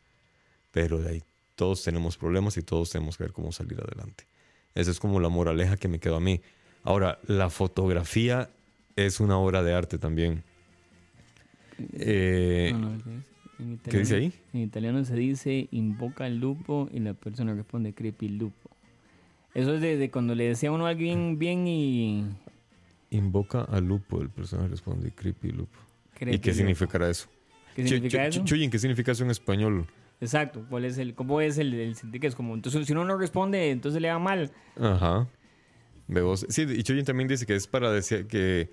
pero 0.72 1.00
de 1.00 1.10
ahí 1.10 1.24
todos 1.56 1.84
tenemos 1.84 2.18
problemas 2.18 2.58
y 2.58 2.64
todos 2.64 2.90
tenemos 2.90 3.18
que 3.18 3.26
ver 3.26 3.34
cómo 3.34 3.52
salir 3.52 3.80
adelante. 3.82 4.26
Esa 4.76 4.92
es 4.92 5.00
como 5.00 5.20
la 5.20 5.30
moraleja 5.30 5.78
que 5.78 5.88
me 5.88 6.00
quedó 6.00 6.16
a 6.16 6.20
mí. 6.22 6.42
Ahora, 6.84 7.20
la 7.28 7.50
fotografía 7.50 8.50
es 8.96 9.20
una 9.20 9.38
obra 9.38 9.62
de 9.64 9.74
arte 9.74 9.98
también. 9.98 10.44
Eh, 11.94 12.72
No, 12.74 12.90
no, 12.90 13.24
¿qué 13.90 14.00
dice 14.00 14.16
ahí? 14.16 14.34
En 14.54 14.62
italiano 14.62 15.04
se 15.06 15.16
dice 15.16 15.68
invoca 15.72 16.26
al 16.26 16.38
lupo 16.40 16.90
y 16.94 17.00
la 17.00 17.14
persona 17.14 17.54
responde 17.54 17.94
creepy 17.94 18.30
lupo. 18.30 18.70
Eso 19.54 19.74
es 19.76 19.82
de, 19.82 19.98
de 19.98 20.12
cuando 20.12 20.36
le 20.36 20.46
decía 20.46 20.70
a 20.70 20.72
uno 20.72 20.86
a 20.86 20.90
alguien 20.90 21.38
bien 21.40 21.68
y... 21.68 22.26
Invoca 23.12 23.62
al 23.64 23.86
lupo, 23.88 24.22
el 24.22 24.30
personaje 24.30 24.70
responde 24.70 25.12
creepy 25.12 25.52
lupo. 25.52 25.78
¿Y 26.22 26.38
qué 26.40 26.50
lupo. 26.50 26.54
significará 26.54 27.10
eso? 27.10 27.28
¿Qué 27.76 27.88
significa 27.88 28.28
eso? 28.28 28.44
Chuyin, 28.44 28.70
¿qué 28.70 28.78
significa 28.78 29.12
eso 29.12 29.24
en 29.24 29.32
español? 29.32 29.88
Exacto. 30.22 30.66
¿Cuál 30.70 30.86
es 30.86 30.98
el, 30.98 31.16
¿Cómo 31.16 31.42
es 31.42 31.58
el, 31.58 31.74
el 31.74 31.96
sentido? 31.96 32.22
Que 32.22 32.28
es 32.28 32.36
como, 32.36 32.54
entonces 32.54 32.86
si 32.86 32.92
uno 32.94 33.06
no 33.06 33.18
responde, 33.18 33.72
entonces 33.72 34.02
le 34.02 34.10
va 34.10 34.20
mal. 34.20 34.52
Ajá. 34.80 35.28
Veo- 36.08 36.36
Sí, 36.38 36.64
y 36.64 36.84
Chuyin 36.84 37.06
también 37.06 37.28
dice 37.28 37.46
que 37.46 37.56
es 37.56 37.68
para 37.68 37.92
decir 37.92 38.28
que, 38.28 38.70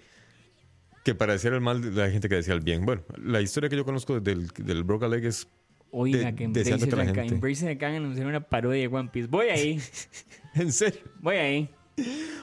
que 1.07 1.15
para 1.15 1.35
decir 1.35 1.53
el 1.53 1.61
mal 1.61 1.81
de 1.81 1.91
la 1.93 2.11
gente 2.11 2.29
que 2.29 2.35
decía 2.35 2.53
el 2.53 2.61
bien. 2.61 2.85
Bueno, 2.85 3.03
la 3.17 3.41
historia 3.41 3.71
que 3.71 3.77
yo 3.77 3.85
conozco 3.85 4.19
del, 4.19 4.49
del 4.49 4.83
Broca 4.83 5.07
Leg 5.07 5.25
es 5.25 5.47
Oiga, 5.93 6.19
De- 6.19 6.35
que 6.35 6.45
en 6.45 6.53
deseando 6.53 6.85
que 6.89 6.97
la 6.97 7.05
gente- 7.05 7.27
Embracer 7.33 7.71
acaban 7.71 7.93
de 7.93 7.99
anunciar 7.99 8.27
una 8.27 8.41
parodia 8.41 8.81
de 8.81 8.89
One 8.89 9.09
Piece. 9.13 9.29
Voy 9.29 9.47
ahí, 9.47 9.81
en 10.57 10.73
serio. 10.73 11.01
voy 11.21 11.37
ahí. 11.37 11.71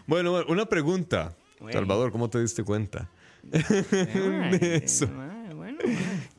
Bueno, 0.08 0.46
una 0.48 0.66
pregunta. 0.66 1.36
Salvador, 1.72 2.12
¿cómo 2.14 2.30
te 2.30 2.40
diste 2.40 2.64
cuenta? 2.64 3.10
De 3.44 4.82
eso. 4.84 5.08
Bueno, 5.56 5.78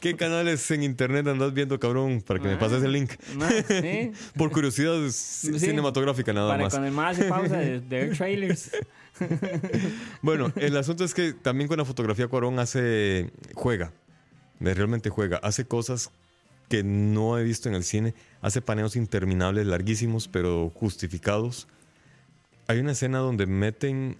¿Qué 0.00 0.16
canales 0.16 0.70
en 0.70 0.82
internet 0.82 1.26
andas 1.26 1.52
viendo, 1.52 1.78
cabrón? 1.78 2.22
Para 2.26 2.40
que 2.40 2.48
me 2.48 2.56
pases 2.56 2.82
el 2.82 2.92
link. 2.92 3.10
Por 4.36 4.50
curiosidad 4.50 4.96
Sí. 5.10 5.58
cinematográfica 5.58 6.32
nada 6.32 6.48
Para 6.52 6.62
más. 6.64 6.72
cuando 6.72 6.88
el 6.88 6.94
más 6.94 7.18
hace 7.18 7.28
pausa 7.28 7.56
de, 7.58 7.80
de 7.80 8.06
trailers. 8.14 8.70
Bueno, 10.22 10.52
el 10.56 10.76
asunto 10.76 11.04
es 11.04 11.14
que 11.14 11.32
también 11.32 11.68
con 11.68 11.78
la 11.78 11.84
fotografía 11.84 12.28
Cuarón 12.28 12.58
hace 12.58 13.30
juega, 13.54 13.92
realmente 14.60 15.10
juega, 15.10 15.38
hace 15.38 15.66
cosas 15.66 16.10
que 16.68 16.82
no 16.82 17.38
he 17.38 17.44
visto 17.44 17.68
en 17.68 17.74
el 17.74 17.84
cine, 17.84 18.14
hace 18.40 18.60
paneos 18.60 18.96
interminables, 18.96 19.66
larguísimos, 19.66 20.28
pero 20.28 20.70
justificados. 20.70 21.68
Hay 22.66 22.78
una 22.78 22.92
escena 22.92 23.18
donde 23.18 23.46
meten, 23.46 24.16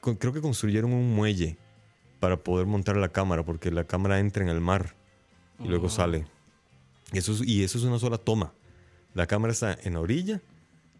creo 0.00 0.32
que 0.32 0.40
construyeron 0.40 0.92
un 0.92 1.14
muelle 1.14 1.56
para 2.20 2.36
poder 2.36 2.66
montar 2.66 2.96
la 2.96 3.10
cámara, 3.10 3.44
porque 3.44 3.70
la 3.70 3.84
cámara 3.84 4.18
entra 4.18 4.42
en 4.42 4.48
el 4.48 4.60
mar 4.60 4.94
y 5.62 5.68
luego 5.68 5.88
sale. 5.88 6.26
Y 7.12 7.18
eso, 7.18 7.32
es, 7.32 7.42
y 7.46 7.62
eso 7.62 7.78
es 7.78 7.84
una 7.84 7.98
sola 7.98 8.18
toma. 8.18 8.52
La 9.14 9.26
cámara 9.26 9.52
está 9.52 9.78
en 9.82 9.94
la 9.94 10.00
orilla, 10.00 10.40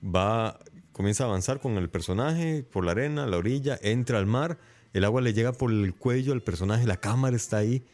va, 0.03 0.59
comienza 0.99 1.23
a 1.23 1.29
avanzar 1.29 1.61
con 1.61 1.77
el 1.79 1.89
personaje 1.89 2.65
por 2.65 2.85
la 2.85 2.91
arena, 2.91 3.25
la 3.25 3.37
orilla, 3.37 3.79
entra 3.83 4.19
al 4.19 4.27
mar, 4.27 4.59
el 4.93 5.05
agua 5.05 5.21
le 5.23 5.33
llega 5.33 5.53
por 5.53 5.71
el 5.71 5.95
cuello 5.95 6.33
al 6.33 6.43
personaje, 6.43 6.85
la 6.87 6.97
cámara 6.99 7.37
está 7.37 7.59
ahí. 7.59 7.85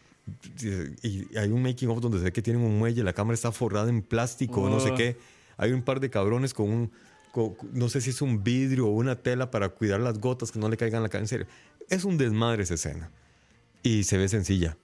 Y 1.02 1.36
hay 1.36 1.50
un 1.50 1.62
making 1.62 1.90
of 1.90 2.00
donde 2.00 2.16
se 2.16 2.24
ve 2.24 2.32
que 2.32 2.40
tienen 2.40 2.62
un 2.62 2.78
muelle, 2.78 3.02
la 3.04 3.12
cámara 3.12 3.34
está 3.34 3.52
forrada 3.52 3.90
en 3.90 4.00
plástico, 4.00 4.70
no 4.70 4.80
sé 4.80 4.90
Oh. 4.92 4.94
qué. 4.94 5.18
Hay 5.58 5.72
un 5.72 5.82
par 5.82 6.00
de 6.00 6.08
cabrones 6.08 6.54
con 6.54 6.70
un, 6.70 6.90
con- 7.30 7.54
no 7.74 7.90
sé 7.90 8.00
si 8.00 8.08
es 8.08 8.22
un 8.22 8.42
vidrio 8.42 8.86
o 8.86 8.90
una 8.90 9.16
tela 9.16 9.50
para 9.50 9.68
cuidar 9.68 10.00
las 10.00 10.18
gotas 10.18 10.50
que 10.50 10.58
no 10.58 10.70
le 10.70 10.78
caigan 10.78 11.02
la 11.02 11.10
cara. 11.10 11.20
En 11.22 11.28
serio, 11.28 11.46
es 11.90 12.04
un 12.04 12.16
desmadre 12.16 12.62
esa 12.62 12.72
escena. 12.74 13.10
Y 13.82 14.04
se 14.04 14.16
ve 14.16 14.28
sencilla, 14.30 14.78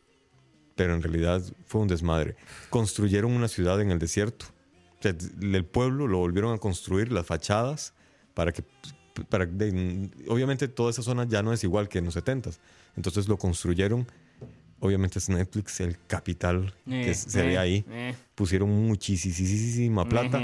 pero 0.76 0.94
en 0.94 1.00
realidad 1.02 1.42
fue 1.66 1.80
un 1.80 1.88
desmadre. 1.88 2.36
Construyeron 2.68 3.32
una 3.32 3.48
ciudad 3.48 3.80
en 3.80 3.90
el 3.90 3.98
desierto. 3.98 4.44
O 4.98 5.02
sea, 5.02 5.14
el 5.40 5.64
pueblo 5.64 6.06
lo 6.06 6.18
volvieron 6.18 6.52
a 6.54 6.58
construir, 6.58 7.10
las 7.10 7.24
fachadas, 7.24 7.94
para 8.40 8.52
que... 8.52 8.64
Para, 9.28 9.44
de- 9.44 10.08
obviamente 10.28 10.66
toda 10.66 10.88
esa 10.90 11.02
zona 11.02 11.26
ya 11.28 11.42
no 11.42 11.52
es 11.52 11.62
igual 11.62 11.90
que 11.90 11.98
en 11.98 12.06
los 12.06 12.14
70 12.14 12.50
Entonces 12.96 13.28
lo 13.28 13.36
construyeron. 13.36 14.06
Obviamente 14.78 15.18
es 15.18 15.28
Netflix, 15.28 15.78
el 15.80 15.98
capital 16.06 16.72
que 16.86 17.10
Eh, 17.10 17.14
se 17.14 17.40
eh, 17.42 17.46
ve 17.48 17.58
ahí. 17.58 17.84
eh. 17.90 18.14
Pusieron 18.34 18.70
muchísima 18.86 20.08
plata. 20.08 20.40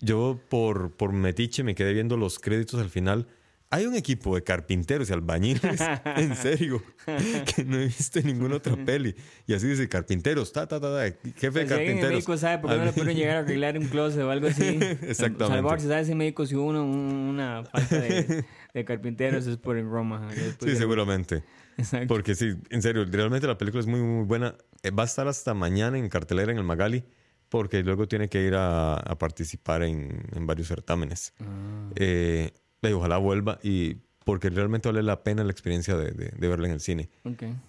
Yo 0.00 0.38
por, 0.48 0.92
por 0.92 1.12
metiche 1.12 1.64
me 1.64 1.74
quedé 1.74 1.92
viendo 1.94 2.16
los 2.16 2.38
créditos 2.38 2.78
al 2.80 2.90
final. 2.90 3.26
Hay 3.68 3.84
un 3.86 3.96
equipo 3.96 4.34
de 4.36 4.44
carpinteros 4.44 5.10
y 5.10 5.12
albañiles, 5.12 5.62
en 6.16 6.36
serio, 6.36 6.82
que 7.56 7.64
no 7.64 7.78
he 7.78 7.86
visto 7.86 8.20
en 8.20 8.26
ninguna 8.26 8.56
otra 8.56 8.76
peli. 8.76 9.14
Y 9.46 9.54
así 9.54 9.66
dice, 9.66 9.88
carpinteros, 9.88 10.52
ta, 10.52 10.68
ta, 10.68 10.80
ta, 10.80 10.88
ta, 10.96 11.02
jefe 11.04 11.14
de 11.32 11.50
Pues 11.50 11.52
si 11.52 11.60
en 11.60 11.68
carpinteros. 11.68 12.10
México 12.12 12.36
sabe 12.36 12.58
por 12.58 12.70
qué 12.70 12.76
no 12.78 12.84
le 12.84 12.92
pudieron 12.92 13.14
llegar 13.16 13.36
a 13.36 13.38
arreglar 13.40 13.76
un 13.78 13.86
closet 13.88 14.22
o 14.22 14.30
algo 14.30 14.46
así. 14.46 14.62
Exactamente. 15.02 15.46
Salvador, 15.46 15.80
si 15.80 15.88
sabes 15.88 16.08
en 16.08 16.18
México 16.18 16.46
si 16.46 16.54
hubo 16.54 16.66
una, 16.66 16.82
una 16.82 17.64
falta 17.64 17.98
de, 17.98 18.44
de 18.72 18.84
carpinteros 18.84 19.46
es 19.48 19.56
por 19.56 19.76
en 19.78 19.90
Roma. 19.90 20.28
Sí, 20.60 20.66
de- 20.66 20.76
seguramente. 20.76 21.42
Exacto. 21.76 22.06
Porque 22.06 22.34
sí, 22.34 22.54
en 22.70 22.82
serio, 22.82 23.04
realmente 23.04 23.46
la 23.46 23.58
película 23.58 23.80
es 23.80 23.86
muy, 23.88 24.00
muy 24.00 24.24
buena. 24.24 24.54
Eh, 24.82 24.90
Va 24.90 25.02
a 25.02 25.06
estar 25.06 25.26
hasta 25.28 25.54
mañana 25.54 25.98
en 25.98 26.08
cartelera 26.08 26.52
en 26.52 26.58
el 26.58 26.64
Magali, 26.64 27.04
porque 27.48 27.82
luego 27.82 28.06
tiene 28.06 28.28
que 28.28 28.42
ir 28.44 28.54
a, 28.54 28.94
a 28.94 29.18
participar 29.18 29.82
en, 29.82 30.22
en 30.34 30.46
varios 30.46 30.68
certámenes. 30.68 31.34
Ah. 31.40 31.90
Eh, 31.96 32.52
y 32.90 32.92
ojalá 32.92 33.18
vuelva, 33.18 33.58
y 33.62 33.96
porque 34.24 34.50
realmente 34.50 34.88
vale 34.88 35.02
la 35.02 35.22
pena 35.22 35.44
la 35.44 35.52
experiencia 35.52 35.96
de, 35.96 36.10
de- 36.10 36.32
de 36.36 36.48
verla 36.48 36.66
en 36.66 36.72
el 36.74 36.80
cine. 36.80 37.08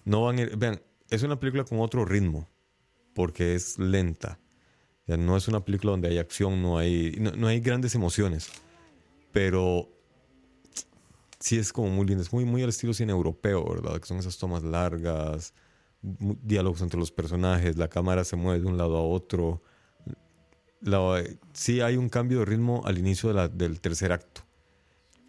No 0.04 0.24
van 0.24 0.38
a 0.38 0.42
ir- 0.42 0.56
vean, 0.56 0.80
es 1.10 1.22
una 1.22 1.38
película 1.38 1.64
con 1.64 1.80
otro 1.80 2.04
ritmo, 2.04 2.48
porque 3.14 3.54
es 3.54 3.78
lenta. 3.78 4.38
O 5.04 5.06
sea, 5.06 5.16
no 5.16 5.36
es 5.36 5.48
una 5.48 5.64
película 5.64 5.92
donde 5.92 6.08
hay 6.08 6.18
acción, 6.18 6.60
no 6.62 6.76
hay, 6.78 7.16
no, 7.20 7.30
no 7.32 7.46
hay 7.46 7.60
grandes 7.60 7.94
emociones, 7.94 8.50
pero 9.32 9.88
sí 11.40 11.56
es 11.58 11.72
como 11.72 11.88
muy 11.90 12.06
linda, 12.06 12.22
es 12.22 12.32
muy, 12.32 12.44
muy 12.44 12.62
al 12.62 12.68
estilo 12.70 12.92
cine 12.92 13.12
europeo, 13.12 13.64
¿verdad? 13.68 14.00
Que 14.00 14.06
son 14.06 14.18
esas 14.18 14.36
tomas 14.38 14.62
largas, 14.64 15.54
diálogos 16.02 16.82
entre 16.82 16.98
los 16.98 17.10
personajes, 17.12 17.76
la 17.76 17.88
cámara 17.88 18.24
se 18.24 18.36
mueve 18.36 18.60
de 18.60 18.66
un 18.66 18.76
lado 18.76 18.96
a 18.96 19.02
otro. 19.02 19.62
La- 20.80 21.22
sí 21.52 21.80
hay 21.80 21.96
un 21.96 22.08
cambio 22.08 22.40
de 22.40 22.44
ritmo 22.44 22.82
al 22.84 22.98
inicio 22.98 23.28
de 23.30 23.34
la- 23.34 23.48
del 23.48 23.80
tercer 23.80 24.12
acto. 24.12 24.42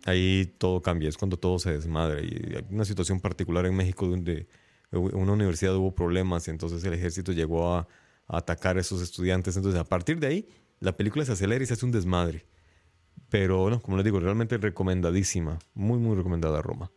Ahí 0.05 0.53
todo 0.57 0.81
cambia, 0.81 1.09
es 1.09 1.17
cuando 1.17 1.37
todo 1.37 1.59
se 1.59 1.71
desmadra. 1.71 2.21
Y 2.21 2.55
hay 2.55 2.65
una 2.69 2.85
situación 2.85 3.19
particular 3.19 3.65
en 3.65 3.75
México 3.75 4.07
donde 4.07 4.47
en 4.91 5.15
una 5.15 5.33
universidad 5.33 5.75
hubo 5.75 5.93
problemas 5.93 6.47
y 6.47 6.51
entonces 6.51 6.83
el 6.83 6.93
ejército 6.93 7.31
llegó 7.31 7.73
a, 7.73 7.87
a 8.27 8.37
atacar 8.37 8.77
a 8.77 8.81
esos 8.81 9.01
estudiantes. 9.01 9.55
Entonces, 9.57 9.79
a 9.79 9.83
partir 9.83 10.19
de 10.19 10.27
ahí, 10.27 10.49
la 10.79 10.95
película 10.95 11.25
se 11.25 11.33
acelera 11.33 11.63
y 11.63 11.67
se 11.67 11.73
hace 11.73 11.85
un 11.85 11.91
desmadre. 11.91 12.45
Pero, 13.29 13.69
no, 13.69 13.81
como 13.81 13.97
les 13.97 14.05
digo, 14.05 14.19
realmente 14.19 14.57
recomendadísima. 14.57 15.59
Muy, 15.73 15.99
muy 15.99 16.15
recomendada 16.15 16.61
Roma. 16.61 16.91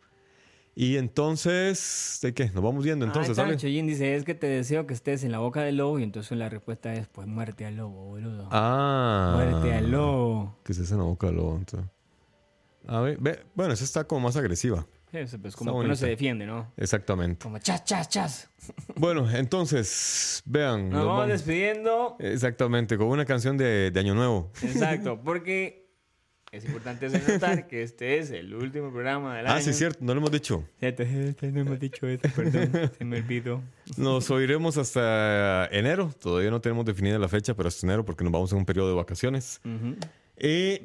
Y 0.75 0.97
entonces, 0.97 2.17
¿de 2.23 2.33
qué? 2.33 2.45
Nos 2.45 2.63
vamos 2.63 2.83
viendo 2.83 3.05
entonces, 3.05 3.37
ah. 3.37 3.55
Choyin 3.55 3.85
dice, 3.85 4.15
es 4.15 4.23
que 4.23 4.33
te 4.33 4.47
deseo 4.47 4.87
que 4.87 4.95
estés 4.95 5.23
en 5.23 5.31
la 5.31 5.37
boca 5.37 5.61
del 5.61 5.77
lobo 5.77 5.99
y 5.99 6.03
entonces 6.03 6.35
la 6.35 6.49
respuesta 6.49 6.95
es, 6.95 7.07
pues 7.07 7.27
muerte 7.27 7.65
al 7.67 7.77
lobo, 7.77 8.05
boludo. 8.05 8.49
Ah. 8.51 9.33
Muerte 9.35 9.73
al 9.75 9.91
lobo. 9.91 10.57
Que 10.63 10.71
hace 10.71 10.91
en 10.91 10.97
la 10.97 11.03
boca 11.03 11.27
del 11.27 11.35
lobo, 11.35 11.57
entonces. 11.57 11.91
A 12.87 12.99
ver, 13.01 13.17
ve, 13.19 13.43
bueno, 13.55 13.73
esa 13.73 13.83
está 13.83 14.03
como 14.05 14.21
más 14.21 14.35
agresiva. 14.35 14.85
Sí, 15.11 15.37
pues 15.37 15.55
como 15.55 15.71
que 15.73 15.75
bonita. 15.75 15.95
se 15.95 16.07
defiende, 16.07 16.45
¿no? 16.47 16.71
Exactamente. 16.75 17.43
Como 17.43 17.59
chas, 17.59 17.85
chas, 17.85 18.09
chas. 18.09 18.49
Bueno, 18.95 19.29
entonces, 19.29 20.41
vean. 20.45 20.89
Nos 20.89 20.93
nos 20.93 20.99
vamos 21.05 21.19
vamos- 21.19 21.31
despidiendo. 21.33 22.15
Exactamente, 22.19 22.97
con 22.97 23.07
una 23.07 23.23
canción 23.25 23.55
de, 23.57 23.91
de 23.91 23.99
Año 23.99 24.15
Nuevo. 24.15 24.51
Exacto, 24.63 25.21
porque 25.23 25.83
es 26.51 26.65
importante 26.65 27.09
notar 27.09 27.67
que 27.67 27.83
este 27.83 28.17
es 28.17 28.31
el 28.31 28.55
último 28.55 28.91
programa 28.91 29.37
del 29.37 29.45
año. 29.45 29.55
Ah, 29.55 29.61
sí, 29.61 29.71
cierto, 29.73 29.99
no 30.01 30.13
lo 30.15 30.19
hemos 30.19 30.31
dicho. 30.31 30.63
Cierto, 30.79 31.03
no 31.03 31.59
hemos 31.61 31.79
dicho 31.79 32.07
eso, 32.07 32.27
perdón, 32.35 32.91
se 32.97 33.05
me 33.05 33.17
olvidó. 33.17 33.61
Nos 33.97 34.31
oiremos 34.31 34.77
hasta 34.77 35.67
enero. 35.71 36.11
Todavía 36.19 36.49
no 36.49 36.59
tenemos 36.59 36.85
definida 36.85 37.19
la 37.19 37.27
fecha, 37.27 37.53
pero 37.55 37.67
hasta 37.69 37.85
enero 37.85 38.03
porque 38.03 38.23
nos 38.23 38.33
vamos 38.33 38.51
en 38.51 38.57
un 38.57 38.65
periodo 38.65 38.89
de 38.89 38.95
vacaciones. 38.95 39.61
Ujú, 39.63 39.95
Y 40.39 40.79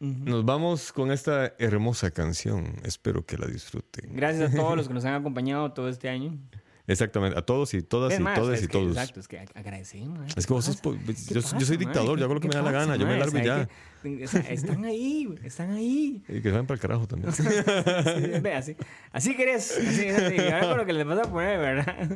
nos 0.00 0.44
vamos 0.44 0.92
con 0.92 1.12
esta 1.12 1.54
hermosa 1.58 2.10
canción. 2.10 2.74
Espero 2.84 3.24
que 3.24 3.36
la 3.36 3.46
disfruten. 3.46 4.16
Gracias 4.16 4.52
a 4.52 4.56
todos 4.56 4.76
los 4.76 4.88
que 4.88 4.94
nos 4.94 5.04
han 5.04 5.14
acompañado 5.20 5.72
todo 5.72 5.88
este 5.88 6.08
año. 6.08 6.38
Exactamente, 6.86 7.38
a 7.38 7.42
todos 7.42 7.72
y 7.74 7.82
todas 7.82 8.18
y 8.18 8.22
más, 8.22 8.36
todos 8.36 8.54
es 8.54 8.64
y 8.64 8.66
que- 8.66 8.72
todos. 8.72 8.96
Exacto, 8.96 9.20
es 9.20 9.28
que 9.28 9.38
ag- 9.40 9.50
agradecemos. 9.54 10.18
¿eh? 10.28 10.34
Es 10.36 10.44
que 10.44 10.52
vos 10.52 10.66
¿Qué 10.66 10.72
sos 10.72 10.82
yo- 10.82 10.92
yo 11.34 11.42
pasa, 11.42 11.60
soy 11.60 11.76
mae? 11.76 11.86
dictador, 11.86 12.18
yo 12.18 12.24
hago 12.24 12.34
lo 12.34 12.40
que 12.40 12.48
¿Qué 12.48 12.56
me 12.58 12.62
da 12.64 12.72
la 12.72 12.78
gana, 12.80 12.96
yo 12.96 13.06
me 13.06 13.16
largo 13.16 13.38
y 13.38 13.44
¿Sabe 13.44 13.46
ya. 13.46 13.68
qué? 14.02 14.24
O 14.24 14.26
sea, 14.26 14.40
Están 14.40 14.84
ahí, 14.86 15.32
están 15.44 15.70
ahí. 15.70 16.24
Y 16.28 16.40
que 16.40 16.50
vayan 16.50 16.66
para 16.66 16.74
el 16.76 16.80
carajo 16.80 17.06
también. 17.06 17.32
Sí, 17.36 17.44
ve, 18.42 18.54
así, 18.54 18.76
así 19.12 19.36
querés. 19.36 19.70
Así, 19.78 20.08
así. 20.08 20.38
Ahora 20.38 20.68
con 20.70 20.78
lo 20.78 20.86
que 20.86 20.92
les 20.94 21.06
vas 21.06 21.18
a 21.20 21.30
poner, 21.30 21.58
¿verdad? 21.60 22.08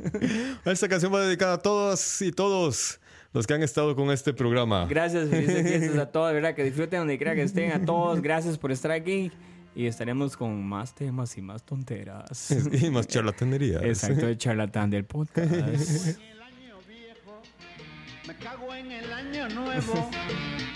Esta 0.65 0.89
canción 0.89 1.15
va 1.15 1.21
dedicada 1.25 1.55
a 1.55 1.59
todas 1.59 2.21
y 2.23 2.33
todos 2.33 2.99
los 3.35 3.49
que 3.49 3.55
han 3.55 3.63
estado 3.65 3.95
con 3.97 4.11
este 4.13 4.33
programa. 4.33 4.87
Gracias, 4.89 5.29
felices 5.29 5.63
fiestas 5.69 5.99
a 5.99 6.07
todos, 6.07 6.29
de 6.29 6.35
verdad, 6.35 6.55
que 6.55 6.63
disfruten 6.63 7.01
donde 7.01 7.19
quiera 7.19 7.35
que 7.35 7.43
estén, 7.43 7.73
a 7.73 7.85
todos, 7.85 8.23
gracias 8.23 8.57
por 8.57 8.71
estar 8.71 8.93
aquí. 8.93 9.31
Y 9.75 9.87
estaremos 9.87 10.37
con 10.37 10.65
más 10.65 10.95
temas 10.95 11.37
y 11.37 11.43
más 11.43 11.65
tonteras. 11.65 12.55
Y 12.81 12.91
más 12.91 13.09
charlatanería. 13.09 13.81
Exacto, 13.81 14.29
el 14.29 14.39
charlatán 14.39 14.89
del 14.89 15.05
podcast. 15.05 15.53
el 15.53 16.41
año 16.41 16.77
viejo, 16.87 17.43
me 18.29 18.37
cago 18.37 18.73
en 18.73 18.93
el 18.93 19.13
año 19.13 19.49
nuevo, 19.49 20.11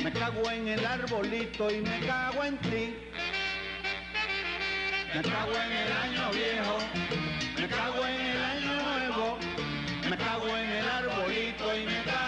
me 0.02 0.12
cago 0.12 0.50
en 0.50 0.68
el 0.68 0.84
arbolito 0.84 1.70
y 1.70 1.80
me 1.80 2.00
cago 2.06 2.44
en 2.44 2.58
ti. 2.58 2.94
Me 5.14 5.22
cago 5.22 5.52
en 5.52 5.72
el 5.72 5.92
año 5.92 6.30
viejo, 6.32 6.78
me 7.56 7.68
cago 7.68 8.04
en 8.04 8.20
el 8.20 8.42
año 8.42 8.82
nuevo, 8.82 9.38
me 10.10 10.16
cago 10.16 10.48
en 10.48 10.70
el 10.70 10.88
arbolito 10.88 11.76
y 11.76 11.86
me 11.86 12.02
cago 12.04 12.27